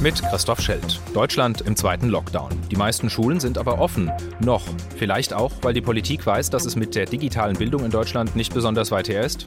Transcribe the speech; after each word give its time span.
Mit 0.00 0.22
Christoph 0.22 0.60
Schelt. 0.60 1.00
Deutschland 1.14 1.60
im 1.60 1.76
zweiten 1.76 2.08
Lockdown. 2.08 2.50
Die 2.70 2.76
meisten 2.76 3.10
Schulen 3.10 3.40
sind 3.40 3.58
aber 3.58 3.78
offen. 3.78 4.10
Noch. 4.40 4.62
Vielleicht 4.96 5.32
auch, 5.32 5.52
weil 5.62 5.74
die 5.74 5.80
Politik 5.80 6.26
weiß, 6.26 6.50
dass 6.50 6.64
es 6.64 6.76
mit 6.76 6.94
der 6.94 7.06
digitalen 7.06 7.56
Bildung 7.56 7.84
in 7.84 7.90
Deutschland 7.90 8.34
nicht 8.34 8.54
besonders 8.54 8.90
weit 8.90 9.08
her 9.08 9.22
ist. 9.22 9.44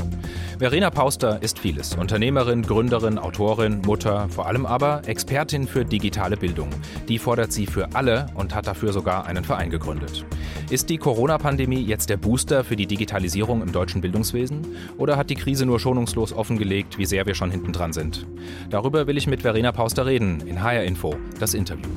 Verena 0.58 0.89
Pauster 0.89 1.42
ist 1.42 1.59
vieles. 1.59 1.95
Unternehmerin, 1.95 2.62
Gründerin, 2.62 3.18
Autorin, 3.18 3.81
Mutter, 3.86 4.30
vor 4.30 4.48
allem 4.48 4.66
aber 4.66 5.02
Expertin 5.05 5.68
für 5.68 5.84
digitale 5.84 6.38
Bildung. 6.38 6.70
Die 7.09 7.20
fordert 7.20 7.52
sie 7.52 7.66
für 7.66 7.93
alle 7.93 8.27
und 8.36 8.55
hat 8.55 8.68
dafür 8.68 8.93
sogar 8.93 9.25
einen 9.25 9.43
Verein 9.43 9.70
gegründet. 9.70 10.25
Ist 10.70 10.89
die 10.89 10.98
Corona-Pandemie 10.98 11.82
jetzt 11.82 12.09
der 12.09 12.18
Booster 12.18 12.64
für 12.64 12.75
die 12.75 12.88
Digitalisierung 12.88 13.62
im 13.62 13.71
deutschen 13.71 14.02
Bildungswesen? 14.02 14.66
Oder 14.98 15.18
hat 15.18 15.30
die 15.30 15.36
Krise 15.36 15.66
nur 15.66 15.80
schonungslos 15.80 16.34
offengelegt, 16.34 16.98
wie 16.98 17.05
sehr 17.05 17.25
wir 17.25 17.36
schon 17.36 17.52
hinten 17.52 17.73
dran 17.73 17.93
sind? 17.93 18.26
Darüber 18.70 19.07
will 19.07 19.18
ich 19.18 19.27
mit 19.27 19.41
Verena 19.41 19.71
Pauster 19.71 20.05
reden 20.05 20.34
in 20.41 20.62
HR 20.62 20.84
Info, 20.84 21.16
das 21.39 21.53
Interview. 21.53 21.89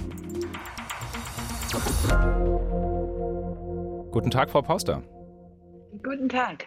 Guten 4.11 4.31
Tag, 4.31 4.51
Frau 4.51 4.63
Pauster. 4.63 5.03
Guten 6.03 6.29
Tag. 6.29 6.67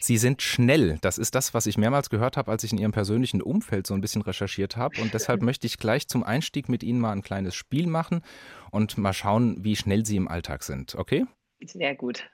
Sie 0.00 0.18
sind 0.18 0.40
schnell. 0.42 0.98
Das 1.00 1.18
ist 1.18 1.34
das, 1.34 1.52
was 1.52 1.66
ich 1.66 1.78
mehrmals 1.78 2.10
gehört 2.10 2.36
habe, 2.36 2.50
als 2.50 2.62
ich 2.64 2.72
in 2.72 2.78
Ihrem 2.78 2.92
persönlichen 2.92 3.42
Umfeld 3.42 3.86
so 3.86 3.94
ein 3.94 4.00
bisschen 4.00 4.22
recherchiert 4.22 4.76
habe. 4.76 5.00
Und 5.00 5.14
deshalb 5.14 5.42
möchte 5.42 5.66
ich 5.66 5.78
gleich 5.78 6.08
zum 6.08 6.22
Einstieg 6.22 6.68
mit 6.68 6.82
Ihnen 6.82 7.00
mal 7.00 7.12
ein 7.12 7.22
kleines 7.22 7.54
Spiel 7.54 7.86
machen 7.86 8.22
und 8.70 8.98
mal 8.98 9.12
schauen, 9.12 9.64
wie 9.64 9.76
schnell 9.76 10.06
Sie 10.06 10.16
im 10.16 10.28
Alltag 10.28 10.62
sind. 10.62 10.94
Okay? 10.94 11.26
Sehr 11.60 11.94
gut. 11.94 12.28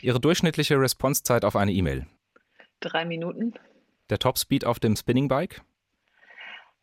Ihre 0.00 0.20
durchschnittliche 0.20 0.78
Responsezeit 0.78 1.44
auf 1.44 1.56
eine 1.56 1.72
E-Mail? 1.72 2.06
Drei 2.80 3.04
Minuten. 3.04 3.54
Der 4.10 4.18
Topspeed 4.18 4.64
auf 4.64 4.78
dem 4.78 4.96
Spinningbike? 4.96 5.62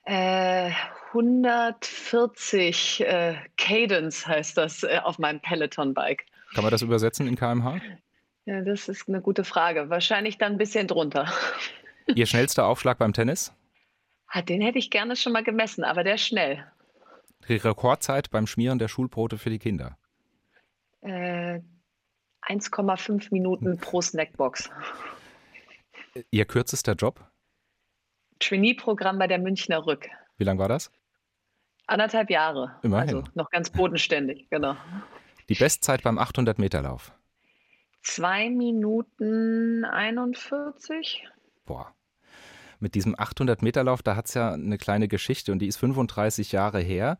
Äh, 0.09 0.71
140 1.13 3.01
äh, 3.01 3.35
Cadence 3.57 4.25
heißt 4.25 4.57
das 4.57 4.81
äh, 4.81 4.99
auf 5.03 5.19
meinem 5.19 5.39
Peloton-Bike. 5.39 6.25
Kann 6.55 6.63
man 6.63 6.71
das 6.71 6.81
übersetzen 6.81 7.27
in 7.27 7.35
kmh? 7.35 7.79
Ja, 8.45 8.61
das 8.61 8.89
ist 8.89 9.07
eine 9.07 9.21
gute 9.21 9.43
Frage. 9.43 9.91
Wahrscheinlich 9.91 10.39
dann 10.39 10.53
ein 10.53 10.57
bisschen 10.57 10.87
drunter. 10.87 11.31
Ihr 12.15 12.25
schnellster 12.25 12.65
Aufschlag 12.65 12.97
beim 12.97 13.13
Tennis? 13.13 13.53
Ah, 14.25 14.41
den 14.41 14.61
hätte 14.61 14.79
ich 14.79 14.89
gerne 14.89 15.15
schon 15.15 15.31
mal 15.31 15.43
gemessen, 15.43 15.83
aber 15.83 16.03
der 16.03 16.15
ist 16.15 16.25
schnell. 16.25 16.65
Die 17.47 17.57
Rekordzeit 17.57 18.31
beim 18.31 18.47
Schmieren 18.47 18.79
der 18.79 18.87
Schulbrote 18.87 19.37
für 19.37 19.51
die 19.51 19.59
Kinder? 19.59 19.95
Äh, 21.01 21.59
1,5 22.47 23.27
Minuten 23.29 23.77
pro 23.77 24.01
Snackbox. 24.01 24.71
Ihr 26.31 26.45
kürzester 26.45 26.93
Job? 26.93 27.29
Trainee-Programm 28.39 29.19
bei 29.19 29.27
der 29.27 29.39
Münchner 29.39 29.85
Rück. 29.85 30.07
Wie 30.37 30.43
lang 30.43 30.57
war 30.57 30.69
das? 30.69 30.91
Anderthalb 31.87 32.29
Jahre. 32.29 32.75
Immerhin. 32.83 33.17
Also 33.17 33.29
noch 33.33 33.49
ganz 33.49 33.69
bodenständig, 33.69 34.47
genau. 34.49 34.75
Die 35.49 35.55
Bestzeit 35.55 36.03
beim 36.03 36.19
800-Meter-Lauf? 36.19 37.11
2 38.03 38.49
Minuten 38.51 39.83
41. 39.85 41.27
Boah. 41.65 41.93
Mit 42.79 42.95
diesem 42.95 43.15
800-Meter-Lauf, 43.15 44.03
da 44.03 44.15
hat 44.15 44.27
es 44.27 44.35
ja 44.35 44.53
eine 44.53 44.77
kleine 44.77 45.07
Geschichte 45.07 45.51
und 45.51 45.59
die 45.59 45.67
ist 45.67 45.77
35 45.77 46.51
Jahre 46.51 46.79
her. 46.79 47.17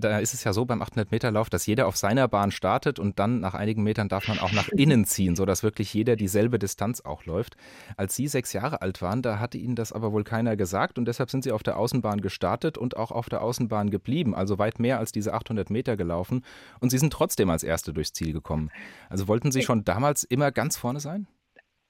Da 0.00 0.18
ist 0.18 0.34
es 0.34 0.44
ja 0.44 0.52
so 0.52 0.64
beim 0.64 0.82
800-Meter-Lauf, 0.82 1.50
dass 1.50 1.66
jeder 1.66 1.86
auf 1.86 1.96
seiner 1.96 2.28
Bahn 2.28 2.50
startet 2.50 2.98
und 2.98 3.18
dann 3.18 3.40
nach 3.40 3.54
einigen 3.54 3.82
Metern 3.82 4.08
darf 4.08 4.28
man 4.28 4.38
auch 4.38 4.52
nach 4.52 4.68
innen 4.76 5.04
ziehen, 5.04 5.34
sodass 5.34 5.62
wirklich 5.62 5.92
jeder 5.92 6.14
dieselbe 6.14 6.58
Distanz 6.58 7.00
auch 7.00 7.24
läuft. 7.24 7.56
Als 7.96 8.14
Sie 8.14 8.28
sechs 8.28 8.52
Jahre 8.52 8.82
alt 8.82 9.02
waren, 9.02 9.22
da 9.22 9.40
hatte 9.40 9.58
Ihnen 9.58 9.74
das 9.74 9.92
aber 9.92 10.12
wohl 10.12 10.24
keiner 10.24 10.56
gesagt 10.56 10.98
und 10.98 11.06
deshalb 11.06 11.30
sind 11.30 11.42
Sie 11.44 11.52
auf 11.52 11.62
der 11.62 11.76
Außenbahn 11.76 12.20
gestartet 12.20 12.78
und 12.78 12.96
auch 12.96 13.10
auf 13.10 13.28
der 13.28 13.42
Außenbahn 13.42 13.90
geblieben, 13.90 14.34
also 14.34 14.58
weit 14.58 14.78
mehr 14.78 14.98
als 14.98 15.12
diese 15.12 15.34
800 15.34 15.70
Meter 15.70 15.96
gelaufen 15.96 16.44
und 16.80 16.90
Sie 16.90 16.98
sind 16.98 17.12
trotzdem 17.12 17.50
als 17.50 17.62
Erste 17.62 17.92
durchs 17.92 18.12
Ziel 18.12 18.32
gekommen. 18.32 18.70
Also 19.08 19.26
wollten 19.26 19.50
Sie 19.50 19.62
schon 19.62 19.84
damals 19.84 20.24
immer 20.24 20.52
ganz 20.52 20.76
vorne 20.76 21.00
sein? 21.00 21.26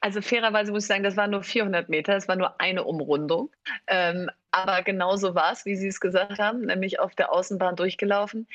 Also 0.01 0.23
fairerweise 0.23 0.71
muss 0.71 0.85
ich 0.85 0.89
sagen, 0.89 1.03
das 1.03 1.17
waren 1.17 1.33
nur 1.33 1.43
400 1.43 1.89
Meter, 1.89 2.17
es 2.17 2.29
war 2.29 2.37
nur 2.37 2.61
eine 2.61 2.85
Umrundung. 2.85 3.51
Ähm, 3.89 4.31
aber 4.51 4.83
genauso 4.83 5.35
war 5.35 5.53
es, 5.53 5.65
wie 5.65 5.77
Sie 5.77 5.89
es 5.89 6.01
gesagt 6.01 6.39
haben, 6.39 6.63
nämlich 6.63 7.01
auf 7.01 7.15
der 7.15 7.33
Außenbahn 7.33 7.77
durchgelaufen. 7.77 8.47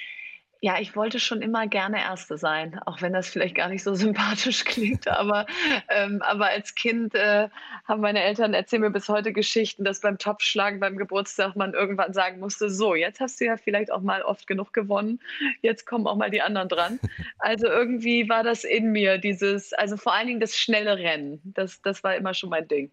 Ja, 0.63 0.79
ich 0.79 0.95
wollte 0.95 1.19
schon 1.19 1.41
immer 1.41 1.67
gerne 1.67 1.99
Erste 1.99 2.37
sein, 2.37 2.79
auch 2.85 3.01
wenn 3.01 3.11
das 3.11 3.27
vielleicht 3.27 3.53
gar 3.53 3.67
nicht 3.67 3.83
so 3.83 3.95
sympathisch 3.95 4.63
klingt. 4.63 5.09
Aber, 5.09 5.45
ähm, 5.89 6.21
aber 6.21 6.45
als 6.45 6.73
Kind 6.73 7.13
äh, 7.15 7.49
haben 7.83 7.99
meine 7.99 8.23
Eltern 8.23 8.53
erzählen 8.53 8.81
mir 8.81 8.89
bis 8.89 9.09
heute 9.09 9.33
Geschichten, 9.33 9.83
dass 9.83 9.99
beim 9.99 10.17
Topfschlagen 10.17 10.79
beim 10.79 10.95
Geburtstag 10.95 11.57
man 11.57 11.73
irgendwann 11.73 12.13
sagen 12.13 12.39
musste: 12.39 12.69
So, 12.69 12.95
jetzt 12.95 13.19
hast 13.19 13.41
du 13.41 13.45
ja 13.45 13.57
vielleicht 13.57 13.91
auch 13.91 13.99
mal 13.99 14.21
oft 14.21 14.47
genug 14.47 14.71
gewonnen. 14.71 15.19
Jetzt 15.61 15.85
kommen 15.85 16.07
auch 16.07 16.15
mal 16.15 16.31
die 16.31 16.41
anderen 16.41 16.69
dran. 16.69 16.97
Also 17.39 17.67
irgendwie 17.67 18.29
war 18.29 18.43
das 18.43 18.63
in 18.63 18.93
mir, 18.93 19.17
dieses, 19.17 19.73
also 19.73 19.97
vor 19.97 20.13
allen 20.13 20.27
Dingen 20.27 20.39
das 20.39 20.57
schnelle 20.57 20.97
Rennen. 20.97 21.41
Das, 21.43 21.81
das 21.81 22.05
war 22.05 22.15
immer 22.15 22.33
schon 22.33 22.49
mein 22.49 22.69
Ding. 22.69 22.89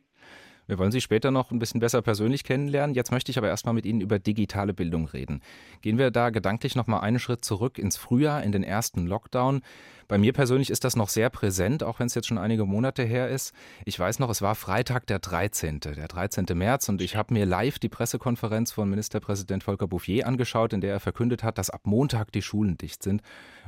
Wir 0.70 0.78
wollen 0.78 0.92
Sie 0.92 1.00
später 1.00 1.32
noch 1.32 1.50
ein 1.50 1.58
bisschen 1.58 1.81
besser 1.81 2.00
persönlich 2.00 2.44
kennenlernen. 2.44 2.94
Jetzt 2.94 3.10
möchte 3.10 3.32
ich 3.32 3.38
aber 3.38 3.48
erstmal 3.48 3.75
mit 3.75 3.84
Ihnen 3.84 4.00
über 4.00 4.20
digitale 4.20 4.72
Bildung 4.72 5.08
reden. 5.08 5.42
Gehen 5.82 5.98
wir 5.98 6.12
da 6.12 6.31
gedanklich 6.31 6.76
noch 6.76 6.86
mal 6.86 7.00
einen 7.00 7.19
Schritt 7.19 7.44
zurück 7.44 7.76
ins 7.76 7.97
Frühjahr, 7.97 8.44
in 8.44 8.53
den 8.53 8.62
ersten 8.62 9.04
Lockdown. 9.08 9.62
Bei 10.06 10.16
mir 10.16 10.32
persönlich 10.32 10.70
ist 10.70 10.84
das 10.84 10.94
noch 10.94 11.08
sehr 11.08 11.28
präsent, 11.28 11.82
auch 11.82 11.98
wenn 11.98 12.06
es 12.06 12.14
jetzt 12.14 12.28
schon 12.28 12.38
einige 12.38 12.66
Monate 12.66 13.03
her 13.03 13.28
ist. 13.28 13.53
Ich 13.84 13.98
weiß 13.98 14.20
noch, 14.20 14.31
es 14.31 14.42
war 14.42 14.54
Freitag 14.54 15.08
der 15.08 15.19
13., 15.19 15.81
der 15.81 16.06
13. 16.06 16.47
März 16.54 16.88
und 16.88 17.02
ich 17.02 17.16
habe 17.16 17.34
mir 17.34 17.47
live 17.47 17.81
die 17.81 17.88
Pressekonferenz 17.88 18.70
von 18.70 18.88
Ministerpräsident 18.88 19.64
Volker 19.64 19.88
Bouffier 19.88 20.25
angeschaut, 20.28 20.72
in 20.72 20.81
der 20.81 20.92
er 20.92 21.00
verkündet 21.00 21.42
hat, 21.42 21.58
dass 21.58 21.70
ab 21.70 21.81
Montag 21.82 22.31
die 22.31 22.42
Schulen 22.42 22.78
dicht 22.78 23.02
sind. 23.02 23.22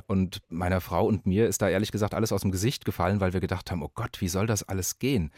Und 0.07 0.39
meiner 0.51 0.81
Frau 0.81 1.05
und 1.05 1.27
mir 1.27 1.49
ist 1.49 1.63
da 1.63 1.69
ehrlich 1.69 1.91
gesagt 1.91 2.15
alles 2.15 2.31
aus 2.31 2.43
dem 2.43 2.53
Gesicht 2.53 2.85
gefallen, 2.85 3.19
weil 3.19 3.33
wir 3.33 3.41
gedacht 3.41 3.73
haben, 3.73 3.83
oh 3.83 3.91
Gott, 3.93 4.21
wie 4.21 4.29
soll 4.29 4.47
das 4.47 4.63
alles 4.63 5.01
gehen? 5.01 5.33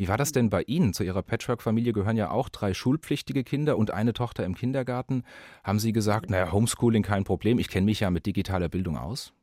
Wie 0.00 0.08
war 0.08 0.16
das 0.16 0.32
denn 0.32 0.48
bei 0.48 0.62
Ihnen? 0.62 0.94
Zu 0.94 1.04
Ihrer 1.04 1.22
Patchwork-Familie 1.22 1.92
gehören 1.92 2.16
ja 2.16 2.30
auch 2.30 2.48
drei 2.48 2.72
schulpflichtige 2.72 3.44
Kinder 3.44 3.76
und 3.76 3.90
eine 3.90 4.14
Tochter 4.14 4.46
im 4.46 4.54
Kindergarten. 4.54 5.24
Haben 5.62 5.78
Sie 5.78 5.92
gesagt, 5.92 6.30
naja, 6.30 6.52
Homeschooling 6.52 7.02
kein 7.02 7.24
Problem, 7.24 7.58
ich 7.58 7.68
kenne 7.68 7.84
mich 7.84 8.00
ja 8.00 8.10
mit 8.10 8.24
digitaler 8.24 8.70
Bildung 8.70 8.96
aus? 8.96 9.34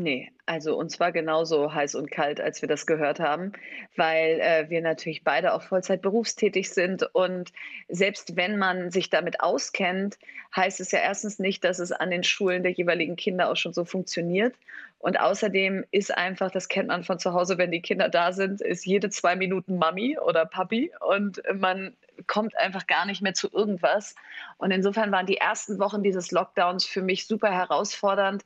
Nee, 0.00 0.30
also 0.46 0.76
uns 0.78 1.00
war 1.00 1.10
genauso 1.10 1.74
heiß 1.74 1.96
und 1.96 2.08
kalt, 2.08 2.40
als 2.40 2.62
wir 2.62 2.68
das 2.68 2.86
gehört 2.86 3.18
haben, 3.18 3.50
weil 3.96 4.38
äh, 4.38 4.70
wir 4.70 4.80
natürlich 4.80 5.24
beide 5.24 5.52
auch 5.52 5.62
Vollzeit 5.62 6.02
berufstätig 6.02 6.70
sind. 6.70 7.02
Und 7.14 7.52
selbst 7.88 8.36
wenn 8.36 8.58
man 8.58 8.92
sich 8.92 9.10
damit 9.10 9.40
auskennt, 9.40 10.16
heißt 10.54 10.78
es 10.78 10.92
ja 10.92 11.00
erstens 11.00 11.40
nicht, 11.40 11.64
dass 11.64 11.80
es 11.80 11.90
an 11.90 12.12
den 12.12 12.22
Schulen 12.22 12.62
der 12.62 12.70
jeweiligen 12.70 13.16
Kinder 13.16 13.50
auch 13.50 13.56
schon 13.56 13.72
so 13.72 13.84
funktioniert. 13.84 14.54
Und 15.00 15.18
außerdem 15.18 15.84
ist 15.90 16.16
einfach, 16.16 16.52
das 16.52 16.68
kennt 16.68 16.86
man 16.86 17.02
von 17.02 17.18
zu 17.18 17.32
Hause, 17.32 17.58
wenn 17.58 17.72
die 17.72 17.82
Kinder 17.82 18.08
da 18.08 18.30
sind, 18.30 18.60
ist 18.60 18.86
jede 18.86 19.10
zwei 19.10 19.34
Minuten 19.34 19.78
Mami 19.78 20.16
oder 20.16 20.46
Papi 20.46 20.92
und 21.00 21.42
man 21.52 21.96
kommt 22.28 22.56
einfach 22.56 22.86
gar 22.86 23.04
nicht 23.04 23.20
mehr 23.20 23.34
zu 23.34 23.50
irgendwas. 23.52 24.14
Und 24.58 24.70
insofern 24.70 25.10
waren 25.10 25.26
die 25.26 25.38
ersten 25.38 25.80
Wochen 25.80 26.04
dieses 26.04 26.30
Lockdowns 26.30 26.86
für 26.86 27.02
mich 27.02 27.26
super 27.26 27.50
herausfordernd 27.50 28.44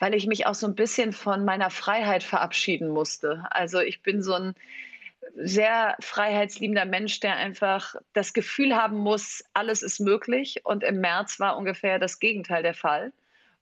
weil 0.00 0.14
ich 0.14 0.26
mich 0.26 0.46
auch 0.46 0.54
so 0.54 0.66
ein 0.66 0.74
bisschen 0.74 1.12
von 1.12 1.44
meiner 1.44 1.70
Freiheit 1.70 2.24
verabschieden 2.24 2.88
musste. 2.88 3.44
Also 3.50 3.78
ich 3.80 4.02
bin 4.02 4.22
so 4.22 4.34
ein 4.34 4.54
sehr 5.36 5.96
freiheitsliebender 6.00 6.86
Mensch, 6.86 7.20
der 7.20 7.36
einfach 7.36 7.94
das 8.14 8.32
Gefühl 8.32 8.74
haben 8.74 8.96
muss, 8.96 9.44
alles 9.52 9.82
ist 9.82 10.00
möglich. 10.00 10.62
Und 10.64 10.82
im 10.82 11.00
März 11.00 11.38
war 11.38 11.56
ungefähr 11.56 11.98
das 11.98 12.18
Gegenteil 12.18 12.62
der 12.62 12.74
Fall. 12.74 13.12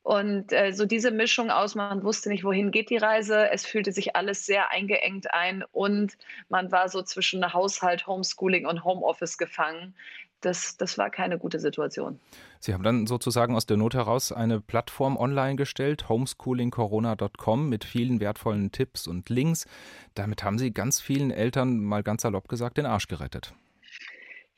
Und 0.04 0.52
äh, 0.52 0.72
so 0.72 0.86
diese 0.86 1.10
Mischung 1.10 1.50
aus, 1.50 1.74
man 1.74 2.02
wusste 2.02 2.30
nicht, 2.30 2.44
wohin 2.44 2.70
geht 2.70 2.88
die 2.88 2.96
Reise, 2.96 3.50
es 3.50 3.66
fühlte 3.66 3.92
sich 3.92 4.16
alles 4.16 4.46
sehr 4.46 4.70
eingeengt 4.70 5.34
ein 5.34 5.64
und 5.72 6.16
man 6.48 6.72
war 6.72 6.88
so 6.88 7.02
zwischen 7.02 7.52
Haushalt, 7.52 8.06
Homeschooling 8.06 8.64
und 8.64 8.84
Homeoffice 8.84 9.36
gefangen 9.36 9.94
das, 10.40 10.76
das 10.76 10.98
war 10.98 11.10
keine 11.10 11.38
gute 11.38 11.58
Situation. 11.58 12.20
Sie 12.60 12.74
haben 12.74 12.82
dann 12.82 13.06
sozusagen 13.06 13.54
aus 13.54 13.66
der 13.66 13.76
Not 13.76 13.94
heraus 13.94 14.32
eine 14.32 14.60
Plattform 14.60 15.16
online 15.16 15.56
gestellt, 15.56 16.08
homeschoolingcorona.com, 16.08 17.68
mit 17.68 17.84
vielen 17.84 18.20
wertvollen 18.20 18.72
Tipps 18.72 19.06
und 19.06 19.28
Links. 19.28 19.66
Damit 20.14 20.44
haben 20.44 20.58
Sie 20.58 20.72
ganz 20.72 21.00
vielen 21.00 21.30
Eltern, 21.30 21.80
mal 21.80 22.02
ganz 22.02 22.22
salopp 22.22 22.48
gesagt, 22.48 22.78
den 22.78 22.86
Arsch 22.86 23.08
gerettet. 23.08 23.54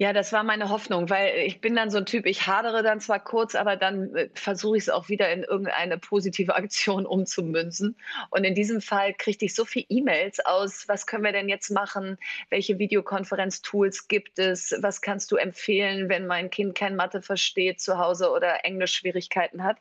Ja, 0.01 0.15
das 0.15 0.33
war 0.33 0.45
meine 0.45 0.71
Hoffnung, 0.71 1.11
weil 1.11 1.41
ich 1.41 1.61
bin 1.61 1.77
dann 1.77 1.91
so 1.91 1.99
ein 1.99 2.07
Typ, 2.07 2.25
ich 2.25 2.47
hadere 2.47 2.83
dann 2.83 3.01
zwar 3.01 3.21
kurz, 3.21 3.55
aber 3.55 3.77
dann 3.77 4.15
äh, 4.17 4.31
versuche 4.33 4.79
ich 4.79 4.85
es 4.85 4.89
auch 4.89 5.11
wieder 5.11 5.31
in 5.31 5.43
irgendeine 5.43 5.99
positive 5.99 6.55
Aktion 6.55 7.05
umzumünzen. 7.05 7.95
Und 8.31 8.45
in 8.45 8.55
diesem 8.55 8.81
Fall 8.81 9.13
kriegte 9.13 9.45
ich 9.45 9.55
so 9.55 9.67
viele 9.67 9.85
E-Mails 9.91 10.41
aus, 10.41 10.89
was 10.89 11.07
können 11.07 11.23
wir 11.23 11.33
denn 11.33 11.51
jetzt 11.51 11.69
machen? 11.69 12.17
Welche 12.49 12.79
Videokonferenz-Tools 12.79 14.09
gibt 14.09 14.39
es? 14.39 14.75
Was 14.81 15.03
kannst 15.03 15.33
du 15.33 15.37
empfehlen, 15.37 16.09
wenn 16.09 16.27
mein 16.27 16.49
Kind 16.49 16.75
kein 16.75 16.97
Mathe 16.97 17.21
versteht 17.21 17.83
zu 17.83 17.99
Hause 17.99 18.31
oder 18.31 18.65
Englisch-Schwierigkeiten 18.65 19.63
hat? 19.65 19.77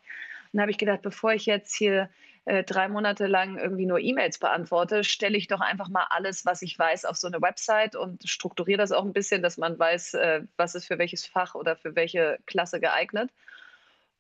Und 0.52 0.58
da 0.58 0.64
habe 0.64 0.72
ich 0.72 0.78
gedacht, 0.78 1.02
bevor 1.02 1.32
ich 1.32 1.46
jetzt 1.46 1.74
hier 1.74 2.10
äh, 2.46 2.64
drei 2.64 2.88
Monate 2.88 3.28
lang 3.28 3.58
irgendwie 3.58 3.86
nur 3.86 4.00
E-Mails 4.00 4.40
beantworte, 4.40 5.04
stelle 5.04 5.38
ich 5.38 5.48
doch 5.48 5.62
einfach 5.62 5.90
mal 5.90 6.08
alles, 6.10 6.46
was 6.46 6.62
ich 6.62 6.78
weiß, 6.78 7.06
auf 7.06 7.18
so 7.18 7.28
eine 7.28 7.42
Website 7.42 7.96
und 7.96 8.28
strukturiere 8.28 8.78
das 8.78 8.92
auch 8.92 9.06
ein 9.06 9.14
bisschen, 9.14 9.42
dass 9.42 9.58
man 9.58 9.78
weiß, 9.78 10.16
äh, 10.16 10.42
was 10.58 10.76
ist 10.76 10.86
für 10.86 10.98
welches 10.98 11.26
Fach 11.26 11.56
oder 11.56 11.76
für 11.76 11.96
welche 11.96 12.40
Klasse 12.46 12.80
geeignet. 12.80 13.30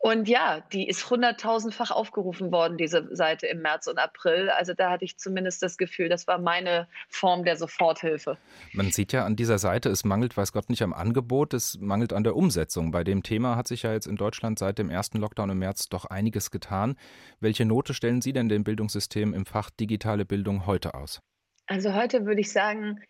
Und 0.01 0.29
ja, 0.29 0.61
die 0.71 0.87
ist 0.87 1.09
hunderttausendfach 1.09 1.91
aufgerufen 1.91 2.53
worden, 2.53 2.77
diese 2.77 3.13
Seite 3.13 3.47
im 3.47 3.61
März 3.61 3.85
und 3.87 3.99
April. 3.99 4.49
Also 4.49 4.73
da 4.73 4.91
hatte 4.91 5.03
ich 5.03 5.17
zumindest 5.17 5.61
das 5.61 5.77
Gefühl, 5.77 6.07
das 6.07 6.25
war 6.25 6.39
meine 6.39 6.87
Form 7.09 7.43
der 7.43 7.57
Soforthilfe. 7.57 8.37
Man 8.71 8.91
sieht 8.91 9.11
ja 9.11 9.25
an 9.25 9.35
dieser 9.35 9.57
Seite, 9.59 9.89
es 9.89 10.05
mangelt, 10.05 10.37
weiß 10.37 10.53
Gott, 10.53 10.69
nicht 10.69 10.83
am 10.83 10.93
Angebot, 10.93 11.53
es 11.53 11.77
mangelt 11.81 12.13
an 12.13 12.23
der 12.23 12.37
Umsetzung. 12.37 12.91
Bei 12.91 13.03
dem 13.03 13.23
Thema 13.23 13.57
hat 13.57 13.67
sich 13.67 13.83
ja 13.83 13.91
jetzt 13.91 14.07
in 14.07 14.15
Deutschland 14.15 14.57
seit 14.57 14.79
dem 14.79 14.89
ersten 14.89 15.17
Lockdown 15.17 15.49
im 15.49 15.59
März 15.59 15.89
doch 15.89 16.05
einiges 16.05 16.49
getan. 16.49 16.95
Welche 17.41 17.65
Note 17.65 17.93
stellen 17.93 18.21
Sie 18.21 18.31
denn 18.31 18.47
dem 18.47 18.63
Bildungssystem 18.63 19.33
im 19.33 19.45
Fach 19.45 19.69
digitale 19.69 20.23
Bildung 20.23 20.65
heute 20.65 20.93
aus? 20.93 21.19
Also 21.67 21.93
heute 21.93 22.25
würde 22.25 22.39
ich 22.39 22.53
sagen, 22.53 23.01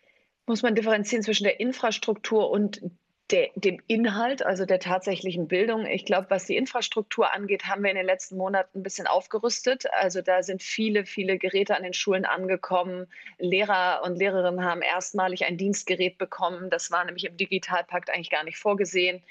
muss 0.44 0.62
man 0.62 0.74
differenzieren 0.74 1.22
zwischen 1.22 1.44
der 1.44 1.60
Infrastruktur 1.60 2.50
und 2.50 2.82
der, 3.30 3.50
dem 3.54 3.80
Inhalt, 3.86 4.44
also 4.44 4.66
der 4.66 4.80
tatsächlichen 4.80 5.48
Bildung. 5.48 5.86
Ich 5.86 6.04
glaube, 6.04 6.26
was 6.30 6.46
die 6.46 6.56
Infrastruktur 6.56 7.32
angeht, 7.32 7.66
haben 7.66 7.82
wir 7.82 7.90
in 7.90 7.96
den 7.96 8.06
letzten 8.06 8.36
Monaten 8.36 8.80
ein 8.80 8.82
bisschen 8.82 9.06
aufgerüstet. 9.06 9.84
Also 9.92 10.22
da 10.22 10.42
sind 10.42 10.62
viele, 10.62 11.04
viele 11.04 11.38
Geräte 11.38 11.76
an 11.76 11.82
den 11.82 11.92
Schulen 11.92 12.24
angekommen. 12.24 13.06
Lehrer 13.38 14.02
und 14.04 14.16
Lehrerinnen 14.16 14.64
haben 14.64 14.82
erstmalig 14.82 15.44
ein 15.44 15.56
Dienstgerät 15.56 16.18
bekommen. 16.18 16.70
Das 16.70 16.90
war 16.90 17.04
nämlich 17.04 17.24
im 17.24 17.36
Digitalpakt 17.36 18.10
eigentlich 18.10 18.30
gar 18.30 18.44
nicht 18.44 18.58
vorgesehen. 18.58 19.22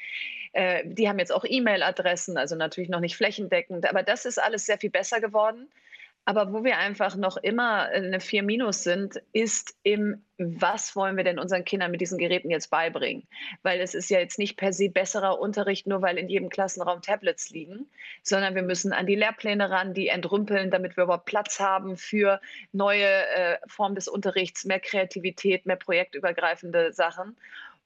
Äh, 0.53 0.83
die 0.85 1.09
haben 1.09 1.19
jetzt 1.19 1.33
auch 1.33 1.45
E-Mail-Adressen, 1.47 2.37
also 2.37 2.55
natürlich 2.55 2.89
noch 2.89 3.01
nicht 3.01 3.15
flächendeckend. 3.15 3.89
Aber 3.89 4.03
das 4.03 4.25
ist 4.25 4.41
alles 4.41 4.65
sehr 4.65 4.77
viel 4.77 4.89
besser 4.89 5.19
geworden. 5.19 5.69
Aber 6.29 6.53
wo 6.53 6.63
wir 6.63 6.77
einfach 6.77 7.15
noch 7.15 7.37
immer 7.37 7.85
eine 7.87 8.19
4 8.19 8.43
Minus 8.43 8.83
sind, 8.83 9.19
ist 9.33 9.75
im, 9.81 10.23
was 10.37 10.95
wollen 10.95 11.17
wir 11.17 11.23
denn 11.23 11.39
unseren 11.39 11.65
Kindern 11.65 11.89
mit 11.89 12.01
diesen 12.01 12.19
Geräten 12.19 12.51
jetzt 12.51 12.69
beibringen? 12.69 13.27
Weil 13.63 13.79
es 13.79 13.95
ist 13.95 14.11
ja 14.11 14.19
jetzt 14.19 14.37
nicht 14.37 14.55
per 14.55 14.71
se 14.71 14.89
besserer 14.89 15.39
Unterricht, 15.39 15.87
nur 15.87 16.03
weil 16.03 16.19
in 16.19 16.29
jedem 16.29 16.49
Klassenraum 16.49 17.01
Tablets 17.01 17.49
liegen, 17.49 17.89
sondern 18.21 18.53
wir 18.53 18.61
müssen 18.61 18.93
an 18.93 19.07
die 19.07 19.15
Lehrpläne 19.15 19.71
ran, 19.71 19.95
die 19.95 20.09
entrümpeln, 20.09 20.69
damit 20.69 20.97
wir 20.97 21.05
überhaupt 21.05 21.25
Platz 21.25 21.59
haben 21.59 21.97
für 21.97 22.39
neue 22.73 23.07
äh, 23.07 23.57
Formen 23.65 23.95
des 23.95 24.07
Unterrichts, 24.07 24.65
mehr 24.65 24.79
Kreativität, 24.79 25.65
mehr 25.65 25.77
projektübergreifende 25.77 26.93
Sachen. 26.93 27.37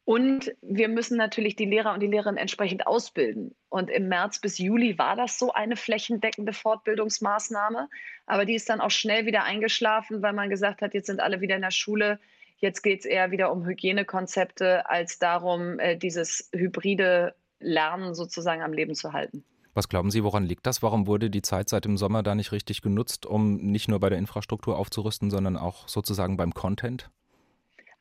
Und 0.05 0.53
wir 0.61 0.89
müssen 0.89 1.17
natürlich 1.17 1.55
die 1.55 1.65
Lehrer 1.65 1.94
und 1.94 2.01
die 2.01 2.07
Lehrerinnen 2.07 2.38
entsprechend 2.38 2.88
ausbilden. 2.88 3.55
Und 3.69 3.89
im 3.89 4.09
März 4.09 4.39
bis 4.39 4.57
Juli 4.57 4.97
war 4.97 5.15
das 5.15 5.39
so 5.39 5.53
eine 5.53 5.77
flächendeckende 5.77 6.51
Fortbildungsmaßnahme. 6.51 7.89
Aber 8.25 8.44
die 8.44 8.55
ist 8.55 8.69
dann 8.69 8.81
auch 8.81 8.91
schnell 8.91 9.25
wieder 9.25 9.44
eingeschlafen, 9.45 10.21
weil 10.21 10.33
man 10.33 10.50
gesagt 10.50 10.81
hat, 10.81 10.94
jetzt 10.94 11.07
sind 11.07 11.21
alle 11.21 11.39
wieder 11.39 11.55
in 11.55 11.61
der 11.61 11.71
Schule. 11.71 12.19
Jetzt 12.57 12.81
geht 12.81 13.01
es 13.01 13.05
eher 13.05 13.31
wieder 13.31 13.51
um 13.51 13.65
Hygienekonzepte 13.65 14.89
als 14.89 15.19
darum, 15.19 15.79
äh, 15.79 15.97
dieses 15.97 16.49
hybride 16.53 17.35
Lernen 17.59 18.13
sozusagen 18.13 18.61
am 18.61 18.73
Leben 18.73 18.95
zu 18.95 19.13
halten. 19.13 19.45
Was 19.73 19.89
glauben 19.89 20.11
Sie, 20.11 20.23
woran 20.23 20.44
liegt 20.44 20.67
das? 20.67 20.83
Warum 20.83 21.07
wurde 21.07 21.29
die 21.29 21.41
Zeit 21.41 21.69
seit 21.69 21.85
dem 21.85 21.97
Sommer 21.97 22.23
da 22.23 22.35
nicht 22.35 22.51
richtig 22.51 22.81
genutzt, 22.81 23.25
um 23.25 23.56
nicht 23.56 23.88
nur 23.88 23.99
bei 23.99 24.09
der 24.09 24.19
Infrastruktur 24.19 24.77
aufzurüsten, 24.77 25.31
sondern 25.31 25.57
auch 25.57 25.88
sozusagen 25.88 26.38
beim 26.38 26.53
Content? 26.53 27.09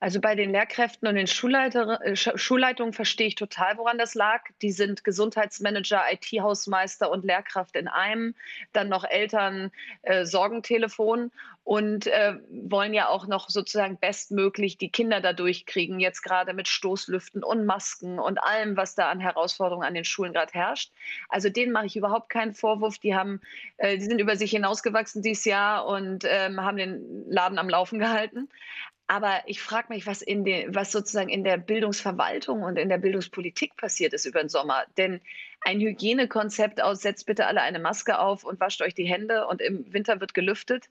Also 0.02 0.20
bei 0.20 0.34
den 0.34 0.50
Lehrkräften 0.50 1.06
und 1.06 1.14
den 1.14 1.28
äh, 1.28 2.16
Schulleitungen 2.16 2.92
verstehe 2.92 3.28
ich 3.28 3.36
total, 3.36 3.78
woran 3.78 3.98
das 3.98 4.16
lag. 4.16 4.42
Die 4.60 4.72
sind 4.72 5.04
Gesundheitsmanager, 5.04 6.02
IT-Hausmeister 6.10 7.08
und 7.08 7.24
Lehrkraft 7.24 7.76
in 7.76 7.86
einem, 7.86 8.34
dann 8.72 8.88
noch 8.88 9.04
Eltern, 9.04 9.70
äh, 10.02 10.24
Sorgentelefon 10.24 11.30
und 11.62 12.08
äh, 12.08 12.34
wollen 12.50 12.94
ja 12.94 13.10
auch 13.10 13.28
noch 13.28 13.48
sozusagen 13.48 13.96
bestmöglich 13.96 14.76
die 14.76 14.90
Kinder 14.90 15.20
da 15.20 15.32
durchkriegen, 15.32 16.00
jetzt 16.00 16.22
gerade 16.22 16.52
mit 16.52 16.66
Stoßlüften 16.66 17.44
und 17.44 17.64
Masken 17.64 18.18
und 18.18 18.42
allem, 18.42 18.76
was 18.76 18.96
da 18.96 19.08
an 19.08 19.20
Herausforderungen 19.20 19.86
an 19.86 19.94
den 19.94 20.04
Schulen 20.04 20.32
gerade 20.32 20.52
herrscht. 20.52 20.90
Also 21.28 21.48
denen 21.48 21.70
mache 21.70 21.86
ich 21.86 21.94
überhaupt 21.94 22.28
keinen 22.28 22.54
Vorwurf. 22.54 22.98
Die 22.98 23.14
haben, 23.14 23.40
äh, 23.76 23.96
die 23.96 24.04
sind 24.04 24.20
über 24.20 24.34
sich 24.34 24.50
hinausgewachsen 24.50 25.22
dieses 25.22 25.44
Jahr 25.44 25.86
und 25.86 26.24
ähm, 26.26 26.60
haben 26.60 26.76
den 26.76 27.30
Laden 27.30 27.60
am 27.60 27.68
Laufen 27.68 28.00
gehalten. 28.00 28.48
Aber 29.06 29.42
ich 29.46 29.60
frage 29.60 29.88
mich, 29.90 30.06
was, 30.06 30.22
in 30.22 30.44
den, 30.44 30.74
was 30.74 30.90
sozusagen 30.90 31.28
in 31.28 31.44
der 31.44 31.58
Bildungsverwaltung 31.58 32.62
und 32.62 32.78
in 32.78 32.88
der 32.88 32.98
Bildungspolitik 32.98 33.76
passiert 33.76 34.14
ist 34.14 34.24
über 34.24 34.40
den 34.40 34.48
Sommer. 34.48 34.84
Denn 34.96 35.20
ein 35.60 35.80
Hygienekonzept 35.80 36.82
aus, 36.82 37.02
setzt 37.02 37.26
bitte 37.26 37.46
alle 37.46 37.60
eine 37.60 37.78
Maske 37.78 38.18
auf 38.18 38.44
und 38.44 38.58
wascht 38.58 38.80
euch 38.80 38.94
die 38.94 39.04
Hände 39.04 39.46
und 39.46 39.60
im 39.60 39.92
Winter 39.92 40.20
wird 40.20 40.34
gelüftet, 40.34 40.88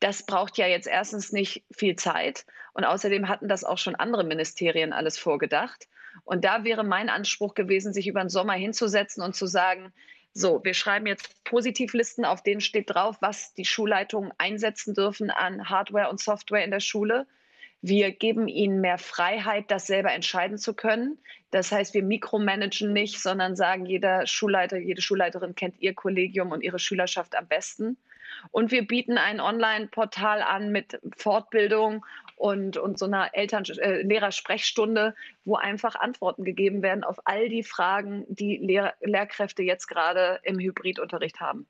das 0.00 0.24
braucht 0.24 0.58
ja 0.58 0.66
jetzt 0.66 0.86
erstens 0.86 1.32
nicht 1.32 1.64
viel 1.70 1.96
Zeit. 1.96 2.44
Und 2.74 2.84
außerdem 2.84 3.28
hatten 3.28 3.48
das 3.48 3.64
auch 3.64 3.78
schon 3.78 3.94
andere 3.94 4.24
Ministerien 4.24 4.92
alles 4.92 5.18
vorgedacht. 5.18 5.88
Und 6.24 6.44
da 6.44 6.64
wäre 6.64 6.84
mein 6.84 7.08
Anspruch 7.08 7.54
gewesen, 7.54 7.92
sich 7.92 8.06
über 8.06 8.20
den 8.20 8.28
Sommer 8.28 8.54
hinzusetzen 8.54 9.22
und 9.22 9.34
zu 9.34 9.46
sagen, 9.46 9.92
so, 10.34 10.64
wir 10.64 10.74
schreiben 10.74 11.06
jetzt 11.06 11.44
Positivlisten, 11.44 12.24
auf 12.24 12.42
denen 12.42 12.60
steht 12.60 12.90
drauf, 12.90 13.16
was 13.20 13.54
die 13.54 13.64
Schulleitungen 13.64 14.32
einsetzen 14.38 14.94
dürfen 14.94 15.30
an 15.30 15.68
Hardware 15.68 16.08
und 16.08 16.20
Software 16.20 16.64
in 16.64 16.70
der 16.70 16.80
Schule 16.80 17.26
wir 17.82 18.12
geben 18.12 18.46
ihnen 18.46 18.80
mehr 18.80 18.96
Freiheit, 18.96 19.70
das 19.72 19.88
selber 19.88 20.12
entscheiden 20.12 20.56
zu 20.56 20.72
können. 20.72 21.18
Das 21.50 21.72
heißt, 21.72 21.94
wir 21.94 22.04
mikromanagen 22.04 22.92
nicht, 22.92 23.20
sondern 23.20 23.56
sagen, 23.56 23.86
jeder 23.86 24.26
Schulleiter, 24.26 24.78
jede 24.78 25.02
Schulleiterin 25.02 25.56
kennt 25.56 25.80
ihr 25.80 25.92
Kollegium 25.92 26.52
und 26.52 26.62
ihre 26.62 26.78
Schülerschaft 26.78 27.36
am 27.36 27.48
besten. 27.48 27.98
Und 28.50 28.70
wir 28.70 28.86
bieten 28.86 29.18
ein 29.18 29.40
Online-Portal 29.40 30.42
an 30.42 30.70
mit 30.70 31.00
Fortbildung 31.16 32.06
und, 32.36 32.76
und 32.76 32.98
so 32.98 33.06
einer 33.06 33.34
Eltern 33.34 33.64
äh, 33.64 34.02
Lehrersprechstunde, 34.02 35.14
wo 35.44 35.56
einfach 35.56 35.96
Antworten 35.96 36.44
gegeben 36.44 36.82
werden 36.82 37.04
auf 37.04 37.18
all 37.24 37.48
die 37.48 37.62
Fragen, 37.62 38.24
die 38.28 38.56
Lehr 38.56 38.94
Lehrkräfte 39.00 39.62
jetzt 39.62 39.86
gerade 39.86 40.40
im 40.44 40.58
Hybridunterricht 40.58 41.40
haben. 41.40 41.66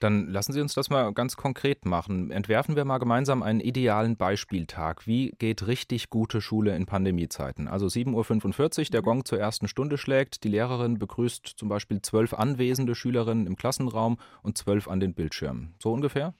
Dann 0.00 0.28
lassen 0.28 0.52
Sie 0.52 0.60
uns 0.60 0.74
das 0.74 0.90
mal 0.90 1.12
ganz 1.12 1.36
konkret 1.36 1.84
machen. 1.84 2.30
Entwerfen 2.30 2.76
wir 2.76 2.84
mal 2.84 2.98
gemeinsam 2.98 3.42
einen 3.42 3.60
idealen 3.60 4.16
Beispieltag. 4.16 5.06
Wie 5.06 5.34
geht 5.38 5.66
richtig 5.66 6.10
gute 6.10 6.40
Schule 6.40 6.76
in 6.76 6.86
Pandemiezeiten? 6.86 7.68
Also 7.68 7.86
7.45 7.86 8.78
Uhr, 8.78 8.84
der 8.92 9.02
Gong 9.02 9.24
zur 9.24 9.38
ersten 9.38 9.68
Stunde 9.68 9.98
schlägt, 9.98 10.44
die 10.44 10.48
Lehrerin 10.48 10.98
begrüßt 10.98 11.46
zum 11.56 11.68
Beispiel 11.68 12.02
zwölf 12.02 12.34
anwesende 12.34 12.94
Schülerinnen 12.94 13.46
im 13.46 13.56
Klassenraum 13.56 14.18
und 14.42 14.58
zwölf 14.58 14.88
an 14.88 15.00
den 15.00 15.14
Bildschirmen. 15.14 15.74
So 15.82 15.92
ungefähr? 15.92 16.34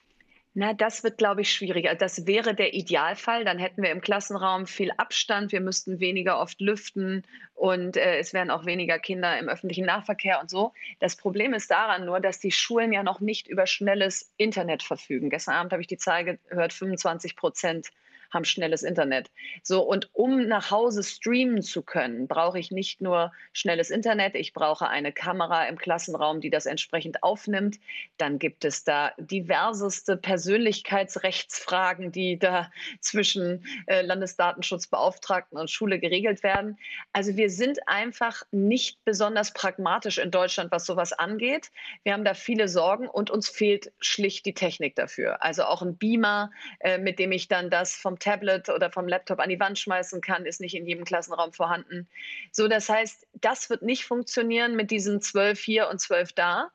Na, 0.58 0.72
das 0.72 1.04
wird, 1.04 1.18
glaube 1.18 1.42
ich, 1.42 1.52
schwierig. 1.52 1.86
Also 1.86 1.98
das 1.98 2.26
wäre 2.26 2.54
der 2.54 2.72
Idealfall. 2.72 3.44
Dann 3.44 3.58
hätten 3.58 3.82
wir 3.82 3.90
im 3.90 4.00
Klassenraum 4.00 4.66
viel 4.66 4.90
Abstand. 4.96 5.52
Wir 5.52 5.60
müssten 5.60 6.00
weniger 6.00 6.40
oft 6.40 6.62
lüften 6.62 7.24
und 7.54 7.98
äh, 7.98 8.16
es 8.16 8.32
wären 8.32 8.50
auch 8.50 8.64
weniger 8.64 8.98
Kinder 8.98 9.38
im 9.38 9.50
öffentlichen 9.50 9.84
Nahverkehr 9.84 10.40
und 10.40 10.48
so. 10.48 10.72
Das 10.98 11.14
Problem 11.14 11.52
ist 11.52 11.70
daran 11.70 12.06
nur, 12.06 12.20
dass 12.20 12.40
die 12.40 12.52
Schulen 12.52 12.90
ja 12.94 13.02
noch 13.02 13.20
nicht 13.20 13.48
über 13.48 13.66
schnelles 13.66 14.32
Internet 14.38 14.82
verfügen. 14.82 15.28
Gestern 15.28 15.56
Abend 15.56 15.72
habe 15.72 15.82
ich 15.82 15.88
die 15.88 15.98
Zahl 15.98 16.24
gehört, 16.24 16.72
25 16.72 17.36
Prozent 17.36 17.88
haben 18.36 18.44
schnelles 18.44 18.84
Internet. 18.84 19.30
So, 19.62 19.82
und 19.82 20.08
um 20.12 20.46
nach 20.46 20.70
Hause 20.70 21.02
streamen 21.02 21.62
zu 21.62 21.82
können, 21.82 22.28
brauche 22.28 22.58
ich 22.58 22.70
nicht 22.70 23.00
nur 23.00 23.32
schnelles 23.52 23.90
Internet, 23.90 24.36
ich 24.36 24.52
brauche 24.52 24.88
eine 24.88 25.12
Kamera 25.12 25.64
im 25.64 25.76
Klassenraum, 25.76 26.40
die 26.40 26.50
das 26.50 26.66
entsprechend 26.66 27.24
aufnimmt. 27.24 27.80
Dann 28.18 28.38
gibt 28.38 28.64
es 28.64 28.84
da 28.84 29.12
diverseste 29.18 30.16
Persönlichkeitsrechtsfragen, 30.16 32.12
die 32.12 32.38
da 32.38 32.70
zwischen 33.00 33.66
äh, 33.86 34.02
Landesdatenschutzbeauftragten 34.02 35.58
und 35.58 35.70
Schule 35.70 35.98
geregelt 35.98 36.42
werden. 36.42 36.78
Also 37.12 37.36
wir 37.36 37.50
sind 37.50 37.88
einfach 37.88 38.42
nicht 38.52 39.04
besonders 39.04 39.52
pragmatisch 39.52 40.18
in 40.18 40.30
Deutschland, 40.30 40.70
was 40.70 40.86
sowas 40.86 41.12
angeht. 41.12 41.70
Wir 42.04 42.12
haben 42.12 42.24
da 42.24 42.34
viele 42.34 42.68
Sorgen 42.68 43.08
und 43.08 43.30
uns 43.30 43.48
fehlt 43.48 43.92
schlicht 44.00 44.44
die 44.46 44.54
Technik 44.54 44.94
dafür. 44.94 45.42
Also 45.42 45.64
auch 45.64 45.82
ein 45.82 45.96
Beamer, 45.96 46.50
äh, 46.80 46.98
mit 46.98 47.18
dem 47.18 47.32
ich 47.32 47.48
dann 47.48 47.70
das 47.70 47.94
vom 47.94 48.18
Tablet 48.26 48.68
oder 48.68 48.90
vom 48.90 49.06
Laptop 49.06 49.38
an 49.38 49.48
die 49.48 49.60
Wand 49.60 49.78
schmeißen 49.78 50.20
kann, 50.20 50.46
ist 50.46 50.60
nicht 50.60 50.74
in 50.74 50.84
jedem 50.84 51.04
Klassenraum 51.04 51.52
vorhanden. 51.52 52.08
So, 52.50 52.66
das 52.66 52.88
heißt, 52.88 53.24
das 53.34 53.70
wird 53.70 53.82
nicht 53.82 54.04
funktionieren 54.04 54.74
mit 54.74 54.90
diesen 54.90 55.20
zwölf 55.20 55.60
hier 55.60 55.88
und 55.88 56.00
zwölf 56.00 56.32
da. 56.32 56.70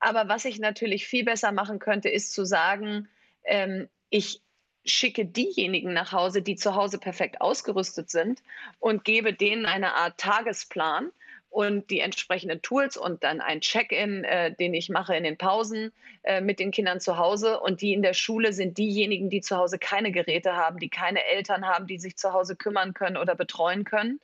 Aber 0.00 0.28
was 0.28 0.46
ich 0.46 0.58
natürlich 0.58 1.06
viel 1.06 1.24
besser 1.24 1.52
machen 1.52 1.78
könnte, 1.78 2.08
ist 2.08 2.32
zu 2.32 2.46
sagen, 2.46 3.08
ähm, 3.44 3.88
ich 4.08 4.40
schicke 4.86 5.26
diejenigen 5.26 5.92
nach 5.92 6.12
Hause, 6.12 6.40
die 6.40 6.56
zu 6.56 6.74
Hause 6.74 6.98
perfekt 6.98 7.40
ausgerüstet 7.40 8.10
sind 8.10 8.42
und 8.80 9.04
gebe 9.04 9.34
denen 9.34 9.66
eine 9.66 9.94
Art 9.94 10.18
Tagesplan 10.18 11.10
und 11.54 11.88
die 11.88 12.00
entsprechenden 12.00 12.62
Tools 12.62 12.96
und 12.96 13.22
dann 13.22 13.40
ein 13.40 13.60
Check-in, 13.60 14.24
äh, 14.24 14.52
den 14.52 14.74
ich 14.74 14.88
mache 14.88 15.14
in 15.14 15.22
den 15.22 15.38
Pausen 15.38 15.92
äh, 16.24 16.40
mit 16.40 16.58
den 16.58 16.72
Kindern 16.72 16.98
zu 16.98 17.16
Hause. 17.16 17.60
Und 17.60 17.80
die 17.80 17.92
in 17.92 18.02
der 18.02 18.12
Schule 18.12 18.52
sind 18.52 18.76
diejenigen, 18.76 19.30
die 19.30 19.40
zu 19.40 19.56
Hause 19.56 19.78
keine 19.78 20.10
Geräte 20.10 20.56
haben, 20.56 20.80
die 20.80 20.88
keine 20.88 21.24
Eltern 21.24 21.64
haben, 21.64 21.86
die 21.86 21.98
sich 21.98 22.16
zu 22.16 22.32
Hause 22.32 22.56
kümmern 22.56 22.92
können 22.92 23.16
oder 23.16 23.36
betreuen 23.36 23.84
können. 23.84 24.18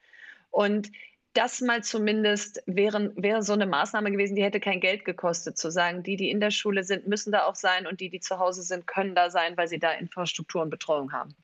Und 0.51 0.91
das 1.35 1.61
mal 1.61 1.85
zumindest 1.85 2.65
wäre, 2.67 3.13
wäre 3.15 3.45
so 3.45 3.53
eine 3.53 3.67
Maßnahme 3.67 4.11
gewesen, 4.11 4.35
die 4.35 4.43
hätte 4.43 4.59
kein 4.59 4.81
Geld 4.81 5.05
gekostet, 5.05 5.57
zu 5.57 5.71
sagen, 5.71 6.03
die, 6.03 6.17
die 6.17 6.31
in 6.31 6.41
der 6.41 6.51
Schule 6.51 6.83
sind, 6.83 7.07
müssen 7.07 7.31
da 7.31 7.45
auch 7.45 7.55
sein 7.55 7.87
und 7.87 8.01
die, 8.01 8.11
die 8.11 8.19
zu 8.19 8.41
Hause 8.41 8.65
sind, 8.65 8.89
können 8.89 9.15
da 9.15 9.31
sein, 9.31 9.57
weil 9.57 9.69
sie 9.69 9.79
da 9.79 9.93
Infrastruktur 9.93 10.63
und 10.63 10.71
Betreuung 10.71 11.13
haben. 11.13 11.37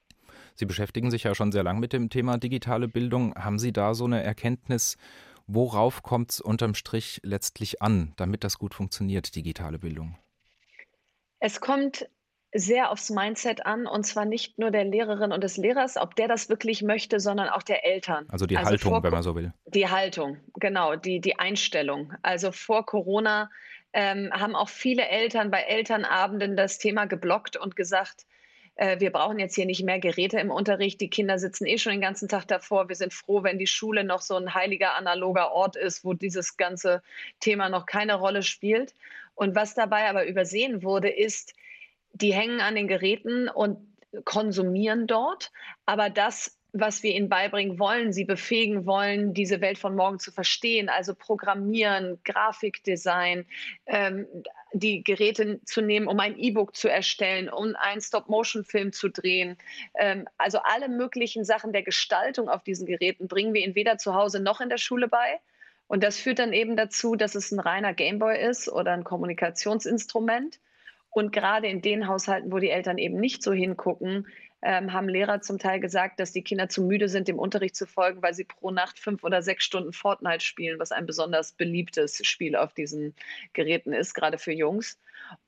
Sie 0.56 0.64
beschäftigen 0.64 1.12
sich 1.12 1.22
ja 1.22 1.36
schon 1.36 1.52
sehr 1.52 1.62
lang 1.62 1.78
mit 1.78 1.92
dem 1.92 2.10
Thema 2.10 2.38
digitale 2.38 2.88
Bildung. 2.88 3.36
Haben 3.36 3.60
Sie 3.60 3.72
da 3.72 3.94
so 3.94 4.06
eine 4.06 4.24
Erkenntnis, 4.24 4.96
worauf 5.46 6.02
kommt 6.02 6.32
es 6.32 6.40
unterm 6.40 6.74
Strich 6.74 7.20
letztlich 7.22 7.82
an, 7.82 8.12
damit 8.16 8.44
das 8.44 8.58
gut 8.58 8.74
funktioniert, 8.74 9.34
digitale 9.34 9.78
Bildung? 9.78 10.18
Es 11.38 11.60
kommt 11.60 12.08
sehr 12.52 12.90
aufs 12.90 13.10
Mindset 13.10 13.66
an 13.66 13.86
und 13.86 14.04
zwar 14.04 14.24
nicht 14.24 14.58
nur 14.58 14.70
der 14.70 14.84
Lehrerin 14.84 15.32
und 15.32 15.44
des 15.44 15.56
Lehrers, 15.56 15.96
ob 15.96 16.16
der 16.16 16.28
das 16.28 16.48
wirklich 16.48 16.82
möchte, 16.82 17.20
sondern 17.20 17.48
auch 17.48 17.62
der 17.62 17.84
Eltern. 17.84 18.26
Also 18.28 18.46
die 18.46 18.56
also 18.56 18.70
Haltung, 18.70 18.92
vor, 18.92 19.02
wenn 19.02 19.12
man 19.12 19.22
so 19.22 19.34
will. 19.34 19.52
Die 19.66 19.88
Haltung, 19.88 20.38
genau, 20.54 20.96
die, 20.96 21.20
die 21.20 21.38
Einstellung. 21.38 22.14
Also 22.22 22.52
vor 22.52 22.86
Corona 22.86 23.50
ähm, 23.92 24.30
haben 24.32 24.54
auch 24.54 24.68
viele 24.68 25.06
Eltern 25.08 25.50
bei 25.50 25.62
Elternabenden 25.62 26.56
das 26.56 26.78
Thema 26.78 27.06
geblockt 27.06 27.56
und 27.56 27.76
gesagt, 27.76 28.26
äh, 28.76 29.00
wir 29.00 29.10
brauchen 29.10 29.38
jetzt 29.38 29.54
hier 29.54 29.66
nicht 29.66 29.82
mehr 29.82 29.98
Geräte 29.98 30.38
im 30.38 30.50
Unterricht. 30.50 31.00
Die 31.00 31.10
Kinder 31.10 31.38
sitzen 31.38 31.66
eh 31.66 31.78
schon 31.78 31.92
den 31.92 32.00
ganzen 32.00 32.28
Tag 32.28 32.46
davor. 32.46 32.88
Wir 32.88 32.96
sind 32.96 33.12
froh, 33.12 33.42
wenn 33.42 33.58
die 33.58 33.66
Schule 33.66 34.04
noch 34.04 34.20
so 34.20 34.36
ein 34.36 34.54
heiliger 34.54 34.94
analoger 34.94 35.52
Ort 35.52 35.76
ist, 35.76 36.04
wo 36.04 36.12
dieses 36.12 36.56
ganze 36.56 37.02
Thema 37.40 37.68
noch 37.68 37.86
keine 37.86 38.14
Rolle 38.14 38.42
spielt. 38.42 38.94
Und 39.34 39.54
was 39.54 39.74
dabei 39.74 40.08
aber 40.08 40.26
übersehen 40.26 40.82
wurde, 40.82 41.08
ist, 41.08 41.54
die 42.12 42.32
hängen 42.32 42.60
an 42.60 42.74
den 42.74 42.88
Geräten 42.88 43.48
und 43.48 43.78
konsumieren 44.24 45.06
dort. 45.06 45.50
Aber 45.86 46.10
das, 46.10 46.55
was 46.80 47.02
wir 47.02 47.14
ihnen 47.14 47.28
beibringen 47.28 47.78
wollen, 47.78 48.12
sie 48.12 48.24
befähigen 48.24 48.86
wollen, 48.86 49.34
diese 49.34 49.60
Welt 49.60 49.78
von 49.78 49.94
morgen 49.94 50.18
zu 50.18 50.32
verstehen, 50.32 50.88
also 50.88 51.14
Programmieren, 51.14 52.18
Grafikdesign, 52.24 53.46
ähm, 53.86 54.26
die 54.72 55.02
Geräte 55.02 55.60
zu 55.64 55.80
nehmen, 55.80 56.06
um 56.06 56.18
ein 56.20 56.38
E-Book 56.38 56.76
zu 56.76 56.88
erstellen, 56.88 57.48
um 57.48 57.74
einen 57.76 58.00
Stop-Motion-Film 58.00 58.92
zu 58.92 59.08
drehen. 59.08 59.56
Ähm, 59.94 60.26
also 60.38 60.58
alle 60.58 60.88
möglichen 60.88 61.44
Sachen 61.44 61.72
der 61.72 61.82
Gestaltung 61.82 62.48
auf 62.48 62.62
diesen 62.62 62.86
Geräten 62.86 63.28
bringen 63.28 63.54
wir 63.54 63.62
ihnen 63.62 63.74
weder 63.74 63.98
zu 63.98 64.14
Hause 64.14 64.40
noch 64.40 64.60
in 64.60 64.68
der 64.68 64.78
Schule 64.78 65.08
bei. 65.08 65.40
Und 65.88 66.02
das 66.02 66.18
führt 66.18 66.40
dann 66.40 66.52
eben 66.52 66.76
dazu, 66.76 67.14
dass 67.14 67.34
es 67.34 67.52
ein 67.52 67.60
reiner 67.60 67.94
Gameboy 67.94 68.38
ist 68.38 68.68
oder 68.68 68.92
ein 68.92 69.04
Kommunikationsinstrument. 69.04 70.58
Und 71.10 71.32
gerade 71.32 71.68
in 71.68 71.80
den 71.80 72.08
Haushalten, 72.08 72.52
wo 72.52 72.58
die 72.58 72.70
Eltern 72.70 72.98
eben 72.98 73.18
nicht 73.18 73.42
so 73.42 73.52
hingucken, 73.52 74.26
ähm, 74.62 74.92
haben 74.92 75.08
Lehrer 75.08 75.40
zum 75.42 75.58
Teil 75.58 75.80
gesagt, 75.80 76.18
dass 76.18 76.32
die 76.32 76.42
Kinder 76.42 76.68
zu 76.68 76.82
müde 76.82 77.08
sind, 77.08 77.28
dem 77.28 77.38
Unterricht 77.38 77.76
zu 77.76 77.86
folgen, 77.86 78.22
weil 78.22 78.34
sie 78.34 78.44
pro 78.44 78.70
Nacht 78.70 78.98
fünf 78.98 79.22
oder 79.22 79.42
sechs 79.42 79.64
Stunden 79.64 79.92
Fortnite 79.92 80.44
spielen, 80.44 80.78
was 80.78 80.92
ein 80.92 81.06
besonders 81.06 81.52
beliebtes 81.52 82.26
Spiel 82.26 82.56
auf 82.56 82.72
diesen 82.72 83.14
Geräten 83.52 83.92
ist, 83.92 84.14
gerade 84.14 84.38
für 84.38 84.52
Jungs. 84.52 84.98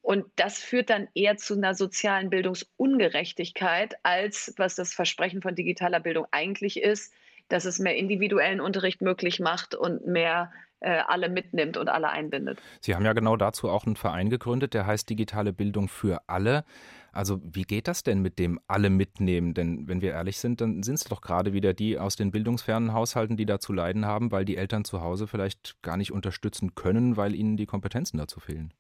Und 0.03 0.27
das 0.37 0.59
führt 0.59 0.91
dann 0.91 1.09
eher 1.15 1.37
zu 1.37 1.55
einer 1.55 1.75
sozialen 1.75 2.31
Bildungsungerechtigkeit, 2.31 3.97
als 4.03 4.55
was 4.57 4.75
das 4.75 4.93
Versprechen 4.93 5.43
von 5.43 5.55
digitaler 5.55 6.01
Bildung 6.01 6.27
eigentlich 6.31 6.83
ist, 6.83 7.13
dass 7.49 7.65
es 7.65 7.79
mehr 7.79 7.97
individuellen 7.97 8.61
Unterricht 8.61 9.01
möglich 9.01 9.41
macht 9.41 9.75
und 9.75 10.07
mehr 10.07 10.53
äh, 10.81 11.01
alle 11.07 11.29
mitnimmt 11.29 11.77
und 11.77 11.89
alle 11.89 12.11
einbindet. 12.11 12.61
Sie 12.81 12.95
haben 12.95 13.05
ja 13.05 13.13
genau 13.13 13.37
dazu 13.37 13.69
auch 13.69 13.85
einen 13.85 13.97
Verein 13.97 14.31
gegründet, 14.31 14.75
der 14.75 14.87
heißt 14.87 15.09
Digitale 15.09 15.53
Bildung 15.53 15.89
für 15.89 16.23
alle. 16.27 16.65
Also 17.13 17.41
wie 17.43 17.63
geht 17.63 17.89
das 17.89 18.03
denn 18.03 18.21
mit 18.21 18.39
dem 18.39 18.61
alle 18.67 18.91
mitnehmen? 18.91 19.55
Denn 19.55 19.89
wenn 19.89 20.01
wir 20.01 20.13
ehrlich 20.13 20.39
sind, 20.39 20.61
dann 20.61 20.83
sind 20.83 20.97
es 20.97 21.05
doch 21.05 21.21
gerade 21.21 21.53
wieder 21.53 21.75
die 21.75 21.99
aus 21.99 22.17
den 22.17 22.31
bildungsfernen 22.31 22.93
Haushalten, 22.93 23.37
die 23.37 23.47
da 23.47 23.59
zu 23.59 23.73
leiden 23.73 24.07
haben, 24.07 24.31
weil 24.31 24.45
die 24.45 24.57
Eltern 24.57 24.85
zu 24.85 25.01
Hause 25.01 25.27
vielleicht 25.27 25.81
gar 25.83 25.97
nicht 25.97 26.13
unterstützen 26.13 26.75
können, 26.75 27.17
weil 27.17 27.35
ihnen 27.35 27.57
die 27.57 27.67
Kompetenzen 27.67 28.19
dazu 28.19 28.41
fehlen. 28.41 28.73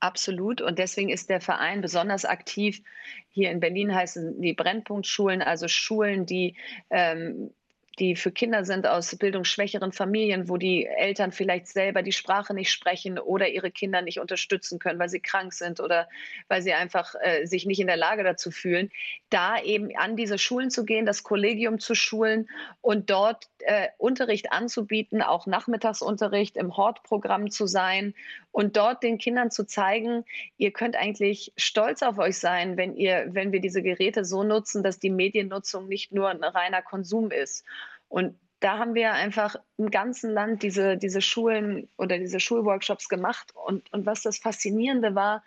Absolut. 0.00 0.60
Und 0.60 0.78
deswegen 0.78 1.08
ist 1.08 1.28
der 1.28 1.40
Verein 1.40 1.80
besonders 1.80 2.24
aktiv. 2.24 2.82
Hier 3.30 3.50
in 3.50 3.58
Berlin 3.58 3.92
heißen 3.92 4.40
die 4.40 4.52
Brennpunktschulen, 4.52 5.42
also 5.42 5.66
Schulen, 5.66 6.24
die 6.24 6.56
ähm, 6.90 7.50
die 7.98 8.16
für 8.16 8.30
Kinder 8.30 8.64
sind 8.64 8.86
aus 8.86 9.14
bildungsschwächeren 9.16 9.92
Familien, 9.92 10.48
wo 10.48 10.56
die 10.56 10.86
Eltern 10.86 11.32
vielleicht 11.32 11.66
selber 11.68 12.02
die 12.02 12.12
Sprache 12.12 12.54
nicht 12.54 12.70
sprechen 12.70 13.18
oder 13.18 13.48
ihre 13.48 13.70
Kinder 13.70 14.02
nicht 14.02 14.20
unterstützen 14.20 14.78
können, 14.78 14.98
weil 14.98 15.08
sie 15.08 15.20
krank 15.20 15.52
sind 15.52 15.80
oder 15.80 16.08
weil 16.48 16.62
sie 16.62 16.72
einfach 16.72 17.14
äh, 17.20 17.46
sich 17.46 17.66
nicht 17.66 17.80
in 17.80 17.86
der 17.86 17.96
Lage 17.96 18.24
dazu 18.24 18.50
fühlen, 18.50 18.90
da 19.30 19.60
eben 19.60 19.96
an 19.96 20.16
diese 20.16 20.38
Schulen 20.38 20.70
zu 20.70 20.84
gehen, 20.84 21.06
das 21.06 21.22
Kollegium 21.22 21.78
zu 21.78 21.94
schulen 21.94 22.48
und 22.80 23.10
dort 23.10 23.46
äh, 23.62 23.88
Unterricht 23.98 24.52
anzubieten, 24.52 25.22
auch 25.22 25.46
Nachmittagsunterricht 25.46 26.56
im 26.56 26.76
Hortprogramm 26.76 27.50
zu 27.50 27.66
sein 27.66 28.14
und 28.52 28.76
dort 28.76 29.02
den 29.02 29.18
Kindern 29.18 29.50
zu 29.50 29.64
zeigen, 29.66 30.24
ihr 30.56 30.72
könnt 30.72 30.96
eigentlich 30.96 31.52
stolz 31.56 32.02
auf 32.02 32.18
euch 32.18 32.38
sein, 32.38 32.76
wenn 32.76 32.96
ihr, 32.96 33.26
wenn 33.30 33.52
wir 33.52 33.60
diese 33.60 33.82
Geräte 33.82 34.24
so 34.24 34.42
nutzen, 34.42 34.82
dass 34.82 34.98
die 34.98 35.10
Mediennutzung 35.10 35.88
nicht 35.88 36.12
nur 36.12 36.28
ein 36.28 36.42
reiner 36.42 36.82
Konsum 36.82 37.30
ist. 37.30 37.64
Und 38.08 38.38
da 38.60 38.78
haben 38.78 38.94
wir 38.94 39.12
einfach 39.12 39.56
im 39.76 39.90
ganzen 39.90 40.32
Land 40.32 40.62
diese, 40.62 40.96
diese 40.96 41.20
Schulen 41.20 41.88
oder 41.96 42.18
diese 42.18 42.40
Schulworkshops 42.40 43.08
gemacht. 43.08 43.52
Und, 43.54 43.92
und 43.92 44.06
was 44.06 44.22
das 44.22 44.38
Faszinierende 44.38 45.14
war, 45.14 45.44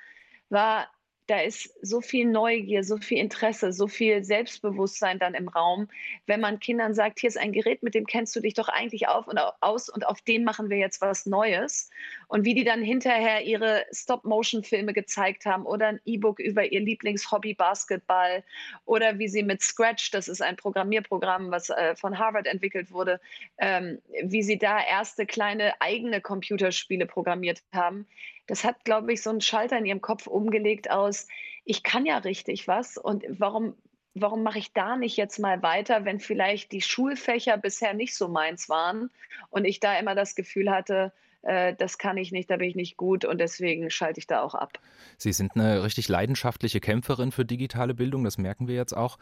war 0.49 0.87
da 1.27 1.39
ist 1.39 1.73
so 1.81 2.01
viel 2.01 2.25
Neugier, 2.25 2.83
so 2.83 2.97
viel 2.97 3.19
Interesse, 3.19 3.71
so 3.71 3.87
viel 3.87 4.23
Selbstbewusstsein 4.23 5.19
dann 5.19 5.33
im 5.33 5.47
Raum, 5.47 5.87
wenn 6.25 6.41
man 6.41 6.59
Kindern 6.59 6.93
sagt, 6.93 7.19
hier 7.19 7.29
ist 7.29 7.37
ein 7.37 7.53
Gerät, 7.53 7.83
mit 7.83 7.93
dem 7.93 8.05
kennst 8.05 8.35
du 8.35 8.39
dich 8.41 8.53
doch 8.53 8.67
eigentlich 8.67 9.07
auf 9.07 9.27
und 9.27 9.39
aus 9.61 9.89
und 9.89 10.05
auf 10.05 10.21
dem 10.21 10.43
machen 10.43 10.69
wir 10.69 10.77
jetzt 10.77 11.01
was 11.01 11.25
Neues. 11.25 11.89
Und 12.31 12.45
wie 12.45 12.53
die 12.53 12.63
dann 12.63 12.81
hinterher 12.81 13.43
ihre 13.43 13.85
Stop-Motion-Filme 13.91 14.93
gezeigt 14.93 15.45
haben 15.45 15.65
oder 15.65 15.87
ein 15.87 15.99
E-Book 16.05 16.39
über 16.39 16.63
ihr 16.63 16.79
Lieblingshobby 16.79 17.55
Basketball 17.55 18.41
oder 18.85 19.19
wie 19.19 19.27
sie 19.27 19.43
mit 19.43 19.61
Scratch, 19.61 20.11
das 20.11 20.29
ist 20.29 20.41
ein 20.41 20.55
Programmierprogramm, 20.55 21.51
was 21.51 21.69
äh, 21.71 21.93
von 21.93 22.17
Harvard 22.17 22.47
entwickelt 22.47 22.93
wurde, 22.93 23.19
ähm, 23.57 24.01
wie 24.23 24.43
sie 24.43 24.57
da 24.57 24.81
erste 24.81 25.25
kleine 25.25 25.73
eigene 25.81 26.21
Computerspiele 26.21 27.05
programmiert 27.05 27.63
haben. 27.73 28.07
Das 28.47 28.63
hat, 28.63 28.85
glaube 28.85 29.11
ich, 29.11 29.21
so 29.21 29.29
einen 29.29 29.41
Schalter 29.41 29.77
in 29.77 29.85
ihrem 29.85 30.01
Kopf 30.01 30.25
umgelegt 30.25 30.89
aus, 30.89 31.27
ich 31.65 31.83
kann 31.83 32.05
ja 32.05 32.17
richtig 32.19 32.65
was 32.65 32.95
und 32.97 33.25
warum, 33.27 33.75
warum 34.13 34.41
mache 34.43 34.59
ich 34.59 34.71
da 34.71 34.95
nicht 34.95 35.17
jetzt 35.17 35.37
mal 35.37 35.61
weiter, 35.63 36.05
wenn 36.05 36.21
vielleicht 36.21 36.71
die 36.71 36.81
Schulfächer 36.81 37.57
bisher 37.57 37.93
nicht 37.93 38.15
so 38.15 38.29
meins 38.29 38.69
waren 38.69 39.09
und 39.49 39.65
ich 39.65 39.81
da 39.81 39.99
immer 39.99 40.15
das 40.15 40.35
Gefühl 40.35 40.71
hatte, 40.71 41.11
äh, 41.43 41.75
das 41.77 41.97
kann 41.97 42.17
ich 42.17 42.31
nicht, 42.31 42.49
da 42.49 42.57
bin 42.57 42.69
ich 42.69 42.75
nicht 42.75 42.97
gut 42.97 43.25
und 43.25 43.39
deswegen 43.39 43.89
schalte 43.89 44.19
ich 44.19 44.27
da 44.27 44.41
auch 44.41 44.55
ab. 44.55 44.79
Sie 45.17 45.33
sind 45.33 45.51
eine 45.55 45.83
richtig 45.83 46.07
leidenschaftliche 46.07 46.79
Kämpferin 46.79 47.31
für 47.31 47.45
digitale 47.45 47.93
Bildung, 47.93 48.23
das 48.23 48.37
merken 48.37 48.67
wir 48.67 48.75
jetzt 48.75 48.95
auch. 48.95 49.17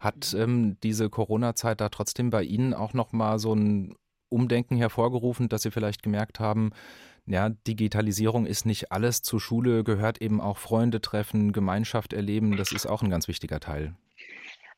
Hat 0.00 0.34
ähm, 0.38 0.76
diese 0.82 1.10
Corona-Zeit 1.10 1.80
da 1.80 1.88
trotzdem 1.88 2.30
bei 2.30 2.42
Ihnen 2.42 2.74
auch 2.74 2.94
noch 2.94 3.12
mal 3.12 3.38
so 3.38 3.54
ein 3.54 3.94
Umdenken 4.28 4.76
hervorgerufen, 4.76 5.48
dass 5.48 5.62
Sie 5.62 5.70
vielleicht 5.70 6.02
gemerkt 6.02 6.40
haben, 6.40 6.72
ja, 7.26 7.48
Digitalisierung 7.48 8.44
ist 8.44 8.66
nicht 8.66 8.92
alles. 8.92 9.22
Zur 9.22 9.40
Schule 9.40 9.82
gehört 9.82 10.20
eben 10.20 10.40
auch 10.40 10.58
Freunde 10.58 11.00
treffen, 11.00 11.52
Gemeinschaft 11.52 12.12
erleben. 12.12 12.56
Das 12.56 12.70
ist 12.72 12.86
auch 12.86 13.02
ein 13.02 13.08
ganz 13.08 13.28
wichtiger 13.28 13.60
Teil. 13.60 13.94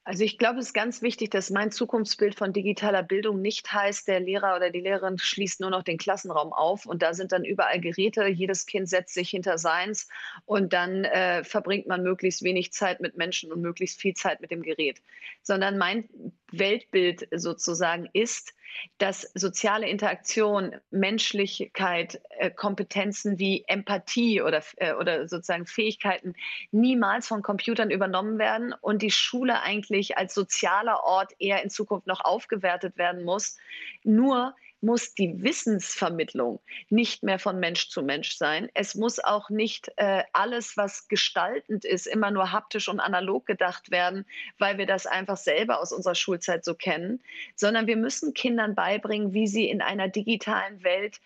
Also 0.07 0.23
ich 0.23 0.39
glaube, 0.39 0.61
es 0.61 0.67
ist 0.67 0.73
ganz 0.73 1.03
wichtig, 1.03 1.33
dass 1.33 1.51
mein 1.51 1.73
Zukunftsbild 1.73 2.37
von 2.37 2.53
digitaler 2.53 3.03
Bildung 3.03 3.43
nicht 3.43 3.73
heißt, 3.73 4.07
der 4.07 4.21
Lehrer 4.21 4.55
oder 4.55 4.71
die 4.71 4.79
Lehrerin 4.79 5.19
schließt 5.19 5.59
nur 5.59 5.71
noch 5.71 5.83
den 5.83 5.99
Klassenraum 5.99 6.53
auf 6.53 6.87
und 6.87 7.03
da 7.03 7.13
sind 7.13 7.33
dann 7.33 7.45
überall 7.45 7.81
Geräte, 7.81 8.25
jedes 8.29 8.67
Kind 8.67 8.89
setzt 8.89 9.15
sich 9.15 9.29
hinter 9.29 9.59
seins 9.59 10.09
und 10.45 10.73
dann 10.73 11.03
äh, 11.03 11.43
verbringt 11.43 11.89
man 11.89 12.05
möglichst 12.05 12.45
wenig 12.45 12.73
Zeit 12.73 13.01
mit 13.01 13.17
Menschen 13.17 13.51
und 13.51 13.61
möglichst 13.61 14.01
viel 14.01 14.15
Zeit 14.15 14.41
mit 14.41 14.53
dem 14.53 14.63
Gerät. 14.63 15.03
Sondern 15.43 15.77
mein 15.77 16.09
Weltbild 16.53 17.27
sozusagen 17.35 18.09
ist, 18.13 18.55
dass 18.99 19.23
soziale 19.35 19.89
Interaktion, 19.89 20.77
Menschlichkeit, 20.91 22.21
äh, 22.39 22.51
Kompetenzen 22.51 23.39
wie 23.39 23.65
Empathie 23.67 24.43
oder, 24.43 24.63
äh, 24.77 24.95
oder 24.95 25.29
sozusagen 25.29 25.67
Fähigkeiten 25.67 26.35
niemals 26.71 27.29
von 27.29 27.43
Computern 27.43 27.91
übernommen 27.91 28.39
werden 28.39 28.75
und 28.81 29.03
die 29.03 29.11
Schule 29.11 29.61
eigentlich 29.63 30.19
als 30.19 30.35
sozialer 30.35 31.05
Ort 31.05 31.33
eher 31.39 31.63
in 31.63 31.71
Zukunft 31.71 32.07
noch 32.07 32.25
aufgewertet 32.25 32.97
werden 32.97 33.25
muss. 33.25 33.57
Nur 34.05 34.55
muss 34.87 35.15
die 35.15 35.43
Wissensvermittlung 35.43 36.61
nicht 36.89 37.23
mehr 37.23 37.39
von 37.39 37.61
Mensch 37.61 37.91
zu 37.91 38.03
Mensch 38.03 38.37
sein. 38.37 38.71
Es 38.73 38.95
muss 38.95 39.19
auch 39.23 39.51
nicht 39.51 39.93
äh, 39.97 40.23
alles, 40.33 40.77
was 40.77 41.09
gestaltend 41.09 41.85
ist, 41.85 42.07
immer 42.07 42.31
nur 42.31 42.53
haptisch 42.53 42.89
und 42.89 43.01
analog 43.01 43.45
gedacht 43.45 43.91
werden, 43.91 44.25
weil 44.59 44.79
wir 44.79 44.87
das 44.87 45.07
einfach 45.07 45.37
selber 45.37 45.81
aus 45.81 45.93
unserer 45.93 46.15
Schulzeit 46.15 46.65
so 46.65 46.75
kennen, 46.75 47.21
sondern 47.57 47.87
wir 47.87 47.97
müssen 47.97 48.33
Kindern 48.33 48.75
beibringen, 48.75 49.35
wie 49.35 49.49
sie 49.49 49.69
in 49.69 49.83
einer 49.83 50.09
digitalen 50.09 50.83
Welt 50.85 51.21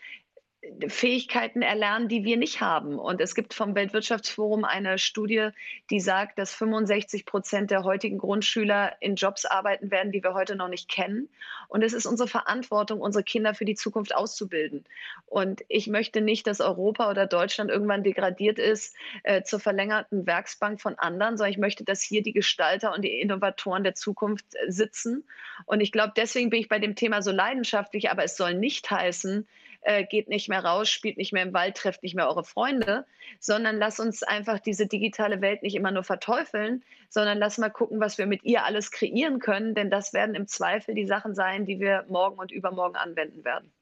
Fähigkeiten 0.89 1.63
erlernen, 1.63 2.09
die 2.09 2.25
wir 2.25 2.37
nicht 2.37 2.61
haben. 2.61 2.99
Und 2.99 3.23
es 3.23 3.35
gibt 3.35 3.55
vom 3.55 3.75
Weltwirtschaftsforum 3.75 4.65
eine 4.65 4.99
Studie, 4.99 5.49
die 5.89 6.01
sagt, 6.01 6.39
dass 6.39 6.53
65 6.55 7.25
Prozent 7.25 7.71
der 7.71 7.83
heutigen 7.83 8.19
Grundschüler 8.19 8.93
in 9.01 9.15
Jobs 9.15 9.47
arbeiten 9.47 9.91
werden, 9.91 10.13
die 10.13 10.23
wir 10.23 10.35
heute 10.35 10.57
noch 10.57 10.69
nicht 10.69 10.89
kennen. 10.89 11.31
Und 11.69 11.83
es 11.83 11.95
ist 11.95 12.05
unsere 12.05 12.29
Verantwortung, 12.29 13.01
unsere 13.01 13.25
Kinder 13.25 13.55
für 13.55 13.65
die 13.65 13.75
Zukunft 13.75 14.15
auszubilden. 14.15 14.85
Und 15.25 15.63
ich 15.69 15.87
möchte 15.87 16.21
nicht, 16.21 16.47
dass 16.47 16.61
Europa 16.61 17.11
oder 17.11 17.27
Deutschland 17.27 17.71
irgendwann 17.71 18.03
degradiert 18.03 18.59
ist 18.59 18.95
äh, 19.23 19.43
zur 19.43 19.61
verlängerten 19.61 20.27
Werksbank 20.27 20.79
von 20.81 20.99
anderen, 20.99 21.39
sondern 21.39 21.53
ich 21.53 21.59
möchte, 21.59 21.85
dass 21.85 22.03
hier 22.03 22.23
die 22.23 22.35
Gestalter 22.35 22.95
und 22.95 23.03
die 23.03 23.21
Innovatoren 23.21 23.83
der 23.83 23.95
Zukunft 23.95 24.45
äh, 24.55 24.71
sitzen. 24.71 25.25
Und 25.65 25.81
ich 25.81 25.91
glaube, 25.91 26.13
deswegen 26.15 26.51
bin 26.51 26.61
ich 26.61 26.69
bei 26.69 26.79
dem 26.79 26.97
Thema 26.97 27.23
so 27.23 27.31
leidenschaftlich, 27.31 28.11
aber 28.11 28.25
es 28.25 28.37
soll 28.37 28.53
nicht 28.53 28.91
heißen, 28.91 29.47
äh, 29.83 30.05
geht 30.05 30.29
nicht 30.29 30.49
mehr 30.49 30.65
raus, 30.65 30.89
spielt 30.89 31.17
nicht 31.17 31.33
mehr 31.33 31.43
im 31.43 31.53
Wald, 31.53 31.77
trefft 31.77 32.03
nicht 32.03 32.15
mehr 32.15 32.29
eure 32.29 32.45
Freunde, 32.45 33.07
sondern 33.39 33.77
lass 33.77 34.01
uns 34.01 34.23
einfach 34.23 34.59
diese 34.59 34.87
digitale 34.87 35.41
Welt 35.41 35.63
nicht 35.63 35.75
immer 35.75 35.91
nur 35.91 36.05
verteufeln, 36.05 36.85
sondern 37.09 37.39
lass 37.39 37.59
mal 37.59 37.71
gucken, 37.71 38.01
was 38.01 38.19
wir 38.19 38.27
mit 38.27 38.45
ihr 38.45 38.65
alles 38.65 38.91
kreieren 38.91 39.39
können, 39.39 39.75
denn 39.75 39.91
das 39.91 40.13
werden 40.13 40.35
im 40.35 40.47
Zweifel 40.47 40.95
die 40.95 41.07
Sachen 41.07 41.35
sein, 41.35 41.67
die 41.67 41.81
wir 41.81 42.05
morgen 42.09 42.39
und 42.39 42.53
übermorgen 42.53 42.97
anwenden 42.97 43.45
werden. 43.45 43.73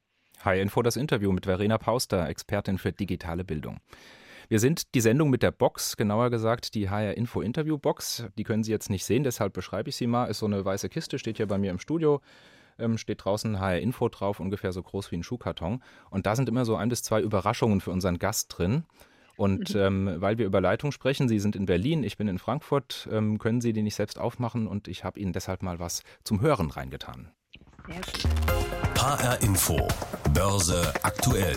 Hi 0.44 0.60
Info, 0.60 0.82
das 0.82 0.96
Interview 0.96 1.32
mit 1.32 1.46
Verena 1.46 1.78
Pauster, 1.78 2.28
Expertin 2.28 2.78
für 2.78 2.92
digitale 2.92 3.44
Bildung. 3.44 3.80
Wir 4.48 4.60
sind 4.60 4.94
die 4.94 5.02
Sendung 5.02 5.28
mit 5.28 5.42
der 5.42 5.50
Box, 5.50 5.96
genauer 5.96 6.30
gesagt 6.30 6.74
die 6.74 6.88
HR 6.88 7.16
Info 7.18 7.42
Interview 7.42 7.76
Box. 7.76 8.24
Die 8.38 8.44
können 8.44 8.62
Sie 8.62 8.70
jetzt 8.70 8.88
nicht 8.88 9.04
sehen, 9.04 9.24
deshalb 9.24 9.52
beschreibe 9.52 9.90
ich 9.90 9.96
sie 9.96 10.06
mal. 10.06 10.26
Ist 10.26 10.38
so 10.38 10.46
eine 10.46 10.64
weiße 10.64 10.88
Kiste, 10.88 11.18
steht 11.18 11.36
hier 11.36 11.46
bei 11.48 11.58
mir 11.58 11.70
im 11.70 11.78
Studio 11.78 12.22
ähm, 12.78 12.98
steht 12.98 13.24
draußen 13.24 13.60
HR 13.60 13.80
Info 13.80 14.08
drauf, 14.08 14.40
ungefähr 14.40 14.72
so 14.72 14.82
groß 14.82 15.10
wie 15.10 15.16
ein 15.16 15.22
Schuhkarton. 15.22 15.82
Und 16.10 16.26
da 16.26 16.36
sind 16.36 16.48
immer 16.48 16.64
so 16.64 16.76
ein 16.76 16.88
bis 16.88 17.02
zwei 17.02 17.20
Überraschungen 17.20 17.80
für 17.80 17.90
unseren 17.90 18.18
Gast 18.18 18.56
drin. 18.56 18.84
Und 19.36 19.74
mhm. 19.74 19.80
ähm, 19.80 20.14
weil 20.16 20.38
wir 20.38 20.46
über 20.46 20.60
Leitung 20.60 20.90
sprechen, 20.90 21.28
Sie 21.28 21.38
sind 21.38 21.54
in 21.54 21.66
Berlin, 21.66 22.02
ich 22.02 22.16
bin 22.16 22.26
in 22.26 22.38
Frankfurt, 22.38 23.08
ähm, 23.12 23.38
können 23.38 23.60
Sie 23.60 23.72
die 23.72 23.82
nicht 23.82 23.94
selbst 23.94 24.18
aufmachen 24.18 24.66
und 24.66 24.88
ich 24.88 25.04
habe 25.04 25.20
Ihnen 25.20 25.32
deshalb 25.32 25.62
mal 25.62 25.78
was 25.78 26.02
zum 26.24 26.40
Hören 26.40 26.70
reingetan. 26.70 27.30
HR 28.96 29.40
Info, 29.40 29.86
Börse 30.34 30.92
aktuell. 31.02 31.56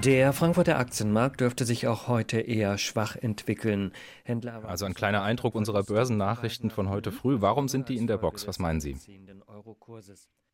Der 0.00 0.32
Frankfurter 0.32 0.78
Aktienmarkt 0.78 1.40
dürfte 1.40 1.64
sich 1.64 1.86
auch 1.86 2.08
heute 2.08 2.40
eher 2.40 2.78
schwach 2.78 3.14
entwickeln. 3.14 3.92
Händler 4.24 4.64
also 4.64 4.84
ein 4.84 4.94
kleiner 4.94 5.22
Eindruck 5.22 5.54
unserer 5.54 5.84
Börsennachrichten 5.84 6.70
von 6.70 6.88
heute 6.88 7.12
früh. 7.12 7.40
Warum 7.40 7.68
sind 7.68 7.88
die 7.88 7.96
in 7.96 8.06
der 8.06 8.18
Box? 8.18 8.48
Was 8.48 8.58
meinen 8.58 8.80
Sie? 8.80 8.96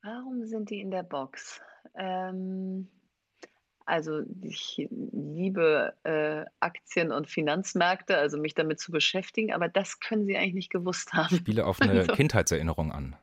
Warum 0.03 0.45
sind 0.45 0.71
die 0.71 0.81
in 0.81 0.91
der 0.91 1.03
Box? 1.03 1.61
Ähm, 1.95 2.89
also 3.87 4.21
ich 4.43 4.87
liebe 4.91 5.95
äh, 6.05 6.45
Aktien 6.61 7.11
und 7.11 7.27
Finanzmärkte, 7.27 8.19
also 8.19 8.37
mich 8.39 8.55
damit 8.55 8.81
zu 8.81 8.93
beschäftigen, 8.93 9.55
aber 9.55 9.69
das 9.69 9.99
können 9.99 10.27
Sie 10.27 10.37
eigentlich 10.37 10.55
nicht 10.55 10.71
gewusst 10.71 11.15
haben. 11.15 11.35
Ich 11.35 11.41
spiele 11.41 11.65
auf 11.65 11.81
eine 11.81 11.93
also. 12.01 12.13
Kindheitserinnerung 12.13 12.93
an. 12.93 13.17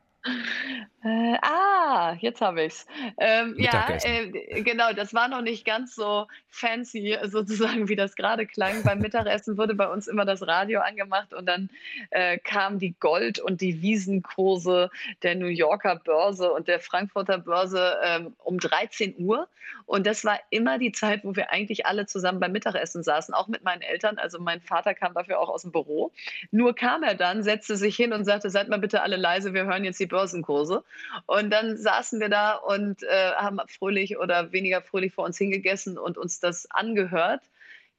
Äh, 1.06 1.38
ah, 1.40 2.16
jetzt 2.18 2.40
habe 2.40 2.64
ich 2.64 2.72
es. 2.72 2.86
Ähm, 3.18 3.54
ja, 3.58 3.86
äh, 4.02 4.62
genau, 4.62 4.92
das 4.92 5.14
war 5.14 5.28
noch 5.28 5.40
nicht 5.40 5.64
ganz 5.64 5.94
so 5.94 6.26
fancy 6.48 7.16
sozusagen, 7.22 7.88
wie 7.88 7.94
das 7.94 8.16
gerade 8.16 8.44
klang. 8.44 8.82
Beim 8.82 8.98
Mittagessen 8.98 9.56
wurde 9.56 9.76
bei 9.76 9.86
uns 9.86 10.08
immer 10.08 10.24
das 10.24 10.44
Radio 10.44 10.80
angemacht 10.80 11.32
und 11.32 11.46
dann 11.46 11.70
äh, 12.10 12.38
kamen 12.38 12.80
die 12.80 12.96
Gold- 12.98 13.38
und 13.38 13.60
die 13.60 13.82
Wiesenkurse 13.82 14.90
der 15.22 15.36
New 15.36 15.46
Yorker 15.46 15.94
Börse 15.94 16.52
und 16.52 16.66
der 16.66 16.80
Frankfurter 16.80 17.38
Börse 17.38 17.98
ähm, 18.02 18.34
um 18.38 18.58
13 18.58 19.14
Uhr. 19.18 19.46
Und 19.84 20.06
das 20.06 20.24
war 20.24 20.38
immer 20.50 20.78
die 20.78 20.92
Zeit, 20.92 21.24
wo 21.24 21.36
wir 21.36 21.50
eigentlich 21.50 21.86
alle 21.86 22.06
zusammen 22.06 22.40
beim 22.40 22.52
Mittagessen 22.52 23.02
saßen, 23.02 23.34
auch 23.34 23.46
mit 23.48 23.62
meinen 23.64 23.82
Eltern. 23.82 24.18
Also 24.18 24.40
mein 24.40 24.60
Vater 24.60 24.94
kam 24.94 25.14
dafür 25.14 25.38
auch 25.38 25.48
aus 25.48 25.62
dem 25.62 25.72
Büro. 25.72 26.12
Nur 26.50 26.74
kam 26.74 27.02
er 27.02 27.14
dann, 27.14 27.42
setzte 27.42 27.76
sich 27.76 27.94
hin 27.96 28.12
und 28.12 28.24
sagte, 28.24 28.50
seid 28.50 28.68
mal 28.68 28.78
bitte 28.78 29.02
alle 29.02 29.16
leise, 29.16 29.54
wir 29.54 29.64
hören 29.64 29.84
jetzt 29.84 30.00
die 30.00 30.06
Börsenkurse. 30.06 30.82
Und 31.26 31.50
dann 31.50 31.76
saßen 31.76 32.20
wir 32.20 32.28
da 32.28 32.54
und 32.54 33.02
äh, 33.02 33.32
haben 33.36 33.58
fröhlich 33.68 34.18
oder 34.18 34.52
weniger 34.52 34.82
fröhlich 34.82 35.12
vor 35.12 35.24
uns 35.24 35.38
hingegessen 35.38 35.98
und 35.98 36.18
uns 36.18 36.40
das 36.40 36.70
angehört. 36.70 37.42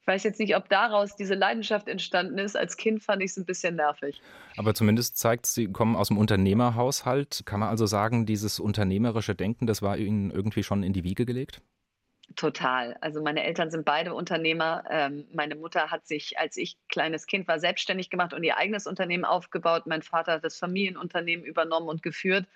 Ich 0.00 0.06
weiß 0.06 0.22
jetzt 0.24 0.40
nicht, 0.40 0.56
ob 0.56 0.68
daraus 0.70 1.16
diese 1.16 1.34
Leidenschaft 1.34 1.86
entstanden 1.86 2.38
ist. 2.38 2.56
Als 2.56 2.76
Kind 2.78 3.02
fand 3.02 3.22
ich 3.22 3.32
es 3.32 3.36
ein 3.36 3.44
bisschen 3.44 3.76
nervig. 3.76 4.22
Aber 4.56 4.72
zumindest 4.72 5.18
zeigt, 5.18 5.44
Sie 5.44 5.70
kommen 5.70 5.96
aus 5.96 6.08
dem 6.08 6.16
Unternehmerhaushalt. 6.16 7.42
Kann 7.44 7.60
man 7.60 7.68
also 7.68 7.84
sagen, 7.84 8.24
dieses 8.24 8.58
unternehmerische 8.58 9.34
Denken, 9.34 9.66
das 9.66 9.82
war 9.82 9.98
Ihnen 9.98 10.30
irgendwie 10.30 10.62
schon 10.62 10.82
in 10.82 10.94
die 10.94 11.04
Wiege 11.04 11.26
gelegt? 11.26 11.60
Total. 12.36 12.96
Also 13.00 13.22
meine 13.22 13.42
Eltern 13.42 13.70
sind 13.70 13.84
beide 13.84 14.14
Unternehmer. 14.14 14.84
Ähm, 14.90 15.26
meine 15.32 15.56
Mutter 15.56 15.90
hat 15.90 16.06
sich, 16.06 16.38
als 16.38 16.56
ich 16.56 16.76
kleines 16.88 17.26
Kind 17.26 17.48
war, 17.48 17.58
selbstständig 17.58 18.10
gemacht 18.10 18.34
und 18.34 18.42
ihr 18.44 18.58
eigenes 18.58 18.86
Unternehmen 18.86 19.24
aufgebaut. 19.24 19.86
Mein 19.86 20.02
Vater 20.02 20.32
hat 20.32 20.44
das 20.44 20.58
Familienunternehmen 20.58 21.44
übernommen 21.44 21.88
und 21.88 22.02
geführt. 22.02 22.46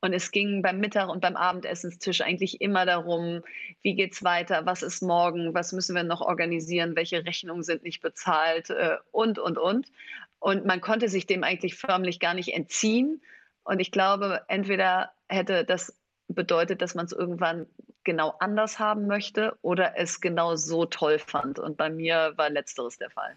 Und 0.00 0.12
es 0.12 0.30
ging 0.30 0.62
beim 0.62 0.78
Mittag- 0.78 1.08
und 1.08 1.20
beim 1.20 1.36
Abendessenstisch 1.36 2.20
eigentlich 2.20 2.60
immer 2.60 2.86
darum, 2.86 3.42
wie 3.82 3.94
geht's 3.94 4.22
weiter, 4.22 4.64
was 4.64 4.82
ist 4.82 5.02
morgen, 5.02 5.54
was 5.54 5.72
müssen 5.72 5.96
wir 5.96 6.04
noch 6.04 6.20
organisieren, 6.20 6.94
welche 6.94 7.24
Rechnungen 7.24 7.64
sind 7.64 7.82
nicht 7.82 8.00
bezahlt 8.00 8.70
äh, 8.70 8.96
und, 9.10 9.38
und, 9.38 9.58
und. 9.58 9.90
Und 10.38 10.64
man 10.66 10.80
konnte 10.80 11.08
sich 11.08 11.26
dem 11.26 11.42
eigentlich 11.42 11.74
förmlich 11.74 12.20
gar 12.20 12.34
nicht 12.34 12.54
entziehen. 12.54 13.20
Und 13.64 13.80
ich 13.80 13.90
glaube, 13.90 14.42
entweder 14.46 15.10
hätte 15.28 15.64
das 15.64 15.98
bedeutet, 16.28 16.80
dass 16.80 16.94
man 16.94 17.06
es 17.06 17.12
irgendwann 17.12 17.66
genau 18.04 18.34
anders 18.38 18.78
haben 18.78 19.06
möchte 19.06 19.56
oder 19.62 19.98
es 19.98 20.20
genau 20.20 20.54
so 20.54 20.86
toll 20.86 21.18
fand. 21.18 21.58
Und 21.58 21.76
bei 21.76 21.90
mir 21.90 22.34
war 22.36 22.50
letzteres 22.50 22.98
der 22.98 23.10
Fall. 23.10 23.36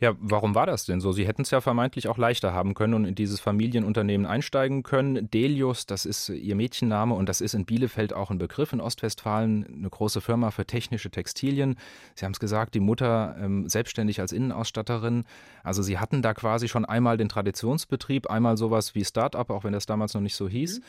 Ja, 0.00 0.16
warum 0.18 0.54
war 0.54 0.64
das 0.64 0.86
denn 0.86 1.02
so? 1.02 1.12
Sie 1.12 1.26
hätten 1.26 1.42
es 1.42 1.50
ja 1.50 1.60
vermeintlich 1.60 2.08
auch 2.08 2.16
leichter 2.16 2.54
haben 2.54 2.72
können 2.72 2.94
und 2.94 3.04
in 3.04 3.14
dieses 3.14 3.38
Familienunternehmen 3.38 4.26
einsteigen 4.26 4.82
können. 4.82 5.30
Delius, 5.30 5.84
das 5.84 6.06
ist 6.06 6.30
Ihr 6.30 6.54
Mädchenname 6.54 7.14
und 7.14 7.28
das 7.28 7.42
ist 7.42 7.52
in 7.52 7.66
Bielefeld 7.66 8.14
auch 8.14 8.30
ein 8.30 8.38
Begriff 8.38 8.72
in 8.72 8.80
Ostwestfalen, 8.80 9.66
eine 9.66 9.90
große 9.90 10.22
Firma 10.22 10.52
für 10.52 10.64
technische 10.64 11.10
Textilien. 11.10 11.76
Sie 12.14 12.24
haben 12.24 12.32
es 12.32 12.40
gesagt, 12.40 12.74
die 12.74 12.80
Mutter 12.80 13.36
ähm, 13.38 13.68
selbstständig 13.68 14.20
als 14.20 14.32
Innenausstatterin. 14.32 15.24
Also 15.62 15.82
Sie 15.82 15.98
hatten 15.98 16.22
da 16.22 16.32
quasi 16.32 16.66
schon 16.66 16.86
einmal 16.86 17.18
den 17.18 17.28
Traditionsbetrieb, 17.28 18.30
einmal 18.30 18.56
sowas 18.56 18.94
wie 18.94 19.04
Start-up, 19.04 19.50
auch 19.50 19.64
wenn 19.64 19.74
das 19.74 19.84
damals 19.84 20.14
noch 20.14 20.22
nicht 20.22 20.34
so 20.34 20.48
hieß. 20.48 20.80
Mhm. 20.80 20.84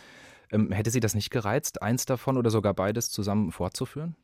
Ähm, 0.53 0.71
hätte 0.71 0.89
Sie 0.89 1.01
das 1.01 1.15
nicht 1.15 1.31
gereizt, 1.31 1.81
eins 1.81 2.05
davon 2.05 2.37
oder 2.37 2.49
sogar 2.49 2.73
beides 2.73 3.09
zusammen 3.09 3.51
fortzuführen? 3.51 4.15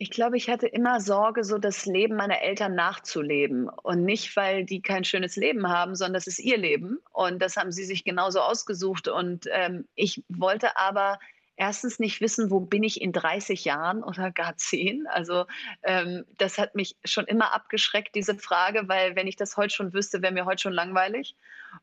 Ich 0.00 0.10
glaube, 0.10 0.36
ich 0.36 0.48
hatte 0.48 0.68
immer 0.68 1.00
Sorge, 1.00 1.42
so 1.42 1.58
das 1.58 1.84
Leben 1.84 2.14
meiner 2.14 2.40
Eltern 2.40 2.76
nachzuleben. 2.76 3.68
Und 3.68 4.04
nicht, 4.04 4.36
weil 4.36 4.64
die 4.64 4.80
kein 4.80 5.02
schönes 5.02 5.34
Leben 5.34 5.68
haben, 5.68 5.96
sondern 5.96 6.14
das 6.14 6.28
ist 6.28 6.38
ihr 6.38 6.56
Leben. 6.56 6.98
Und 7.12 7.42
das 7.42 7.56
haben 7.56 7.72
sie 7.72 7.84
sich 7.84 8.04
genauso 8.04 8.40
ausgesucht. 8.40 9.08
Und 9.08 9.46
ähm, 9.50 9.88
ich 9.96 10.22
wollte 10.28 10.76
aber 10.76 11.18
erstens 11.56 11.98
nicht 11.98 12.20
wissen, 12.20 12.52
wo 12.52 12.60
bin 12.60 12.84
ich 12.84 13.00
in 13.02 13.12
30 13.12 13.64
Jahren 13.64 14.04
oder 14.04 14.30
gar 14.30 14.56
10. 14.56 15.08
Also 15.08 15.46
ähm, 15.82 16.24
das 16.38 16.58
hat 16.58 16.76
mich 16.76 16.94
schon 17.04 17.26
immer 17.26 17.52
abgeschreckt, 17.52 18.14
diese 18.14 18.36
Frage, 18.36 18.88
weil 18.88 19.16
wenn 19.16 19.26
ich 19.26 19.34
das 19.34 19.56
heute 19.56 19.74
schon 19.74 19.92
wüsste, 19.92 20.22
wäre 20.22 20.32
mir 20.32 20.46
heute 20.46 20.62
schon 20.62 20.72
langweilig. 20.72 21.34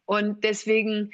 Und 0.05 0.45
deswegen 0.45 1.11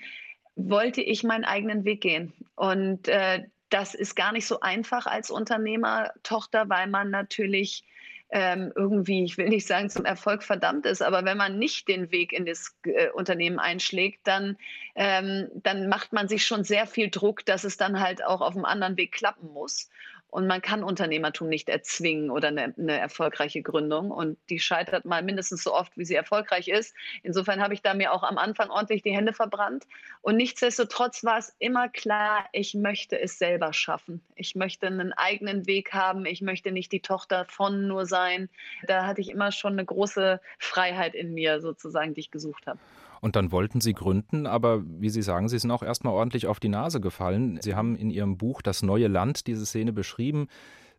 wollte 0.55 1.01
ich 1.01 1.23
meinen 1.23 1.45
eigenen 1.45 1.83
Weg 1.83 2.01
gehen. 2.01 2.31
Und 2.55 3.07
äh, 3.07 3.45
das 3.71 3.95
ist 3.95 4.15
gar 4.15 4.31
nicht 4.31 4.45
so 4.45 4.59
einfach 4.59 5.07
als 5.07 5.31
Unternehmertochter, 5.31 6.69
weil 6.69 6.87
man 6.87 7.09
natürlich 7.09 7.83
ähm, 8.31 8.71
irgendwie, 8.75 9.25
ich 9.25 9.37
will 9.37 9.49
nicht 9.49 9.67
sagen, 9.67 9.89
zum 9.89 10.05
Erfolg 10.05 10.43
verdammt 10.43 10.85
ist, 10.85 11.01
aber 11.01 11.25
wenn 11.25 11.37
man 11.37 11.59
nicht 11.59 11.89
den 11.89 12.11
Weg 12.11 12.31
in 12.31 12.45
das 12.45 12.75
äh, 12.83 13.09
Unternehmen 13.09 13.59
einschlägt, 13.59 14.21
dann, 14.23 14.57
ähm, 14.95 15.49
dann 15.55 15.89
macht 15.89 16.13
man 16.13 16.29
sich 16.29 16.45
schon 16.45 16.63
sehr 16.63 16.87
viel 16.87 17.09
Druck, 17.09 17.45
dass 17.45 17.65
es 17.65 17.75
dann 17.75 17.99
halt 17.99 18.23
auch 18.23 18.39
auf 18.39 18.55
einem 18.55 18.65
anderen 18.65 18.95
Weg 18.95 19.11
klappen 19.11 19.51
muss. 19.51 19.89
Und 20.31 20.47
man 20.47 20.61
kann 20.61 20.83
Unternehmertum 20.83 21.49
nicht 21.49 21.67
erzwingen 21.67 22.31
oder 22.31 22.47
eine, 22.47 22.73
eine, 22.77 22.97
erfolgreiche 22.97 23.61
Gründung. 23.61 24.11
Und 24.11 24.37
die 24.49 24.59
scheitert 24.59 25.03
mal 25.03 25.21
mindestens 25.21 25.61
so 25.61 25.73
oft, 25.73 25.97
wie 25.97 26.05
sie 26.05 26.15
erfolgreich 26.15 26.69
ist. 26.69 26.95
Insofern 27.21 27.61
habe 27.61 27.73
ich 27.73 27.81
da 27.81 27.93
mir 27.93 28.13
auch 28.13 28.23
am 28.23 28.37
Anfang 28.37 28.69
ordentlich 28.69 29.03
die 29.03 29.11
Hände 29.11 29.33
verbrannt. 29.33 29.85
Und 30.21 30.37
nichtsdestotrotz 30.37 31.25
war 31.25 31.37
es 31.37 31.53
immer 31.59 31.89
klar, 31.89 32.45
ich 32.53 32.73
möchte 32.73 33.19
es 33.19 33.37
selber 33.37 33.73
schaffen. 33.73 34.21
Ich 34.35 34.55
möchte 34.55 34.87
einen 34.87 35.11
eigenen 35.11 35.67
Weg 35.67 35.93
haben. 35.93 36.25
Ich 36.25 36.41
möchte 36.41 36.71
nicht 36.71 36.93
die 36.93 37.01
Tochter 37.01 37.45
von 37.49 37.87
nur 37.87 38.05
sein. 38.05 38.49
Da 38.87 39.05
hatte 39.05 39.19
ich 39.19 39.29
immer 39.29 39.51
schon 39.51 39.73
eine 39.73 39.85
große 39.85 40.39
Freiheit 40.57 41.13
in 41.13 41.33
mir 41.33 41.59
sozusagen, 41.59 42.13
die 42.13 42.21
ich 42.21 42.31
gesucht 42.31 42.67
habe. 42.67 42.79
Und 43.21 43.35
dann 43.35 43.51
wollten 43.51 43.81
Sie 43.81 43.93
gründen, 43.93 44.47
aber 44.47 44.83
wie 44.83 45.09
Sie 45.09 45.21
sagen, 45.21 45.47
Sie 45.47 45.59
sind 45.59 45.69
auch 45.71 45.83
erstmal 45.83 46.13
ordentlich 46.13 46.47
auf 46.47 46.59
die 46.59 46.69
Nase 46.69 46.99
gefallen. 46.99 47.59
Sie 47.61 47.75
haben 47.75 47.95
in 47.95 48.09
Ihrem 48.09 48.37
Buch 48.37 48.63
Das 48.63 48.81
neue 48.81 49.07
Land 49.07 49.45
diese 49.45 49.65
Szene 49.65 49.93
beschrieben. 49.93 50.47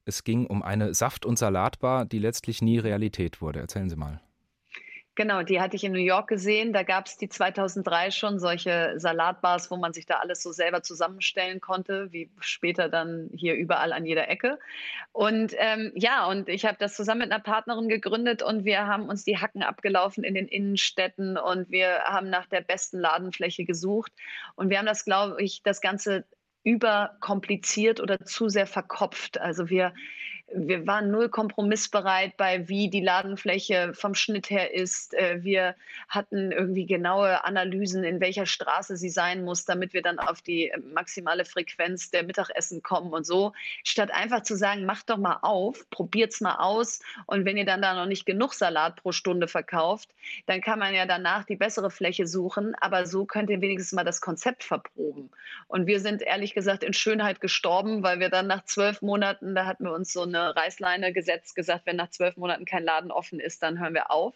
Es 0.05 0.23
ging 0.23 0.47
um 0.47 0.63
eine 0.63 0.95
Saft- 0.95 1.27
und 1.27 1.39
Salatbar, 1.39 2.05
die 2.07 2.21
letztlich 2.21 2.63
nie 2.63 2.79
Realität 2.79 3.41
wurde. 3.41 3.59
Erzählen 3.59 3.91
Sie 3.91 3.97
mal. 3.97 4.21
Genau, 5.15 5.43
die 5.43 5.61
hatte 5.61 5.77
ich 5.77 5.85
in 5.85 5.93
New 5.93 5.99
York 5.99 6.29
gesehen. 6.29 6.73
Da 6.73 6.85
gab 6.85 7.05
es 7.05 7.19
die 7.19 7.29
2003 7.29 8.11
schon 8.11 8.39
solche 8.39 8.95
Salatbars, 8.97 9.71
wo 9.71 9.77
man 9.77 9.93
sich 9.93 10.07
da 10.07 10.21
alles 10.21 10.43
so 10.43 10.53
selber 10.53 10.83
zusammenstellen 10.83 11.61
konnte, 11.61 12.11
wie 12.13 12.31
später 12.41 12.89
dann 12.89 13.29
hier 13.35 13.55
überall 13.55 13.93
an 13.93 14.07
jeder 14.07 14.31
Ecke. 14.31 14.59
Und 15.13 15.55
ähm, 15.59 15.93
ja, 15.95 16.27
und 16.27 16.49
ich 16.49 16.65
habe 16.65 16.79
das 16.81 16.97
zusammen 16.97 17.21
mit 17.21 17.33
einer 17.33 17.43
Partnerin 17.43 17.91
gegründet 17.91 18.43
und 18.43 18.65
wir 18.65 18.87
haben 18.87 19.11
uns 19.11 19.23
die 19.25 19.37
Hacken 19.37 19.63
abgelaufen 19.63 20.25
in 20.25 20.35
den 20.35 20.49
Innenstädten 20.49 21.37
und 21.37 21.71
wir 21.71 22.05
haben 22.05 22.31
nach 22.31 22.47
der 22.47 22.63
besten 22.63 22.99
Ladenfläche 22.99 23.67
gesucht. 23.67 24.13
Und 24.55 24.71
wir 24.71 24.79
haben 24.79 24.87
das, 24.87 25.05
glaube 25.05 25.43
ich, 25.43 25.63
das 25.63 25.83
Ganze 25.83 26.25
überkompliziert 26.65 28.01
oder 28.01 28.25
zu 28.25 28.49
sehr 28.49 28.67
verkopft. 28.67 29.39
Also 29.39 29.69
wir 29.69 29.93
wir 30.55 30.87
waren 30.87 31.11
null 31.11 31.29
kompromissbereit 31.29 32.37
bei, 32.37 32.69
wie 32.69 32.89
die 32.91 33.01
Ladenfläche 33.01 33.93
vom 33.95 34.15
Schnitt 34.15 34.51
her 34.51 34.75
ist. 34.75 35.15
Äh, 35.15 35.43
wir 35.43 35.75
hatten 36.09 36.53
irgendwie 36.53 36.87
genaue 36.87 37.45
Analysen, 37.45 38.05
in 38.05 38.21
welcher 38.21 38.47
Straße 38.47 38.97
sie 38.97 39.09
sein 39.09 39.45
muss, 39.45 39.65
damit 39.65 39.93
wir 39.93 40.03
dann 40.03 40.19
auf 40.19 40.43
die 40.43 40.73
maximale 40.93 41.45
Frequenz 41.45 42.11
der 42.11 42.25
Mittagessen 42.25 42.83
kommen 42.83 43.13
und 43.13 43.27
so. 43.27 43.53
Statt 43.85 44.11
einfach 44.13 44.43
zu 44.43 44.57
sagen, 44.57 44.85
macht 44.85 45.11
doch 45.11 45.17
mal 45.17 45.39
auf, 45.43 45.89
probiert's 45.91 46.41
mal 46.41 46.57
aus. 46.57 47.01
Und 47.27 47.45
wenn 47.45 47.57
ihr 47.57 47.67
dann 47.67 47.83
da 47.83 47.95
noch 47.95 48.07
nicht 48.07 48.27
genug 48.27 48.55
Salat 48.55 48.97
pro 48.97 49.13
Stunde 49.13 49.49
verkauft, 49.49 50.11
dann 50.47 50.61
kann 50.61 50.79
man 50.79 50.95
ja 50.95 51.07
danach 51.07 51.45
die 51.45 51.57
bessere 51.57 51.91
Fläche 51.91 52.27
suchen. 52.27 52.75
Aber 52.81 53.07
so 53.07 53.25
könnt 53.25 53.51
ihr 53.51 53.61
wenigstens 53.61 53.93
mal 53.93 54.05
das 54.05 54.21
Konzept 54.21 54.65
verproben. 54.65 55.31
Und 55.69 55.87
wir 55.87 56.01
sind 56.01 56.23
ehrlich 56.23 56.55
gesagt 56.55 56.85
in 56.85 56.93
Schönheit 56.93 57.41
gestorben, 57.41 58.03
weil 58.03 58.21
wir 58.21 58.29
dann 58.29 58.47
nach 58.47 58.65
zwölf 58.65 59.03
Monaten, 59.03 59.55
da 59.55 59.67
hatten 59.67 59.85
wir 59.85 59.93
uns 59.93 60.13
so 60.13 60.23
eine 60.23 60.42
Reißleine 60.51 61.13
gesetzt, 61.13 61.55
gesagt, 61.55 61.87
wenn 61.87 61.97
nach 61.97 62.11
zwölf 62.11 62.37
Monaten 62.37 62.65
kein 62.65 62.85
Laden 62.85 63.11
offen 63.11 63.41
ist, 63.41 63.63
dann 63.63 63.79
hören 63.79 63.95
wir 63.95 64.11
auf, 64.11 64.35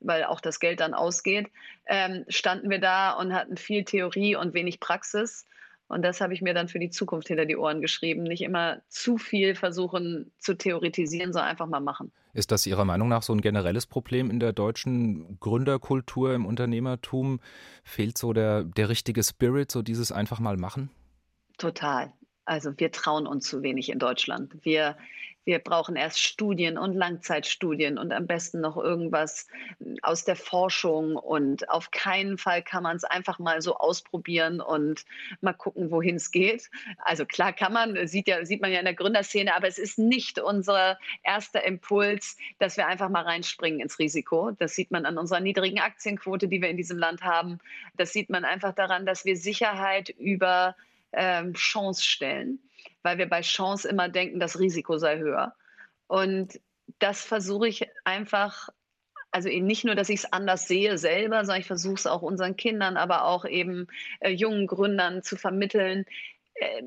weil 0.00 0.24
auch 0.24 0.40
das 0.40 0.60
Geld 0.60 0.80
dann 0.80 0.94
ausgeht. 0.94 1.50
Ähm, 1.86 2.24
standen 2.28 2.70
wir 2.70 2.80
da 2.80 3.12
und 3.12 3.34
hatten 3.34 3.56
viel 3.56 3.84
Theorie 3.84 4.36
und 4.36 4.54
wenig 4.54 4.80
Praxis. 4.80 5.46
Und 5.86 6.02
das 6.02 6.20
habe 6.20 6.32
ich 6.32 6.40
mir 6.40 6.54
dann 6.54 6.68
für 6.68 6.78
die 6.78 6.90
Zukunft 6.90 7.28
hinter 7.28 7.44
die 7.44 7.56
Ohren 7.56 7.80
geschrieben. 7.80 8.22
Nicht 8.22 8.42
immer 8.42 8.80
zu 8.88 9.18
viel 9.18 9.54
versuchen 9.54 10.32
zu 10.38 10.54
theoretisieren, 10.54 11.32
sondern 11.32 11.50
einfach 11.50 11.66
mal 11.66 11.80
machen. 11.80 12.10
Ist 12.32 12.50
das 12.50 12.66
Ihrer 12.66 12.84
Meinung 12.84 13.08
nach 13.08 13.22
so 13.22 13.32
ein 13.32 13.40
generelles 13.40 13.86
Problem 13.86 14.30
in 14.30 14.40
der 14.40 14.52
deutschen 14.52 15.38
Gründerkultur 15.40 16.34
im 16.34 16.46
Unternehmertum? 16.46 17.38
Fehlt 17.84 18.18
so 18.18 18.32
der, 18.32 18.64
der 18.64 18.88
richtige 18.88 19.22
Spirit, 19.22 19.70
so 19.70 19.82
dieses 19.82 20.10
einfach 20.10 20.40
mal 20.40 20.56
machen? 20.56 20.90
Total. 21.58 22.12
Also 22.44 22.72
wir 22.78 22.90
trauen 22.90 23.26
uns 23.26 23.46
zu 23.46 23.62
wenig 23.62 23.90
in 23.90 23.98
Deutschland. 23.98 24.56
Wir, 24.64 24.96
wir 25.44 25.58
brauchen 25.58 25.96
erst 25.96 26.20
Studien 26.20 26.78
und 26.78 26.94
Langzeitstudien 26.94 27.98
und 27.98 28.12
am 28.12 28.26
besten 28.26 28.60
noch 28.60 28.76
irgendwas 28.76 29.46
aus 30.02 30.24
der 30.24 30.36
Forschung. 30.36 31.16
Und 31.16 31.68
auf 31.68 31.90
keinen 31.90 32.38
Fall 32.38 32.62
kann 32.62 32.82
man 32.82 32.96
es 32.96 33.04
einfach 33.04 33.38
mal 33.38 33.60
so 33.60 33.76
ausprobieren 33.76 34.60
und 34.60 35.04
mal 35.40 35.52
gucken, 35.52 35.90
wohin 35.90 36.16
es 36.16 36.30
geht. 36.30 36.70
Also 36.98 37.26
klar 37.26 37.52
kann 37.52 37.72
man, 37.72 38.06
sieht, 38.06 38.28
ja, 38.28 38.44
sieht 38.44 38.62
man 38.62 38.72
ja 38.72 38.78
in 38.78 38.86
der 38.86 38.94
Gründerszene, 38.94 39.54
aber 39.54 39.68
es 39.68 39.78
ist 39.78 39.98
nicht 39.98 40.38
unser 40.38 40.98
erster 41.22 41.62
Impuls, 41.64 42.36
dass 42.58 42.76
wir 42.76 42.86
einfach 42.86 43.10
mal 43.10 43.22
reinspringen 43.22 43.80
ins 43.80 43.98
Risiko. 43.98 44.52
Das 44.52 44.74
sieht 44.74 44.90
man 44.90 45.04
an 45.04 45.18
unserer 45.18 45.40
niedrigen 45.40 45.78
Aktienquote, 45.78 46.48
die 46.48 46.62
wir 46.62 46.70
in 46.70 46.76
diesem 46.76 46.98
Land 46.98 47.22
haben. 47.22 47.58
Das 47.96 48.12
sieht 48.12 48.30
man 48.30 48.44
einfach 48.44 48.74
daran, 48.74 49.06
dass 49.06 49.24
wir 49.24 49.36
Sicherheit 49.36 50.08
über 50.08 50.74
ähm, 51.16 51.54
Chance 51.54 52.02
stellen, 52.02 52.58
weil 53.04 53.18
wir 53.18 53.28
bei 53.28 53.42
Chance 53.42 53.88
immer 53.88 54.08
denken, 54.08 54.40
das 54.40 54.58
Risiko 54.58 54.98
sei 54.98 55.18
höher. 55.18 55.54
Und 56.08 56.60
das 56.98 57.22
versuche 57.22 57.68
ich 57.68 57.86
einfach, 58.04 58.70
also 59.30 59.48
nicht 59.48 59.84
nur, 59.84 59.94
dass 59.94 60.08
ich 60.08 60.20
es 60.20 60.32
anders 60.32 60.66
sehe 60.66 60.98
selber, 60.98 61.44
sondern 61.44 61.60
ich 61.60 61.66
versuche 61.66 61.94
es 61.94 62.06
auch 62.06 62.22
unseren 62.22 62.56
Kindern, 62.56 62.96
aber 62.96 63.24
auch 63.24 63.44
eben 63.44 63.86
äh, 64.20 64.30
jungen 64.30 64.66
Gründern 64.66 65.22
zu 65.22 65.36
vermitteln. 65.36 66.06
Äh, 66.54 66.82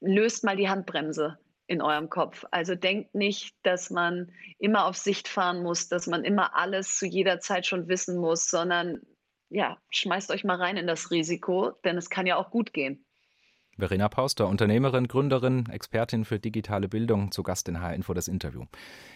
löst 0.00 0.44
mal 0.44 0.56
die 0.56 0.68
Handbremse 0.68 1.38
in 1.66 1.80
eurem 1.80 2.10
Kopf. 2.10 2.44
Also 2.50 2.74
denkt 2.74 3.14
nicht, 3.14 3.54
dass 3.62 3.88
man 3.88 4.30
immer 4.58 4.86
auf 4.86 4.96
Sicht 4.96 5.28
fahren 5.28 5.62
muss, 5.62 5.88
dass 5.88 6.06
man 6.06 6.24
immer 6.24 6.54
alles 6.56 6.98
zu 6.98 7.06
jeder 7.06 7.40
Zeit 7.40 7.66
schon 7.66 7.88
wissen 7.88 8.18
muss, 8.18 8.50
sondern 8.50 9.00
ja, 9.48 9.78
schmeißt 9.90 10.30
euch 10.32 10.44
mal 10.44 10.56
rein 10.56 10.76
in 10.76 10.86
das 10.86 11.10
Risiko, 11.10 11.70
denn 11.84 11.96
es 11.96 12.10
kann 12.10 12.26
ja 12.26 12.36
auch 12.36 12.50
gut 12.50 12.72
gehen. 12.72 13.04
Verena 13.82 14.08
Pauster, 14.08 14.46
Unternehmerin, 14.46 15.08
Gründerin, 15.08 15.66
Expertin 15.68 16.24
für 16.24 16.38
digitale 16.38 16.86
Bildung, 16.86 17.32
zu 17.32 17.42
Gast 17.42 17.68
in 17.68 17.80
H-Info 17.80 18.14
das 18.14 18.28
Interview. 18.28 18.66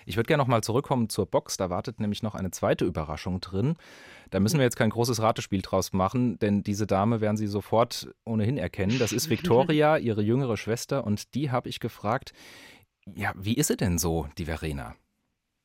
Ich 0.06 0.16
würde 0.16 0.26
gerne 0.26 0.42
noch 0.42 0.48
mal 0.48 0.60
zurückkommen 0.60 1.08
zur 1.08 1.26
Box. 1.26 1.56
Da 1.56 1.70
wartet 1.70 2.00
nämlich 2.00 2.24
noch 2.24 2.34
eine 2.34 2.50
zweite 2.50 2.84
Überraschung 2.84 3.40
drin. 3.40 3.76
Da 4.30 4.40
müssen 4.40 4.58
wir 4.58 4.64
jetzt 4.64 4.74
kein 4.74 4.90
großes 4.90 5.22
Ratespiel 5.22 5.62
draus 5.62 5.92
machen, 5.92 6.36
denn 6.40 6.64
diese 6.64 6.84
Dame 6.84 7.20
werden 7.20 7.36
Sie 7.36 7.46
sofort 7.46 8.12
ohnehin 8.24 8.58
erkennen. 8.58 8.98
Das 8.98 9.12
ist 9.12 9.30
Victoria, 9.30 9.96
ihre 9.98 10.22
jüngere 10.22 10.56
Schwester, 10.56 11.04
und 11.04 11.36
die 11.36 11.52
habe 11.52 11.68
ich 11.68 11.78
gefragt, 11.78 12.32
ja, 13.14 13.32
wie 13.36 13.54
ist 13.54 13.68
sie 13.68 13.76
denn 13.76 13.98
so, 13.98 14.26
die 14.36 14.46
Verena? 14.46 14.96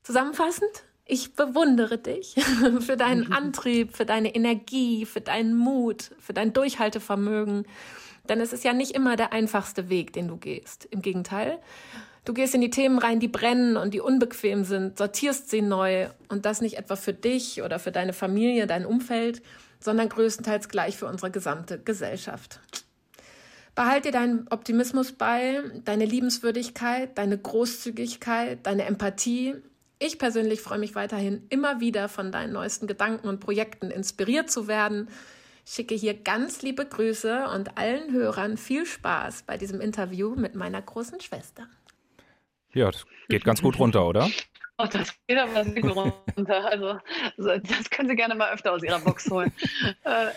Zusammenfassend, 0.04 0.84
ich 1.06 1.34
bewundere 1.34 1.98
dich 1.98 2.36
für 2.82 2.98
deinen 2.98 3.34
Antrieb, 3.34 3.96
für 3.96 4.06
deine 4.06 4.36
Energie, 4.36 5.08
für 5.08 5.22
deinen 5.22 5.56
Mut, 5.56 6.12
für 6.20 6.34
dein 6.34 6.54
Durchhaltevermögen. 6.54 7.66
Denn 8.30 8.40
es 8.40 8.54
ist 8.54 8.64
ja 8.64 8.74
nicht 8.74 8.92
immer 8.92 9.16
der 9.16 9.34
einfachste 9.34 9.90
Weg, 9.90 10.14
den 10.14 10.28
du 10.28 10.38
gehst. 10.38 10.86
Im 10.86 11.02
Gegenteil. 11.02 11.60
Du 12.24 12.34
gehst 12.34 12.54
in 12.54 12.62
die 12.62 12.70
Themen 12.70 13.00
rein, 13.00 13.20
die 13.20 13.28
brennen 13.28 13.78
und 13.78 13.94
die 13.94 14.00
unbequem 14.00 14.64
sind, 14.64 14.98
sortierst 14.98 15.50
sie 15.50 15.64
neu 15.64 16.08
und 16.30 16.46
das 16.46 16.62
nicht 16.62 16.78
etwa 16.78 16.96
für 16.96 17.14
dich 17.14 17.64
oder 17.64 17.80
für 17.80 17.92
deine 17.92 18.14
Familie, 18.14 18.68
dein 18.68 18.86
Umfeld, 18.86 19.42
sondern 19.80 20.10
größtenteils 20.10 20.70
gleich 20.70 20.98
für 20.98 21.08
unsere 21.08 21.32
gesamte 21.32 21.80
Gesellschaft. 21.80 22.60
Behalt 23.74 24.06
dir 24.06 24.12
deinen 24.12 24.48
Optimismus 24.50 25.14
bei, 25.14 25.64
deine 25.84 26.06
Liebenswürdigkeit, 26.06 27.18
deine 27.18 27.40
Großzügigkeit, 27.40 28.60
deine 28.64 28.86
Empathie. 28.86 29.56
Ich 29.98 30.20
persönlich 30.20 30.62
freue 30.62 30.78
mich 30.78 30.94
weiterhin 30.94 31.48
immer 31.50 31.80
wieder 31.80 32.08
von 32.08 32.32
deinen 32.32 32.54
neuesten 32.54 32.86
Gedanken 32.86 33.28
und 33.28 33.40
Projekten 33.40 33.90
inspiriert 33.90 34.52
zu 34.52 34.68
werden 34.68 35.08
schicke 35.72 35.96
hier 35.96 36.14
ganz 36.14 36.62
liebe 36.62 36.86
Grüße 36.86 37.48
und 37.56 37.78
allen 37.78 38.12
Hörern 38.12 38.58
viel 38.58 38.86
Spaß 38.86 39.44
bei 39.44 39.58
diesem 39.58 39.80
Interview 39.80 40.36
mit 40.36 40.54
meiner 40.54 40.82
großen 40.82 41.22
Schwester. 41.22 41.68
Ja, 42.74 42.92
das 42.92 43.06
geht 43.30 43.46
ganz 43.46 43.62
gut 43.62 43.80
runter, 43.80 44.06
oder? 44.06 44.30
Oh, 44.78 44.88
das 44.92 45.14
geht 45.28 45.38
aber 45.38 45.64
sehr 45.64 45.82
gut 45.82 45.96
runter. 45.96 46.66
Also, 46.66 47.00
das 47.38 47.90
können 47.90 48.10
Sie 48.10 48.16
gerne 48.16 48.36
mal 48.36 48.52
öfter 48.52 48.72
aus 48.74 48.84
Ihrer 48.84 49.00
Box 49.00 49.30
holen. 49.30 49.52
äh, 50.04 50.28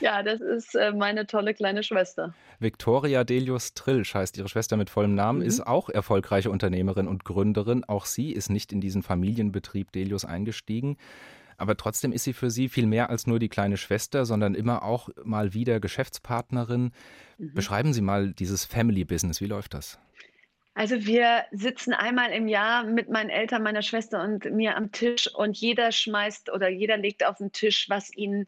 ja, 0.00 0.22
das 0.22 0.40
ist 0.40 0.74
äh, 0.74 0.92
meine 0.92 1.26
tolle 1.26 1.54
kleine 1.54 1.82
Schwester. 1.82 2.32
Victoria 2.58 3.24
Delius 3.24 3.74
Trilsch 3.74 4.14
heißt 4.14 4.38
ihre 4.38 4.48
Schwester 4.48 4.76
mit 4.76 4.90
vollem 4.90 5.14
Namen, 5.14 5.40
mhm. 5.40 5.46
ist 5.46 5.66
auch 5.66 5.88
erfolgreiche 5.88 6.50
Unternehmerin 6.50 7.08
und 7.08 7.24
Gründerin. 7.24 7.84
Auch 7.84 8.06
sie 8.06 8.32
ist 8.32 8.50
nicht 8.50 8.72
in 8.72 8.80
diesen 8.80 9.02
Familienbetrieb 9.02 9.92
Delius 9.92 10.24
eingestiegen. 10.24 10.96
Aber 11.60 11.76
trotzdem 11.76 12.12
ist 12.12 12.24
sie 12.24 12.32
für 12.32 12.50
Sie 12.50 12.70
viel 12.70 12.86
mehr 12.86 13.10
als 13.10 13.26
nur 13.26 13.38
die 13.38 13.50
kleine 13.50 13.76
Schwester, 13.76 14.24
sondern 14.24 14.54
immer 14.54 14.82
auch 14.82 15.10
mal 15.24 15.52
wieder 15.52 15.78
Geschäftspartnerin. 15.78 16.92
Mhm. 17.36 17.54
Beschreiben 17.54 17.92
Sie 17.92 18.00
mal 18.00 18.32
dieses 18.32 18.64
Family 18.64 19.04
Business. 19.04 19.42
Wie 19.42 19.46
läuft 19.46 19.74
das? 19.74 19.98
Also 20.72 21.04
wir 21.04 21.44
sitzen 21.50 21.92
einmal 21.92 22.30
im 22.30 22.48
Jahr 22.48 22.84
mit 22.84 23.10
meinen 23.10 23.28
Eltern, 23.28 23.62
meiner 23.62 23.82
Schwester 23.82 24.22
und 24.22 24.46
mir 24.46 24.74
am 24.74 24.90
Tisch 24.90 25.28
und 25.34 25.54
jeder 25.54 25.92
schmeißt 25.92 26.50
oder 26.50 26.70
jeder 26.70 26.96
legt 26.96 27.26
auf 27.26 27.36
den 27.36 27.52
Tisch, 27.52 27.90
was 27.90 28.10
ihn 28.16 28.46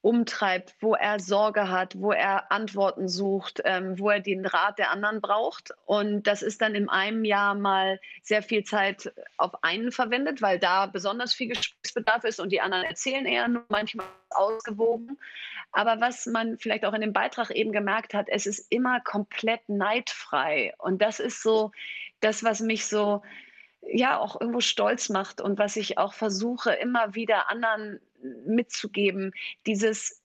umtreibt, 0.00 0.74
wo 0.80 0.94
er 0.94 1.18
Sorge 1.18 1.70
hat, 1.70 1.98
wo 1.98 2.12
er 2.12 2.52
Antworten 2.52 3.08
sucht, 3.08 3.60
ähm, 3.64 3.98
wo 3.98 4.10
er 4.10 4.20
den 4.20 4.46
Rat 4.46 4.78
der 4.78 4.90
anderen 4.90 5.20
braucht. 5.20 5.72
Und 5.86 6.26
das 6.26 6.42
ist 6.42 6.62
dann 6.62 6.74
in 6.74 6.88
einem 6.88 7.24
Jahr 7.24 7.54
mal 7.54 8.00
sehr 8.22 8.42
viel 8.42 8.62
Zeit 8.62 9.12
auf 9.38 9.62
einen 9.62 9.90
verwendet, 9.90 10.40
weil 10.40 10.58
da 10.58 10.86
besonders 10.86 11.34
viel 11.34 11.48
Gesprächsbedarf 11.48 12.24
ist 12.24 12.38
und 12.38 12.50
die 12.50 12.60
anderen 12.60 12.84
erzählen 12.84 13.26
eher 13.26 13.48
nur 13.48 13.64
manchmal 13.68 14.06
ausgewogen. 14.30 15.18
Aber 15.72 16.00
was 16.00 16.26
man 16.26 16.58
vielleicht 16.58 16.84
auch 16.84 16.94
in 16.94 17.00
dem 17.00 17.12
Beitrag 17.12 17.50
eben 17.50 17.72
gemerkt 17.72 18.14
hat, 18.14 18.28
es 18.28 18.46
ist 18.46 18.70
immer 18.70 19.00
komplett 19.00 19.68
neidfrei. 19.68 20.74
Und 20.78 21.02
das 21.02 21.18
ist 21.18 21.42
so 21.42 21.72
das, 22.20 22.44
was 22.44 22.60
mich 22.60 22.86
so 22.86 23.22
ja 23.82 24.18
auch 24.18 24.40
irgendwo 24.40 24.60
stolz 24.60 25.08
macht 25.08 25.40
und 25.40 25.58
was 25.58 25.76
ich 25.76 25.98
auch 25.98 26.12
versuche, 26.12 26.72
immer 26.72 27.14
wieder 27.14 27.50
anderen 27.50 28.00
mitzugeben. 28.44 29.32
Dieses 29.66 30.22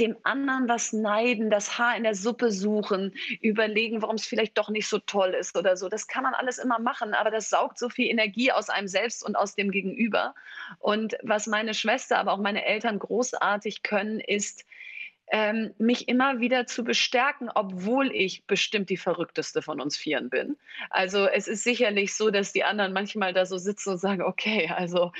dem 0.00 0.16
anderen 0.22 0.68
was 0.68 0.92
neiden, 0.92 1.50
das 1.50 1.78
Haar 1.78 1.96
in 1.96 2.02
der 2.02 2.14
Suppe 2.14 2.50
suchen, 2.50 3.12
überlegen, 3.40 4.00
warum 4.00 4.16
es 4.16 4.24
vielleicht 4.24 4.56
doch 4.56 4.70
nicht 4.70 4.88
so 4.88 4.98
toll 4.98 5.34
ist 5.38 5.56
oder 5.56 5.76
so. 5.76 5.88
Das 5.88 6.06
kann 6.06 6.22
man 6.22 6.34
alles 6.34 6.58
immer 6.58 6.78
machen, 6.78 7.12
aber 7.12 7.30
das 7.30 7.50
saugt 7.50 7.78
so 7.78 7.88
viel 7.90 8.08
Energie 8.08 8.52
aus 8.52 8.70
einem 8.70 8.88
selbst 8.88 9.24
und 9.24 9.36
aus 9.36 9.54
dem 9.54 9.70
Gegenüber. 9.70 10.34
Und 10.78 11.16
was 11.22 11.46
meine 11.46 11.74
Schwester, 11.74 12.18
aber 12.18 12.32
auch 12.32 12.38
meine 12.38 12.64
Eltern 12.64 12.98
großartig 12.98 13.82
können, 13.82 14.20
ist, 14.20 14.64
ähm, 15.34 15.72
mich 15.78 16.08
immer 16.08 16.40
wieder 16.40 16.66
zu 16.66 16.84
bestärken, 16.84 17.48
obwohl 17.54 18.14
ich 18.14 18.44
bestimmt 18.44 18.90
die 18.90 18.98
verrückteste 18.98 19.62
von 19.62 19.80
uns 19.80 19.96
Vieren 19.96 20.28
bin. 20.28 20.58
Also 20.90 21.26
es 21.26 21.48
ist 21.48 21.64
sicherlich 21.64 22.14
so, 22.14 22.30
dass 22.30 22.52
die 22.52 22.64
anderen 22.64 22.92
manchmal 22.92 23.32
da 23.32 23.46
so 23.46 23.56
sitzen 23.56 23.92
und 23.92 23.98
sagen, 23.98 24.22
okay, 24.22 24.70
also 24.76 25.10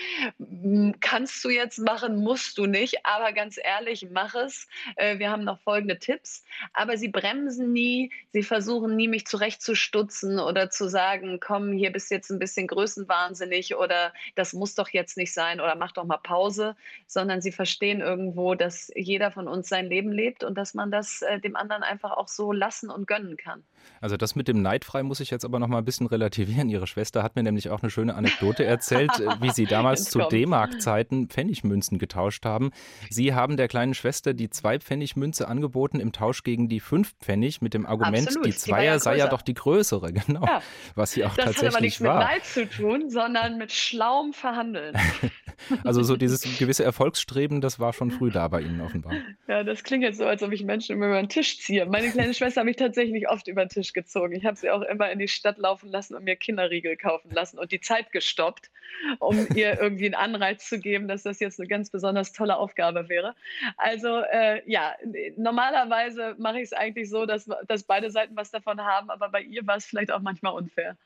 kannst 1.00 1.42
du 1.42 1.48
jetzt 1.48 1.78
machen, 1.78 2.16
musst 2.18 2.58
du 2.58 2.66
nicht, 2.66 3.06
aber 3.06 3.32
ganz 3.32 3.58
ehrlich, 3.62 4.06
mach 4.12 4.34
es. 4.34 4.68
Äh, 4.96 5.18
wir 5.18 5.30
haben 5.30 5.44
noch 5.44 5.60
folgende 5.60 5.98
Tipps, 5.98 6.44
aber 6.74 6.98
sie 6.98 7.08
bremsen 7.08 7.72
nie, 7.72 8.12
sie 8.32 8.42
versuchen 8.42 8.94
nie, 8.96 9.08
mich 9.08 9.26
zurechtzustutzen 9.26 10.38
oder 10.38 10.68
zu 10.68 10.90
sagen, 10.90 11.40
komm, 11.40 11.72
hier 11.72 11.90
bist 11.90 12.10
jetzt 12.10 12.30
ein 12.30 12.38
bisschen 12.38 12.66
größenwahnsinnig 12.66 13.76
oder 13.76 14.12
das 14.34 14.52
muss 14.52 14.74
doch 14.74 14.90
jetzt 14.90 15.16
nicht 15.16 15.32
sein 15.32 15.58
oder 15.58 15.74
mach 15.74 15.92
doch 15.92 16.04
mal 16.04 16.18
Pause, 16.18 16.76
sondern 17.06 17.40
sie 17.40 17.52
verstehen 17.52 18.02
irgendwo, 18.02 18.54
dass 18.54 18.92
jeder 18.94 19.30
von 19.30 19.48
uns 19.48 19.70
sein 19.70 19.86
Leben 19.86 20.01
lebt 20.10 20.42
und 20.42 20.56
dass 20.56 20.74
man 20.74 20.90
das 20.90 21.22
äh, 21.22 21.38
dem 21.38 21.54
anderen 21.56 21.82
einfach 21.82 22.12
auch 22.12 22.28
so 22.28 22.52
lassen 22.52 22.90
und 22.90 23.06
gönnen 23.06 23.36
kann. 23.36 23.62
Also 24.00 24.16
das 24.16 24.34
mit 24.34 24.48
dem 24.48 24.62
Neidfrei 24.62 25.02
muss 25.02 25.20
ich 25.20 25.30
jetzt 25.30 25.44
aber 25.44 25.58
noch 25.58 25.68
mal 25.68 25.78
ein 25.78 25.84
bisschen 25.84 26.06
relativieren. 26.06 26.68
Ihre 26.68 26.86
Schwester 26.86 27.22
hat 27.22 27.36
mir 27.36 27.42
nämlich 27.42 27.70
auch 27.70 27.82
eine 27.82 27.90
schöne 27.90 28.14
Anekdote 28.14 28.64
erzählt, 28.64 29.10
wie 29.40 29.50
sie 29.50 29.66
damals 29.66 30.04
zu 30.04 30.20
D-Mark-Zeiten 30.20 31.28
Pfennigmünzen 31.28 31.98
getauscht 31.98 32.44
haben. 32.44 32.72
Sie 33.10 33.34
haben 33.34 33.56
der 33.56 33.68
kleinen 33.68 33.94
Schwester 33.94 34.34
die 34.34 34.50
zwei 34.50 34.78
Pfennigmünze 34.78 35.48
angeboten 35.48 36.00
im 36.00 36.12
Tausch 36.12 36.42
gegen 36.42 36.68
die 36.68 36.80
fünf 36.80 37.14
Pfennig 37.20 37.62
mit 37.62 37.74
dem 37.74 37.86
Argument, 37.86 38.26
Absolut. 38.26 38.46
die 38.46 38.56
Zweier 38.56 38.94
ja 38.94 38.98
sei 38.98 39.16
ja 39.16 39.28
doch 39.28 39.42
die 39.42 39.54
größere, 39.54 40.12
genau. 40.26 40.44
Ja. 40.44 40.62
Was 40.94 41.12
sie 41.12 41.24
auch 41.24 41.34
das 41.34 41.56
tatsächlich 41.56 41.62
war. 41.62 41.68
Das 41.68 41.74
hat 41.74 41.74
aber 41.74 41.80
nichts 41.80 42.00
war. 42.00 42.18
mit 42.18 42.28
Neid 42.28 42.44
zu 42.44 42.68
tun, 42.68 43.10
sondern 43.10 43.58
mit 43.58 43.72
schlauem 43.72 44.32
Verhandeln. 44.32 44.96
Also 45.84 46.02
so 46.02 46.16
dieses 46.16 46.58
gewisse 46.58 46.82
Erfolgsstreben, 46.82 47.60
das 47.60 47.78
war 47.78 47.92
schon 47.92 48.10
früh 48.10 48.30
da 48.30 48.48
bei 48.48 48.62
Ihnen 48.62 48.80
offenbar. 48.80 49.12
Ja, 49.46 49.62
das 49.62 49.84
klingt 49.84 50.02
jetzt 50.02 50.18
so, 50.18 50.26
als 50.26 50.42
ob 50.42 50.50
ich 50.52 50.64
Menschen 50.64 50.96
immer 50.96 51.06
über 51.06 51.20
den 51.20 51.28
Tisch 51.28 51.60
ziehe. 51.60 51.86
Meine 51.86 52.10
kleine 52.10 52.34
Schwester 52.34 52.60
habe 52.60 52.70
ich 52.70 52.76
tatsächlich 52.76 53.28
oft 53.28 53.46
über 53.48 53.64
den 53.64 53.70
Tisch 53.72 53.92
gezogen. 53.92 54.34
Ich 54.34 54.44
habe 54.44 54.56
sie 54.56 54.70
auch 54.70 54.82
immer 54.82 55.10
in 55.10 55.18
die 55.18 55.28
Stadt 55.28 55.58
laufen 55.58 55.90
lassen 55.90 56.14
und 56.14 56.24
mir 56.24 56.36
Kinderriegel 56.36 56.96
kaufen 56.96 57.30
lassen 57.32 57.58
und 57.58 57.72
die 57.72 57.80
Zeit 57.80 58.12
gestoppt, 58.12 58.70
um 59.18 59.46
ihr 59.56 59.80
irgendwie 59.80 60.06
einen 60.06 60.14
Anreiz 60.14 60.68
zu 60.68 60.78
geben, 60.78 61.08
dass 61.08 61.22
das 61.22 61.40
jetzt 61.40 61.58
eine 61.58 61.68
ganz 61.68 61.90
besonders 61.90 62.32
tolle 62.32 62.56
Aufgabe 62.56 63.08
wäre. 63.08 63.34
Also 63.76 64.20
äh, 64.20 64.62
ja, 64.70 64.94
normalerweise 65.36 66.34
mache 66.38 66.58
ich 66.58 66.64
es 66.64 66.72
eigentlich 66.72 67.10
so, 67.10 67.26
dass, 67.26 67.48
dass 67.66 67.82
beide 67.82 68.10
Seiten 68.10 68.36
was 68.36 68.50
davon 68.50 68.80
haben, 68.80 69.10
aber 69.10 69.28
bei 69.28 69.42
ihr 69.42 69.66
war 69.66 69.76
es 69.76 69.86
vielleicht 69.86 70.12
auch 70.12 70.20
manchmal 70.20 70.54
unfair. 70.54 70.96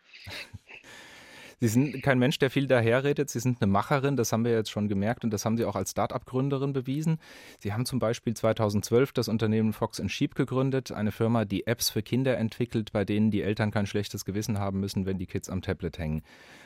Sie 1.59 1.69
sind 1.69 2.03
kein 2.03 2.19
Mensch, 2.19 2.39
der 2.39 2.51
viel 2.51 2.67
daherredet. 2.67 3.31
Sie 3.31 3.41
sind 3.41 3.63
eine 3.63 3.71
Macherin, 3.71 4.17
das 4.17 4.33
haben 4.33 4.45
wir 4.45 4.53
jetzt 4.53 4.71
schon 4.71 4.89
gemerkt 4.89 5.25
und 5.25 5.31
das 5.31 5.45
haben 5.45 5.57
Sie 5.57 5.65
auch 5.65 5.77
als 5.77 5.93
Start-up-Gründerin 5.93 6.75
bewiesen. 6.75 7.19
Sie 7.59 7.73
haben 7.73 7.87
zum 7.87 7.99
Beispiel 7.99 8.35
2012 8.35 9.13
das 9.13 9.29
Unternehmen 9.29 9.73
Fox 9.73 10.03
Sheep 10.07 10.35
gegründet, 10.35 10.93
eine 10.93 11.13
Firma, 11.13 11.47
die 11.47 11.67
Apps 11.67 11.89
für 11.89 12.03
Kinder 12.03 12.37
entwickelt, 12.37 12.93
bei 12.93 13.07
denen 13.07 13.31
die 13.31 13.41
Eltern 13.41 13.71
kein 13.71 13.87
schlechtes 13.87 14.27
Gewissen 14.27 14.59
haben 14.59 14.81
müssen, 14.81 15.07
wenn 15.07 15.17
die 15.17 15.27
Kids 15.27 15.49
am 15.49 15.63
Tablet 15.63 15.99
hängen. 15.99 16.23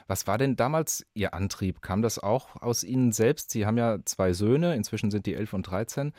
Was 0.08 0.26
war 0.26 0.38
denn 0.38 0.56
damals 0.56 1.06
Ihr 1.14 1.34
Antrieb? 1.34 1.82
Kam 1.82 2.02
das 2.02 2.18
auch 2.18 2.60
aus 2.60 2.82
Ihnen 2.82 3.12
selbst? 3.12 3.50
Sie 3.52 3.66
haben 3.66 3.78
ja 3.78 3.98
zwei 4.04 4.32
Söhne, 4.32 4.74
inzwischen 4.74 5.12
sind 5.12 5.26
die 5.26 5.34
11 5.34 5.52
und 5.52 5.62
13. 5.62 6.12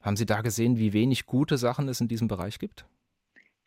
Haben 0.00 0.16
Sie 0.16 0.26
da 0.26 0.42
gesehen, 0.42 0.78
wie 0.78 0.92
wenig 0.92 1.26
gute 1.26 1.58
Sachen 1.58 1.88
es 1.88 2.00
in 2.00 2.08
diesem 2.08 2.28
Bereich 2.28 2.60
gibt? 2.60 2.86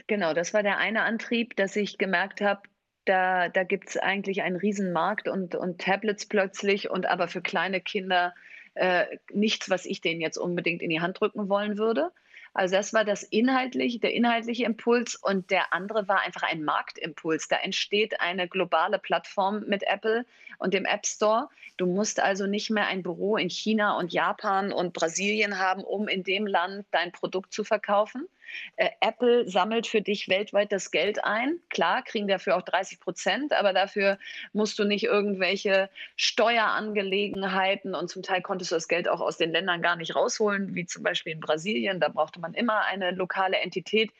Genau, 0.07 0.33
das 0.33 0.53
war 0.53 0.63
der 0.63 0.77
eine 0.77 1.03
Antrieb, 1.03 1.55
dass 1.55 1.75
ich 1.75 1.97
gemerkt 1.97 2.41
habe, 2.41 2.61
da, 3.05 3.49
da 3.49 3.63
gibt 3.63 3.89
es 3.89 3.97
eigentlich 3.97 4.41
einen 4.41 4.55
Riesenmarkt 4.55 5.27
und, 5.27 5.55
und 5.55 5.79
Tablets 5.79 6.25
plötzlich 6.25 6.89
und 6.89 7.05
aber 7.05 7.27
für 7.27 7.41
kleine 7.41 7.81
Kinder 7.81 8.33
äh, 8.75 9.05
nichts, 9.33 9.69
was 9.69 9.85
ich 9.85 10.01
denen 10.01 10.21
jetzt 10.21 10.37
unbedingt 10.37 10.81
in 10.81 10.89
die 10.89 11.01
Hand 11.01 11.19
drücken 11.19 11.49
wollen 11.49 11.77
würde. 11.77 12.11
Also 12.55 12.77
das 12.77 12.93
war 12.93 13.03
das 13.03 13.23
inhaltliche, 13.23 13.99
der 13.99 14.13
inhaltliche 14.13 14.63
Impuls 14.63 15.15
und 15.17 15.51
der 15.51 15.73
andere 15.73 16.07
war 16.07 16.21
einfach 16.21 16.43
ein 16.43 16.63
Marktimpuls. 16.63 17.49
Da 17.49 17.57
entsteht 17.57 18.21
eine 18.21 18.47
globale 18.47 18.97
Plattform 18.97 19.65
mit 19.67 19.83
Apple 19.83 20.25
und 20.57 20.73
dem 20.73 20.85
App 20.85 21.05
Store. 21.05 21.49
Du 21.75 21.85
musst 21.85 22.21
also 22.21 22.47
nicht 22.47 22.69
mehr 22.69 22.87
ein 22.87 23.03
Büro 23.03 23.35
in 23.35 23.49
China 23.49 23.97
und 23.97 24.13
Japan 24.13 24.71
und 24.71 24.93
Brasilien 24.93 25.59
haben, 25.59 25.83
um 25.83 26.07
in 26.07 26.23
dem 26.23 26.47
Land 26.47 26.85
dein 26.91 27.11
Produkt 27.11 27.51
zu 27.51 27.65
verkaufen, 27.65 28.25
äh, 28.75 28.89
Apple 29.01 29.47
sammelt 29.49 29.87
für 29.87 30.01
dich 30.01 30.29
weltweit 30.29 30.71
das 30.71 30.91
Geld 30.91 31.23
ein. 31.23 31.59
Klar, 31.69 32.03
kriegen 32.03 32.27
dafür 32.27 32.57
auch 32.57 32.61
30 32.61 32.99
Prozent, 32.99 33.53
aber 33.53 33.73
dafür 33.73 34.17
musst 34.53 34.77
du 34.79 34.83
nicht 34.83 35.03
irgendwelche 35.03 35.89
Steuerangelegenheiten 36.15 37.95
und 37.95 38.09
zum 38.09 38.23
Teil 38.23 38.41
konntest 38.41 38.71
du 38.71 38.75
das 38.75 38.87
Geld 38.87 39.07
auch 39.07 39.21
aus 39.21 39.37
den 39.37 39.51
Ländern 39.51 39.81
gar 39.81 39.95
nicht 39.95 40.15
rausholen, 40.15 40.75
wie 40.75 40.85
zum 40.85 41.03
Beispiel 41.03 41.33
in 41.33 41.39
Brasilien. 41.39 41.99
Da 41.99 42.09
brauchte 42.09 42.39
man 42.39 42.53
immer 42.53 42.85
eine 42.85 43.11
lokale 43.11 43.57
Entität. 43.57 44.11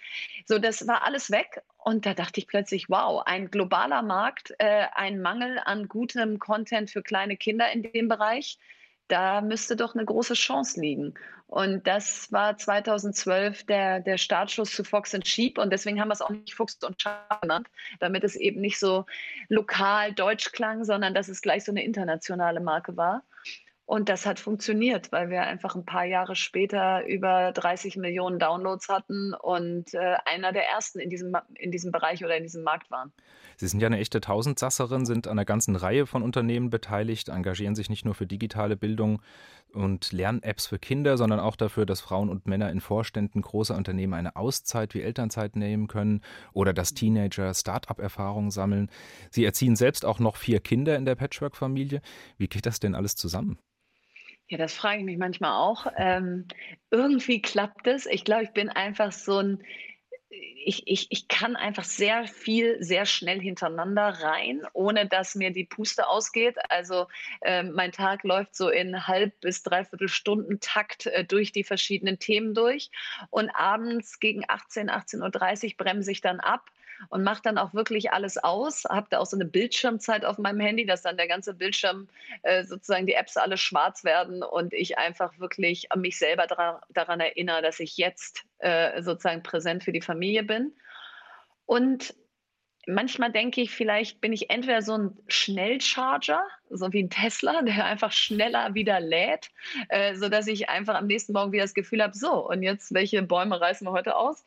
So, 0.45 0.59
das 0.59 0.87
war 0.87 1.03
alles 1.03 1.31
weg. 1.31 1.61
Und 1.77 2.05
da 2.07 2.15
dachte 2.15 2.39
ich 2.39 2.47
plötzlich, 2.47 2.89
wow, 2.89 3.21
ein 3.25 3.51
globaler 3.51 4.01
Markt, 4.01 4.55
äh, 4.57 4.85
ein 4.95 5.21
Mangel 5.21 5.59
an 5.63 5.87
gutem 5.87 6.39
Content 6.39 6.89
für 6.89 7.03
kleine 7.03 7.37
Kinder 7.37 7.71
in 7.71 7.83
dem 7.83 8.07
Bereich 8.07 8.57
da 9.07 9.41
müsste 9.41 9.75
doch 9.75 9.93
eine 9.93 10.05
große 10.05 10.33
Chance 10.33 10.79
liegen. 10.79 11.13
Und 11.47 11.85
das 11.85 12.31
war 12.31 12.57
2012 12.57 13.65
der, 13.65 13.99
der 13.99 14.17
Startschuss 14.17 14.71
zu 14.71 14.83
Fox 14.83 15.13
and 15.13 15.27
Sheep. 15.27 15.57
Und 15.57 15.71
deswegen 15.71 16.01
haben 16.01 16.07
wir 16.09 16.13
es 16.13 16.21
auch 16.21 16.31
nicht 16.31 16.53
Fuchs 16.55 16.77
und 16.83 17.01
Schaf 17.01 17.39
genannt, 17.41 17.67
damit 17.99 18.23
es 18.23 18.35
eben 18.35 18.61
nicht 18.61 18.79
so 18.79 19.05
lokal 19.47 20.11
deutsch 20.13 20.51
klang, 20.51 20.83
sondern 20.83 21.13
dass 21.13 21.27
es 21.27 21.41
gleich 21.41 21.63
so 21.63 21.71
eine 21.71 21.83
internationale 21.83 22.59
Marke 22.59 22.97
war. 22.97 23.23
Und 23.87 24.09
das 24.09 24.25
hat 24.25 24.39
funktioniert, 24.39 25.11
weil 25.11 25.29
wir 25.29 25.43
einfach 25.43 25.75
ein 25.75 25.85
paar 25.85 26.05
Jahre 26.05 26.35
später 26.35 27.05
über 27.05 27.51
30 27.51 27.97
Millionen 27.97 28.39
Downloads 28.39 28.89
hatten 28.89 29.35
und 29.35 29.93
äh, 29.93 30.15
einer 30.25 30.51
der 30.51 30.67
ersten 30.67 30.99
in 30.99 31.11
diesem, 31.11 31.37
in 31.53 31.71
diesem 31.71 31.91
Bereich 31.91 32.25
oder 32.25 32.35
in 32.35 32.41
diesem 32.41 32.63
Markt 32.63 32.89
waren. 32.89 33.13
Sie 33.57 33.67
sind 33.67 33.79
ja 33.79 33.85
eine 33.85 33.99
echte 33.99 34.21
Tausendsasserin, 34.21 35.05
sind 35.05 35.27
an 35.27 35.33
einer 35.33 35.45
ganzen 35.45 35.75
Reihe 35.75 36.07
von 36.07 36.23
Unternehmen 36.23 36.71
beteiligt, 36.71 37.29
engagieren 37.29 37.75
sich 37.75 37.91
nicht 37.91 38.05
nur 38.05 38.15
für 38.15 38.25
digitale 38.25 38.75
Bildung 38.75 39.21
und 39.71 40.11
Lern-Apps 40.11 40.65
für 40.65 40.79
Kinder, 40.79 41.15
sondern 41.15 41.39
auch 41.39 41.55
dafür, 41.55 41.85
dass 41.85 42.01
Frauen 42.01 42.29
und 42.29 42.47
Männer 42.47 42.71
in 42.71 42.81
Vorständen 42.81 43.41
großer 43.41 43.75
Unternehmen 43.75 44.15
eine 44.15 44.35
Auszeit 44.35 44.95
wie 44.95 45.01
Elternzeit 45.01 45.55
nehmen 45.55 45.87
können 45.87 46.21
oder 46.53 46.73
dass 46.73 46.95
Teenager 46.95 47.53
Start-up-Erfahrungen 47.53 48.49
sammeln. 48.49 48.89
Sie 49.29 49.45
erziehen 49.45 49.75
selbst 49.75 50.05
auch 50.05 50.19
noch 50.19 50.37
vier 50.37 50.59
Kinder 50.59 50.95
in 50.97 51.05
der 51.05 51.15
Patchwork-Familie. 51.15 52.01
Wie 52.37 52.47
geht 52.47 52.65
das 52.65 52.79
denn 52.79 52.95
alles 52.95 53.15
zusammen? 53.15 53.59
Ja, 54.47 54.57
das 54.57 54.73
frage 54.75 54.99
ich 54.99 55.05
mich 55.05 55.17
manchmal 55.17 55.53
auch. 55.53 55.87
Ähm, 55.97 56.47
irgendwie 56.91 57.41
klappt 57.41 57.87
es. 57.87 58.05
Ich 58.05 58.23
glaube, 58.23 58.43
ich 58.43 58.51
bin 58.51 58.69
einfach 58.69 59.11
so 59.11 59.39
ein 59.39 59.63
ich, 60.65 60.87
ich, 60.87 61.07
ich 61.11 61.27
kann 61.27 61.55
einfach 61.55 61.83
sehr 61.83 62.27
viel, 62.27 62.81
sehr 62.83 63.05
schnell 63.05 63.39
hintereinander 63.39 64.07
rein, 64.07 64.61
ohne 64.73 65.07
dass 65.07 65.35
mir 65.35 65.51
die 65.51 65.63
Puste 65.63 66.07
ausgeht. 66.07 66.57
Also 66.69 67.07
äh, 67.41 67.63
mein 67.63 67.91
Tag 67.91 68.23
läuft 68.23 68.55
so 68.55 68.69
in 68.69 69.07
halb 69.07 69.39
bis 69.41 69.63
dreiviertel 69.63 70.07
Stunden 70.07 70.59
Takt 70.59 71.05
äh, 71.05 71.23
durch 71.23 71.51
die 71.51 71.63
verschiedenen 71.63 72.19
Themen 72.19 72.53
durch. 72.53 72.89
Und 73.29 73.49
abends 73.51 74.19
gegen 74.19 74.43
18, 74.47 74.89
18.30 74.89 75.65
Uhr 75.65 75.77
bremse 75.77 76.11
ich 76.11 76.21
dann 76.21 76.39
ab 76.39 76.71
und 77.09 77.23
mache 77.23 77.41
dann 77.43 77.57
auch 77.57 77.73
wirklich 77.73 78.11
alles 78.11 78.37
aus. 78.37 78.85
Habe 78.85 79.07
da 79.09 79.19
auch 79.19 79.25
so 79.25 79.37
eine 79.37 79.45
Bildschirmzeit 79.45 80.25
auf 80.25 80.37
meinem 80.37 80.59
Handy, 80.59 80.85
dass 80.85 81.01
dann 81.01 81.17
der 81.17 81.27
ganze 81.27 81.53
Bildschirm 81.53 82.07
äh, 82.43 82.63
sozusagen 82.63 83.05
die 83.05 83.13
Apps 83.13 83.37
alle 83.37 83.57
schwarz 83.57 84.03
werden 84.03 84.43
und 84.43 84.73
ich 84.73 84.97
einfach 84.97 85.37
wirklich 85.39 85.87
mich 85.95 86.17
selber 86.17 86.47
dra 86.47 86.81
daran 86.89 87.19
erinnere, 87.19 87.61
dass 87.61 87.79
ich 87.79 87.97
jetzt 87.97 88.43
äh, 88.59 89.01
sozusagen 89.01 89.43
präsent 89.43 89.83
für 89.83 89.91
die 89.91 90.01
Familie 90.01 90.43
bin. 90.43 90.73
Und 91.65 92.15
manchmal 92.87 93.31
denke 93.31 93.61
ich, 93.61 93.71
vielleicht 93.71 94.21
bin 94.21 94.33
ich 94.33 94.49
entweder 94.49 94.81
so 94.81 94.97
ein 94.97 95.17
Schnellcharger, 95.27 96.41
so 96.69 96.91
wie 96.93 97.03
ein 97.03 97.09
Tesla, 97.09 97.61
der 97.63 97.85
einfach 97.85 98.11
schneller 98.11 98.73
wieder 98.73 98.99
lädt, 98.99 99.49
äh, 99.89 100.15
sodass 100.15 100.47
ich 100.47 100.69
einfach 100.69 100.95
am 100.95 101.07
nächsten 101.07 101.33
Morgen 101.33 101.51
wieder 101.51 101.63
das 101.63 101.73
Gefühl 101.73 102.03
habe, 102.03 102.15
so, 102.15 102.47
und 102.47 102.63
jetzt, 102.63 102.93
welche 102.93 103.21
Bäume 103.23 103.59
reißen 103.59 103.85
wir 103.85 103.91
heute 103.91 104.15
aus? 104.15 104.43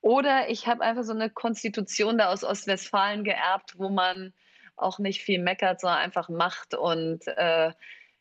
Oder 0.00 0.48
ich 0.48 0.66
habe 0.66 0.82
einfach 0.82 1.02
so 1.02 1.12
eine 1.12 1.30
Konstitution 1.30 2.18
da 2.18 2.28
aus 2.28 2.44
Ostwestfalen 2.44 3.24
geerbt, 3.24 3.78
wo 3.78 3.88
man 3.88 4.32
auch 4.76 4.98
nicht 4.98 5.22
viel 5.22 5.42
meckert, 5.42 5.80
sondern 5.80 5.98
einfach 5.98 6.28
macht 6.28 6.74
und 6.74 7.26
äh, 7.26 7.72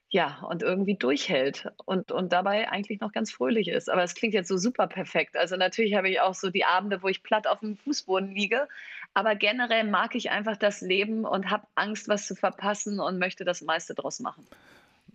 ja, 0.10 0.40
und 0.50 0.64
irgendwie 0.64 0.96
durchhält 0.96 1.70
und, 1.86 2.12
und 2.12 2.32
dabei 2.32 2.70
eigentlich 2.70 3.02
noch 3.02 3.12
ganz 3.12 3.32
fröhlich 3.32 3.68
ist. 3.68 3.90
Aber 3.90 4.04
es 4.04 4.16
klingt 4.16 4.34
jetzt 4.34 4.48
so 4.48 4.58
super 4.58 4.88
perfekt. 4.88 5.36
Also 5.36 5.58
natürlich 5.58 5.96
habe 5.96 6.10
ich 6.10 6.22
auch 6.22 6.34
so 6.34 6.50
die 6.50 6.64
Abende, 6.64 7.04
wo 7.04 7.10
ich 7.10 7.24
platt 7.24 7.46
auf 7.46 7.60
dem 7.60 7.76
Fußboden 7.78 8.32
liege. 8.34 8.70
Aber 9.14 9.36
generell 9.36 9.84
mag 9.84 10.16
ich 10.16 10.32
einfach 10.32 10.56
das 10.56 10.80
Leben 10.80 11.26
und 11.26 11.52
habe 11.52 11.68
Angst, 11.76 12.08
was 12.08 12.26
zu 12.26 12.36
verpassen 12.36 13.02
und 13.02 13.20
möchte 13.20 13.44
das 13.44 13.62
meiste 13.62 13.96
draus 13.96 14.20
machen. 14.22 14.48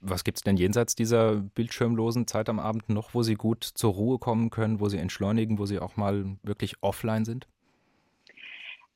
Was 0.04 0.24
gibt 0.24 0.38
es 0.38 0.42
denn 0.42 0.56
jenseits 0.56 0.96
dieser 0.96 1.36
bildschirmlosen 1.36 2.26
Zeit 2.26 2.48
am 2.48 2.58
Abend 2.58 2.88
noch, 2.88 3.14
wo 3.14 3.22
Sie 3.22 3.34
gut 3.34 3.62
zur 3.62 3.92
Ruhe 3.92 4.18
kommen 4.18 4.50
können, 4.50 4.80
wo 4.80 4.88
Sie 4.88 4.98
entschleunigen, 4.98 5.58
wo 5.58 5.66
Sie 5.66 5.78
auch 5.78 5.96
mal 5.96 6.36
wirklich 6.42 6.74
offline 6.82 7.24
sind? 7.24 7.46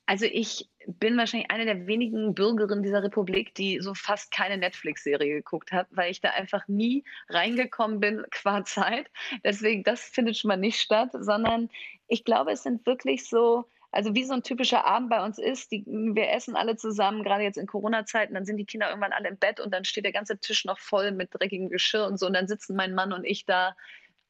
Also 0.06 0.26
ich 0.26 0.68
bin 0.86 1.16
wahrscheinlich 1.16 1.50
eine 1.50 1.64
der 1.64 1.86
wenigen 1.86 2.34
Bürgerinnen 2.34 2.82
dieser 2.82 3.02
Republik, 3.02 3.54
die 3.54 3.80
so 3.80 3.94
fast 3.94 4.30
keine 4.30 4.56
Netflix-Serie 4.56 5.34
geguckt 5.34 5.72
hat, 5.72 5.88
weil 5.90 6.10
ich 6.10 6.20
da 6.20 6.30
einfach 6.30 6.66
nie 6.68 7.04
reingekommen 7.28 8.00
bin 8.00 8.24
qua 8.30 8.64
Zeit. 8.64 9.10
Deswegen, 9.44 9.82
das 9.82 10.02
findet 10.02 10.36
schon 10.36 10.48
mal 10.48 10.56
nicht 10.56 10.80
statt, 10.80 11.10
sondern 11.12 11.70
ich 12.08 12.24
glaube, 12.24 12.52
es 12.52 12.62
sind 12.62 12.86
wirklich 12.86 13.28
so, 13.28 13.64
also 13.96 14.14
wie 14.14 14.24
so 14.24 14.34
ein 14.34 14.42
typischer 14.42 14.84
Abend 14.84 15.08
bei 15.08 15.24
uns 15.24 15.38
ist, 15.38 15.72
die, 15.72 15.82
wir 15.86 16.30
essen 16.30 16.54
alle 16.54 16.76
zusammen, 16.76 17.24
gerade 17.24 17.44
jetzt 17.44 17.56
in 17.56 17.66
Corona-Zeiten, 17.66 18.34
dann 18.34 18.44
sind 18.44 18.58
die 18.58 18.66
Kinder 18.66 18.90
irgendwann 18.90 19.14
alle 19.14 19.28
im 19.28 19.38
Bett 19.38 19.58
und 19.58 19.72
dann 19.72 19.86
steht 19.86 20.04
der 20.04 20.12
ganze 20.12 20.38
Tisch 20.38 20.66
noch 20.66 20.78
voll 20.78 21.12
mit 21.12 21.30
dreckigem 21.32 21.70
Geschirr 21.70 22.06
und 22.06 22.18
so 22.18 22.26
und 22.26 22.34
dann 22.34 22.46
sitzen 22.46 22.76
mein 22.76 22.94
Mann 22.94 23.14
und 23.14 23.24
ich 23.24 23.46
da 23.46 23.74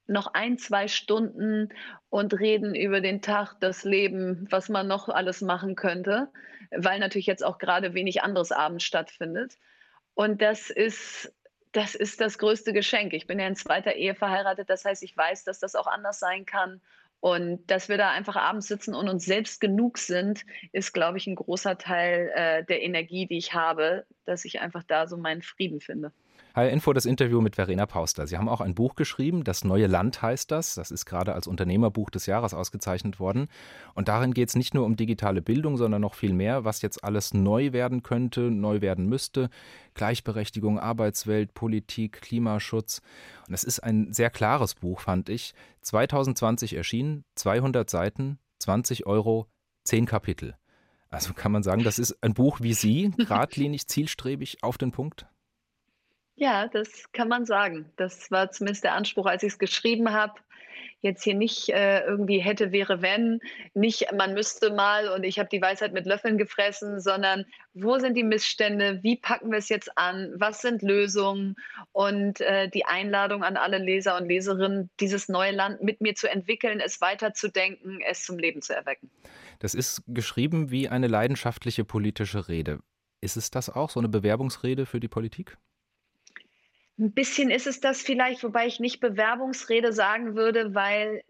noch 0.07 0.29
ein, 0.35 0.57
zwei 0.57 0.87
Stunden 0.87 1.71
und 2.11 2.39
reden 2.39 2.77
über 2.77 3.01
den 3.01 3.23
Tag, 3.23 3.57
das 3.59 3.83
Leben, 3.83 4.47
was 4.51 4.69
man 4.69 4.87
noch 4.87 5.09
alles 5.09 5.41
machen 5.41 5.75
könnte, 5.75 6.29
weil 6.71 7.01
natürlich 7.01 7.27
jetzt 7.27 7.45
auch 7.45 7.59
gerade 7.59 7.93
wenig 7.93 8.23
anderes 8.23 8.53
abends 8.53 8.85
stattfindet. 8.85 9.59
Und 10.15 10.43
das 10.43 10.71
ist, 10.71 11.35
das 11.73 11.97
ist 11.97 12.21
das 12.21 12.39
größte 12.39 12.73
Geschenk. 12.73 13.15
Ich 13.15 13.27
bin 13.27 13.41
ja 13.41 13.49
in 13.49 13.57
zweiter 13.57 13.95
Ehe 13.95 14.15
verheiratet, 14.15 14.71
das 14.71 14.85
heißt, 14.85 15.03
ich 15.03 15.17
weiß, 15.17 15.43
dass 15.43 15.59
das 15.59 15.75
auch 15.75 15.89
anders 15.89 16.21
sein 16.21 16.47
kann. 16.47 16.81
Und 17.21 17.67
dass 17.71 17.89
wir 17.89 17.97
da 17.97 18.11
einfach 18.11 18.37
abends 18.37 18.69
sitzen 18.69 18.95
und 18.95 19.09
uns 19.09 19.25
selbst 19.25 19.61
genug 19.61 19.99
sind, 19.99 20.45
ist, 20.73 20.93
glaube 20.93 21.19
ich, 21.19 21.27
ein 21.27 21.35
großer 21.35 21.79
Teil 21.79 22.31
äh, 22.35 22.65
der 22.65 22.83
Energie, 22.83 23.27
die 23.27 23.39
ich 23.39 23.55
habe, 23.55 24.05
dass 24.27 24.45
ich 24.45 24.61
einfach 24.61 24.85
da 24.85 25.07
so 25.07 25.17
meinen 25.17 25.43
Frieden 25.43 25.81
finde. 25.81 26.13
HR 26.57 26.71
Info 26.71 26.95
das 26.95 27.05
Interview 27.05 27.43
mit 27.43 27.57
Verena 27.57 27.85
Pauster. 27.85 28.27
Sie 28.27 28.39
haben 28.39 28.49
auch 28.49 28.63
ein 28.63 28.75
Buch 28.75 28.95
geschrieben, 28.95 29.45
Das 29.45 29.63
neue 29.63 29.87
Land 29.87 30.23
heißt 30.23 30.51
das. 30.51 30.75
Das 30.75 30.91
ist 30.91 31.05
gerade 31.05 31.35
als 31.35 31.47
Unternehmerbuch 31.47 32.09
des 32.09 32.25
Jahres 32.25 32.55
ausgezeichnet 32.55 33.21
worden. 33.21 33.49
Und 33.93 34.09
darin 34.09 34.33
geht 34.33 34.49
es 34.49 34.57
nicht 34.57 34.73
nur 34.73 34.87
um 34.87 34.97
digitale 34.97 35.43
Bildung, 35.43 35.77
sondern 35.77 36.01
noch 36.01 36.15
viel 36.15 36.33
mehr, 36.33 36.65
was 36.65 36.81
jetzt 36.81 37.05
alles 37.05 37.35
neu 37.35 37.75
werden 37.75 38.03
könnte, 38.03 38.51
neu 38.51 38.81
werden 38.81 39.07
müsste. 39.07 39.51
Gleichberechtigung, 39.93 40.79
Arbeitswelt, 40.79 41.53
Politik, 41.53 42.23
Klimaschutz. 42.23 43.03
Und 43.47 43.53
es 43.53 43.63
ist 43.63 43.81
ein 43.81 44.15
sehr 44.15 44.31
klares 44.31 44.77
Buch, 44.77 45.01
fand 45.01 45.29
ich. 45.29 45.53
2020 45.83 46.73
erschienen, 46.75 47.25
200 47.35 47.91
Seiten, 47.91 48.39
20 48.61 49.05
Euro, 49.05 49.47
10 49.85 50.07
Kapitel. 50.07 50.57
Also 51.11 51.35
kann 51.35 51.53
man 51.53 51.63
sagen, 51.63 51.85
das 51.85 51.99
ist 51.99 52.23
ein 52.23 52.33
Buch 52.33 52.61
wie 52.63 52.73
Sie, 52.73 53.11
geradlinig, 53.19 53.89
zielstrebig, 53.89 54.63
auf 54.63 54.79
den 54.79 54.91
Punkt? 54.91 55.27
Ja, 56.37 56.69
das 56.69 57.11
kann 57.13 57.29
man 57.29 57.47
sagen. 57.47 57.91
Das 57.97 58.31
war 58.31 58.51
zumindest 58.51 58.85
der 58.85 58.95
Anspruch, 58.95 59.27
als 59.27 59.43
ich 59.43 59.55
es 59.55 59.59
geschrieben 59.59 60.13
habe. 60.13 60.35
Jetzt 61.01 61.25
hier 61.25 61.35
nicht 61.35 61.69
äh, 61.71 62.01
irgendwie 62.05 62.39
hätte, 62.39 62.73
wäre, 62.73 63.01
wenn, 63.01 63.41
nicht 63.75 64.07
man 64.17 64.35
müsste 64.35 64.73
mal 64.73 65.09
und 65.09 65.25
ich 65.25 65.39
habe 65.39 65.49
die 65.51 65.61
Weisheit 65.61 65.93
mit 65.93 66.05
Löffeln 66.05 66.37
gefressen, 66.37 67.01
sondern 67.01 67.45
wo 67.75 67.99
sind 67.99 68.15
die 68.15 68.23
Missstände, 68.23 69.01
wie 69.03 69.17
packen 69.17 69.51
wir 69.51 69.59
es 69.59 69.69
jetzt 69.69 69.97
an, 69.97 70.33
was 70.37 70.63
sind 70.63 70.83
Lösungen 70.83 71.55
und 71.93 72.41
äh, 72.41 72.69
die 72.69 72.87
Einladung 72.87 73.45
an 73.45 73.57
alle 73.57 73.79
Leser 73.79 74.17
und 74.17 74.27
Leserinnen, 74.27 74.91
dieses 74.99 75.29
neue 75.29 75.53
Land 75.53 75.83
mit 75.83 76.01
mir 76.01 76.15
zu 76.15 76.31
entwickeln, 76.31 76.81
es 76.81 77.01
weiterzudenken, 77.01 78.01
es 78.07 78.25
zum 78.25 78.39
Leben 78.39 78.61
zu 78.63 78.75
erwecken. 78.75 79.11
Das 79.59 79.75
ist 79.75 80.03
geschrieben 80.09 80.71
wie 80.71 80.89
eine 80.89 81.09
leidenschaftliche 81.09 81.85
politische 81.85 82.49
Rede. 82.49 82.81
Ist 83.21 83.37
es 83.37 83.51
das 83.51 83.71
auch, 83.71 83.91
so 83.91 84.01
eine 84.01 84.09
Bewerbungsrede 84.09 84.87
für 84.87 85.01
die 85.01 85.09
Politik? 85.09 85.57
Ein 86.99 87.13
bisschen 87.13 87.51
ist 87.51 87.67
es 87.67 87.81
das 87.81 88.01
vielleicht, 88.01 88.43
wobei 88.43 88.67
ich 88.67 88.81
nicht 88.81 89.01
Bewerbungsrede 89.01 89.93
sagen 89.93 90.35
würde, 90.35 90.75
weil 90.75 91.23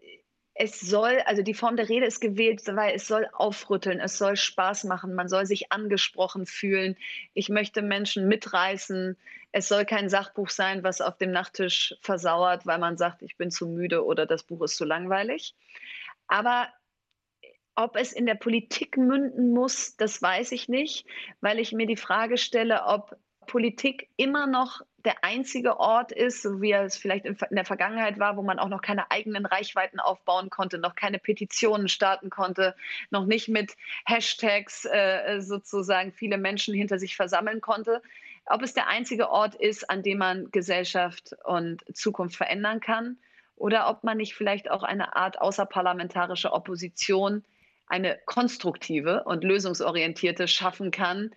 es 0.59 0.79
soll, 0.79 1.19
also 1.25 1.43
die 1.43 1.53
Form 1.53 1.75
der 1.75 1.89
Rede 1.89 2.05
ist 2.05 2.19
gewählt, 2.19 2.61
weil 2.67 2.95
es 2.95 3.07
soll 3.07 3.27
aufrütteln, 3.33 3.99
es 3.99 4.17
soll 4.17 4.35
Spaß 4.37 4.85
machen, 4.85 5.13
man 5.13 5.27
soll 5.27 5.45
sich 5.45 5.71
angesprochen 5.71 6.45
fühlen. 6.45 6.95
Ich 7.33 7.49
möchte 7.49 7.81
Menschen 7.81 8.27
mitreißen. 8.27 9.17
Es 9.51 9.67
soll 9.67 9.85
kein 9.85 10.09
Sachbuch 10.09 10.49
sein, 10.49 10.83
was 10.83 11.01
auf 11.01 11.17
dem 11.17 11.31
Nachttisch 11.31 11.95
versauert, 12.01 12.65
weil 12.65 12.79
man 12.79 12.97
sagt, 12.97 13.21
ich 13.21 13.37
bin 13.37 13.51
zu 13.51 13.67
müde 13.67 14.03
oder 14.03 14.25
das 14.25 14.43
Buch 14.43 14.63
ist 14.63 14.77
zu 14.77 14.85
langweilig. 14.85 15.53
Aber 16.27 16.69
ob 17.75 17.95
es 17.95 18.11
in 18.11 18.25
der 18.25 18.35
Politik 18.35 18.97
münden 18.97 19.51
muss, 19.53 19.95
das 19.97 20.21
weiß 20.21 20.53
ich 20.53 20.67
nicht, 20.69 21.05
weil 21.41 21.59
ich 21.59 21.71
mir 21.71 21.85
die 21.85 21.97
Frage 21.97 22.37
stelle, 22.37 22.85
ob 22.85 23.15
Politik 23.47 24.09
immer 24.17 24.45
noch 24.45 24.81
der 25.05 25.23
einzige 25.23 25.79
Ort 25.79 26.11
ist, 26.11 26.41
so 26.41 26.61
wie 26.61 26.73
es 26.73 26.97
vielleicht 26.97 27.25
in 27.25 27.37
der 27.51 27.65
Vergangenheit 27.65 28.19
war, 28.19 28.35
wo 28.35 28.41
man 28.41 28.59
auch 28.59 28.67
noch 28.67 28.81
keine 28.81 29.09
eigenen 29.09 29.45
Reichweiten 29.45 29.99
aufbauen 29.99 30.49
konnte, 30.49 30.77
noch 30.77 30.95
keine 30.95 31.17
Petitionen 31.17 31.87
starten 31.87 32.29
konnte, 32.29 32.75
noch 33.09 33.25
nicht 33.25 33.47
mit 33.47 33.77
Hashtags 34.05 34.85
äh, 34.85 35.39
sozusagen 35.39 36.11
viele 36.11 36.37
Menschen 36.37 36.73
hinter 36.73 36.99
sich 36.99 37.15
versammeln 37.15 37.61
konnte. 37.61 38.01
Ob 38.45 38.61
es 38.61 38.73
der 38.73 38.87
einzige 38.87 39.29
Ort 39.29 39.55
ist, 39.55 39.89
an 39.89 40.03
dem 40.03 40.17
man 40.17 40.51
Gesellschaft 40.51 41.35
und 41.45 41.83
Zukunft 41.95 42.35
verändern 42.35 42.81
kann 42.81 43.17
oder 43.55 43.89
ob 43.89 44.03
man 44.03 44.17
nicht 44.17 44.35
vielleicht 44.35 44.69
auch 44.69 44.83
eine 44.83 45.15
Art 45.15 45.39
außerparlamentarische 45.39 46.51
Opposition, 46.51 47.43
eine 47.87 48.19
konstruktive 48.25 49.23
und 49.23 49.43
lösungsorientierte 49.43 50.47
schaffen 50.47 50.91
kann, 50.91 51.31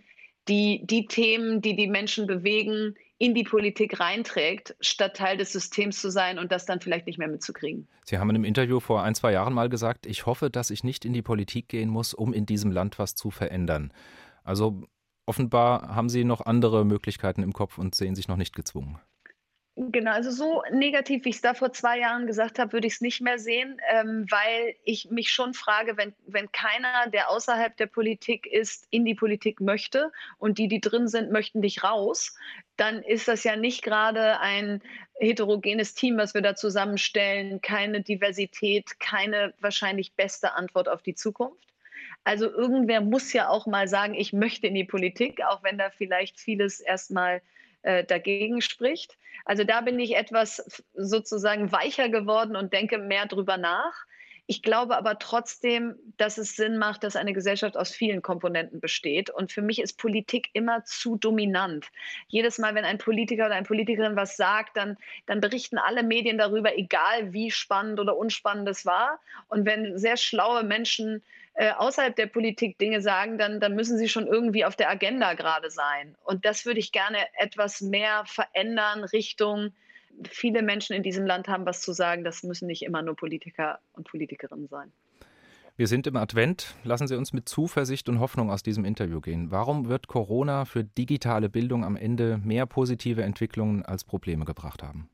die 0.50 0.84
die 0.84 1.06
Themen, 1.06 1.62
die 1.62 1.76
die 1.76 1.86
Menschen 1.86 2.26
bewegen, 2.26 2.94
in 3.18 3.34
die 3.34 3.44
Politik 3.44 4.00
reinträgt, 4.00 4.74
statt 4.80 5.16
Teil 5.16 5.36
des 5.36 5.52
Systems 5.52 6.00
zu 6.00 6.10
sein 6.10 6.38
und 6.38 6.50
das 6.50 6.64
dann 6.64 6.80
vielleicht 6.80 7.06
nicht 7.06 7.18
mehr 7.18 7.28
mitzukriegen. 7.28 7.86
Sie 8.04 8.18
haben 8.18 8.30
in 8.30 8.36
einem 8.36 8.44
Interview 8.44 8.80
vor 8.80 9.02
ein, 9.02 9.14
zwei 9.14 9.32
Jahren 9.32 9.52
mal 9.52 9.68
gesagt, 9.68 10.06
ich 10.06 10.26
hoffe, 10.26 10.50
dass 10.50 10.70
ich 10.70 10.84
nicht 10.84 11.04
in 11.04 11.12
die 11.12 11.22
Politik 11.22 11.68
gehen 11.68 11.90
muss, 11.90 12.14
um 12.14 12.32
in 12.32 12.46
diesem 12.46 12.72
Land 12.72 12.98
was 12.98 13.14
zu 13.14 13.30
verändern. 13.30 13.92
Also 14.42 14.82
offenbar 15.26 15.94
haben 15.94 16.08
Sie 16.08 16.24
noch 16.24 16.40
andere 16.40 16.84
Möglichkeiten 16.84 17.42
im 17.42 17.52
Kopf 17.52 17.78
und 17.78 17.94
sehen 17.94 18.14
sich 18.14 18.26
noch 18.26 18.38
nicht 18.38 18.56
gezwungen. 18.56 18.98
Genau, 19.83 20.11
also 20.11 20.31
so 20.31 20.62
negativ, 20.71 21.25
wie 21.25 21.31
ich 21.31 21.37
es 21.37 21.40
da 21.40 21.55
vor 21.55 21.73
zwei 21.73 22.01
Jahren 22.01 22.27
gesagt 22.27 22.59
habe, 22.59 22.75
würde 22.75 22.87
ich 22.87 22.95
es 22.95 23.01
nicht 23.01 23.23
mehr 23.23 23.38
sehen, 23.38 23.81
ähm, 23.90 24.27
weil 24.31 24.75
ich 24.85 25.11
mich 25.11 25.31
schon 25.31 25.55
frage, 25.55 25.97
wenn, 25.97 26.12
wenn 26.27 26.53
keiner, 26.53 27.09
der 27.11 27.31
außerhalb 27.31 27.75
der 27.79 27.87
Politik 27.87 28.47
ist, 28.47 28.87
in 28.90 29.07
die 29.07 29.14
Politik 29.14 29.59
möchte 29.62 30.12
und 30.37 30.59
die, 30.59 30.69
die 30.69 30.83
drin 30.83 31.09
sind, 31.09 31.33
möchten 31.33 31.62
dich 31.62 31.83
raus, 31.83 32.37
dann 32.77 33.03
ist 33.03 33.27
das 33.27 33.43
ja 33.43 33.57
nicht 33.57 33.83
gerade 33.83 34.38
ein 34.40 34.83
heterogenes 35.19 35.95
Team, 35.95 36.19
was 36.19 36.35
wir 36.35 36.43
da 36.43 36.55
zusammenstellen, 36.55 37.62
keine 37.62 38.03
Diversität, 38.03 39.01
keine 39.01 39.55
wahrscheinlich 39.61 40.12
beste 40.12 40.53
Antwort 40.53 40.90
auf 40.90 41.01
die 41.01 41.14
Zukunft. 41.14 41.73
Also 42.23 42.51
irgendwer 42.51 43.01
muss 43.01 43.33
ja 43.33 43.49
auch 43.49 43.66
mal 43.66 43.88
sagen, 43.88 44.12
ich 44.12 44.35
möchte 44.35 44.66
in 44.66 44.75
die 44.75 44.85
Politik, 44.85 45.43
auch 45.43 45.62
wenn 45.62 45.79
da 45.79 45.88
vielleicht 45.88 46.38
vieles 46.38 46.81
erstmal 46.81 47.40
äh, 47.83 48.05
dagegen 48.05 48.61
spricht. 48.61 49.16
Also 49.45 49.64
da 49.64 49.81
bin 49.81 49.99
ich 49.99 50.16
etwas 50.16 50.83
sozusagen 50.95 51.73
weicher 51.73 52.09
geworden 52.09 52.57
und 52.57 52.73
denke 52.73 52.99
mehr 52.99 53.27
drüber 53.27 53.57
nach. 53.57 54.05
Ich 54.50 54.62
glaube 54.62 54.96
aber 54.96 55.20
trotzdem, 55.20 55.94
dass 56.16 56.36
es 56.36 56.56
Sinn 56.56 56.76
macht, 56.76 57.04
dass 57.04 57.14
eine 57.14 57.32
Gesellschaft 57.32 57.76
aus 57.76 57.92
vielen 57.92 58.20
Komponenten 58.20 58.80
besteht. 58.80 59.30
Und 59.30 59.52
für 59.52 59.62
mich 59.62 59.80
ist 59.80 59.96
Politik 59.96 60.50
immer 60.54 60.84
zu 60.84 61.16
dominant. 61.16 61.86
Jedes 62.26 62.58
Mal, 62.58 62.74
wenn 62.74 62.84
ein 62.84 62.98
Politiker 62.98 63.46
oder 63.46 63.54
eine 63.54 63.64
Politikerin 63.64 64.16
was 64.16 64.36
sagt, 64.36 64.76
dann, 64.76 64.96
dann 65.26 65.40
berichten 65.40 65.78
alle 65.78 66.02
Medien 66.02 66.36
darüber, 66.36 66.76
egal 66.76 67.32
wie 67.32 67.52
spannend 67.52 68.00
oder 68.00 68.16
unspannend 68.16 68.68
es 68.68 68.84
war. 68.84 69.20
Und 69.46 69.66
wenn 69.66 69.96
sehr 69.96 70.16
schlaue 70.16 70.64
Menschen 70.64 71.22
äh, 71.54 71.70
außerhalb 71.70 72.16
der 72.16 72.26
Politik 72.26 72.76
Dinge 72.76 73.02
sagen, 73.02 73.38
dann, 73.38 73.60
dann 73.60 73.76
müssen 73.76 73.98
sie 73.98 74.08
schon 74.08 74.26
irgendwie 74.26 74.64
auf 74.64 74.74
der 74.74 74.90
Agenda 74.90 75.34
gerade 75.34 75.70
sein. 75.70 76.16
Und 76.24 76.44
das 76.44 76.66
würde 76.66 76.80
ich 76.80 76.90
gerne 76.90 77.18
etwas 77.34 77.82
mehr 77.82 78.24
verändern 78.26 79.04
Richtung 79.04 79.72
viele 80.28 80.62
Menschen 80.62 80.94
in 80.94 81.02
diesem 81.02 81.26
Land 81.26 81.48
haben 81.48 81.66
was 81.66 81.80
zu 81.80 81.92
sagen. 81.92 82.24
Das 82.24 82.42
müssen 82.42 82.66
nicht 82.66 82.83
immer 82.83 83.02
nur 83.02 83.16
Politiker 83.16 83.78
und 83.92 84.09
Politikerinnen 84.09 84.68
sein. 84.68 84.92
Wir 85.76 85.87
sind 85.87 86.06
im 86.06 86.16
Advent. 86.16 86.74
Lassen 86.85 87.09
Sie 87.09 87.16
uns 87.16 87.33
mit 87.33 87.48
Zuversicht 87.48 88.09
und 88.09 88.20
Hoffnung 88.20 88.50
aus 88.50 88.62
diesem 88.62 88.85
Interview 88.85 89.20
gehen. 89.20 89.50
Warum 89.50 89.88
wird 89.88 90.09
Corona 90.09 90.66
für 90.66 90.85
digitale 90.85 91.48
Bildung 91.48 91.85
am 91.85 91.96
Ende 91.96 92.38
mehr 92.44 92.66
positive 92.66 93.22
Entwicklungen 93.22 93.83
als 93.85 94.04
Probleme 94.04 94.44
gebracht 94.44 94.83
haben? 94.83 95.09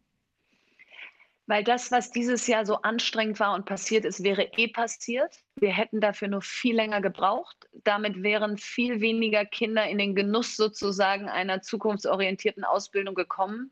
Weil 1.47 1.63
das, 1.63 1.93
was 1.93 2.11
dieses 2.11 2.49
Jahr 2.49 2.67
so 2.67 2.83
anstrengend 2.83 3.39
war 3.39 3.55
und 3.55 3.67
passiert 3.67 4.05
ist, 4.05 4.25
wäre 4.25 4.49
eh 4.57 4.67
passiert. 4.67 5.37
Wir 5.55 5.71
hätten 5.71 6.01
dafür 6.01 6.27
nur 6.27 6.43
viel 6.43 6.75
länger 6.75 7.01
gebraucht. 7.01 7.69
Damit 7.85 8.25
wären 8.25 8.59
viel 8.59 9.01
weniger 9.01 9.45
Kinder 9.45 9.87
in 9.87 9.99
den 9.99 10.17
Genuss 10.17 10.57
sozusagen 10.57 11.29
einer 11.29 11.63
zukunftsorientierten 11.63 12.65
Ausbildung 12.65 13.15
gekommen. 13.15 13.71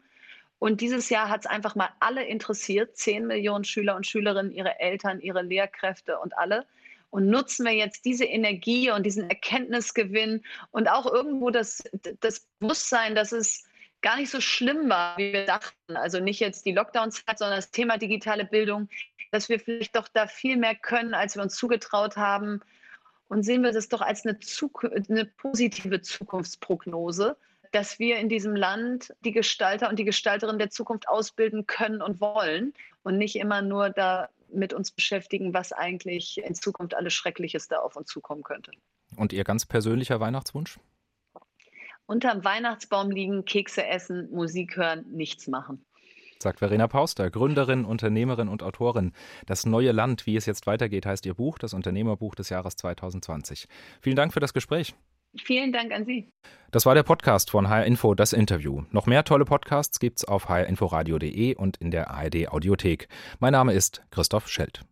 Und 0.58 0.80
dieses 0.80 1.10
Jahr 1.10 1.28
hat 1.28 1.40
es 1.40 1.46
einfach 1.46 1.74
mal 1.74 1.90
alle 2.00 2.24
interessiert, 2.24 2.96
zehn 2.96 3.26
Millionen 3.26 3.64
Schüler 3.64 3.96
und 3.96 4.06
Schülerinnen, 4.06 4.52
ihre 4.52 4.80
Eltern, 4.80 5.20
ihre 5.20 5.42
Lehrkräfte 5.42 6.18
und 6.18 6.36
alle. 6.38 6.66
Und 7.10 7.28
nutzen 7.28 7.64
wir 7.66 7.72
jetzt 7.72 8.04
diese 8.04 8.24
Energie 8.24 8.90
und 8.90 9.04
diesen 9.04 9.28
Erkenntnisgewinn 9.28 10.42
und 10.70 10.88
auch 10.88 11.06
irgendwo 11.06 11.50
das, 11.50 11.84
das 12.20 12.40
Bewusstsein, 12.58 13.14
dass 13.14 13.32
es 13.32 13.64
gar 14.02 14.16
nicht 14.16 14.30
so 14.30 14.40
schlimm 14.40 14.88
war, 14.88 15.16
wie 15.16 15.32
wir 15.32 15.46
dachten. 15.46 15.96
Also 15.96 16.20
nicht 16.20 16.40
jetzt 16.40 16.66
die 16.66 16.72
Lockdown-Zeit, 16.72 17.38
sondern 17.38 17.56
das 17.58 17.70
Thema 17.70 17.98
digitale 17.98 18.44
Bildung, 18.44 18.88
dass 19.30 19.48
wir 19.48 19.58
vielleicht 19.58 19.96
doch 19.96 20.08
da 20.08 20.26
viel 20.26 20.56
mehr 20.56 20.74
können, 20.74 21.14
als 21.14 21.36
wir 21.36 21.42
uns 21.42 21.56
zugetraut 21.56 22.16
haben 22.16 22.60
Und 23.28 23.42
sehen 23.42 23.62
wir 23.62 23.72
das 23.72 23.88
doch 23.88 24.00
als 24.00 24.24
eine, 24.26 24.38
eine 25.08 25.24
positive 25.24 26.00
Zukunftsprognose, 26.00 27.36
dass 27.74 27.98
wir 27.98 28.18
in 28.18 28.28
diesem 28.28 28.54
Land 28.54 29.12
die 29.24 29.32
Gestalter 29.32 29.88
und 29.88 29.98
die 29.98 30.04
Gestalterin 30.04 30.58
der 30.58 30.70
Zukunft 30.70 31.08
ausbilden 31.08 31.66
können 31.66 32.00
und 32.00 32.20
wollen 32.20 32.72
und 33.02 33.18
nicht 33.18 33.36
immer 33.36 33.62
nur 33.62 33.90
da 33.90 34.28
mit 34.52 34.72
uns 34.72 34.92
beschäftigen, 34.92 35.52
was 35.52 35.72
eigentlich 35.72 36.38
in 36.38 36.54
Zukunft 36.54 36.94
alles 36.94 37.12
Schreckliches 37.12 37.66
da 37.66 37.80
auf 37.80 37.96
uns 37.96 38.08
zukommen 38.08 38.44
könnte. 38.44 38.70
Und 39.16 39.32
Ihr 39.32 39.42
ganz 39.42 39.66
persönlicher 39.66 40.20
Weihnachtswunsch? 40.20 40.78
Unterm 42.06 42.44
Weihnachtsbaum 42.44 43.10
liegen, 43.10 43.44
Kekse 43.44 43.84
essen, 43.86 44.30
Musik 44.30 44.76
hören, 44.76 45.04
nichts 45.10 45.48
machen 45.48 45.84
sagt 46.44 46.58
Verena 46.58 46.88
Pauster, 46.88 47.30
Gründerin, 47.30 47.86
Unternehmerin 47.86 48.48
und 48.48 48.62
Autorin. 48.62 49.12
Das 49.46 49.64
neue 49.64 49.92
Land, 49.92 50.26
wie 50.26 50.36
es 50.36 50.44
jetzt 50.44 50.66
weitergeht, 50.66 51.06
heißt 51.06 51.24
ihr 51.24 51.34
Buch, 51.34 51.58
das 51.58 51.72
Unternehmerbuch 51.72 52.34
des 52.34 52.50
Jahres 52.50 52.76
2020. 52.76 53.66
Vielen 54.02 54.16
Dank 54.16 54.34
für 54.34 54.40
das 54.40 54.52
Gespräch. 54.52 54.94
Vielen 55.42 55.72
Dank 55.72 55.92
an 55.92 56.04
Sie. 56.04 56.30
Das 56.70 56.86
war 56.86 56.94
der 56.94 57.02
Podcast 57.02 57.50
von 57.50 57.68
HR 57.68 57.84
Info, 57.84 58.14
das 58.14 58.32
Interview. 58.32 58.82
Noch 58.90 59.06
mehr 59.06 59.24
tolle 59.24 59.44
Podcasts 59.44 60.00
gibt's 60.00 60.24
auf 60.24 60.48
hrinforadio.de 60.48 61.54
und 61.54 61.76
in 61.76 61.90
der 61.90 62.10
ARD 62.10 62.48
Audiothek. 62.48 63.08
Mein 63.38 63.52
Name 63.52 63.72
ist 63.72 64.02
Christoph 64.10 64.48
Schelt. 64.48 64.84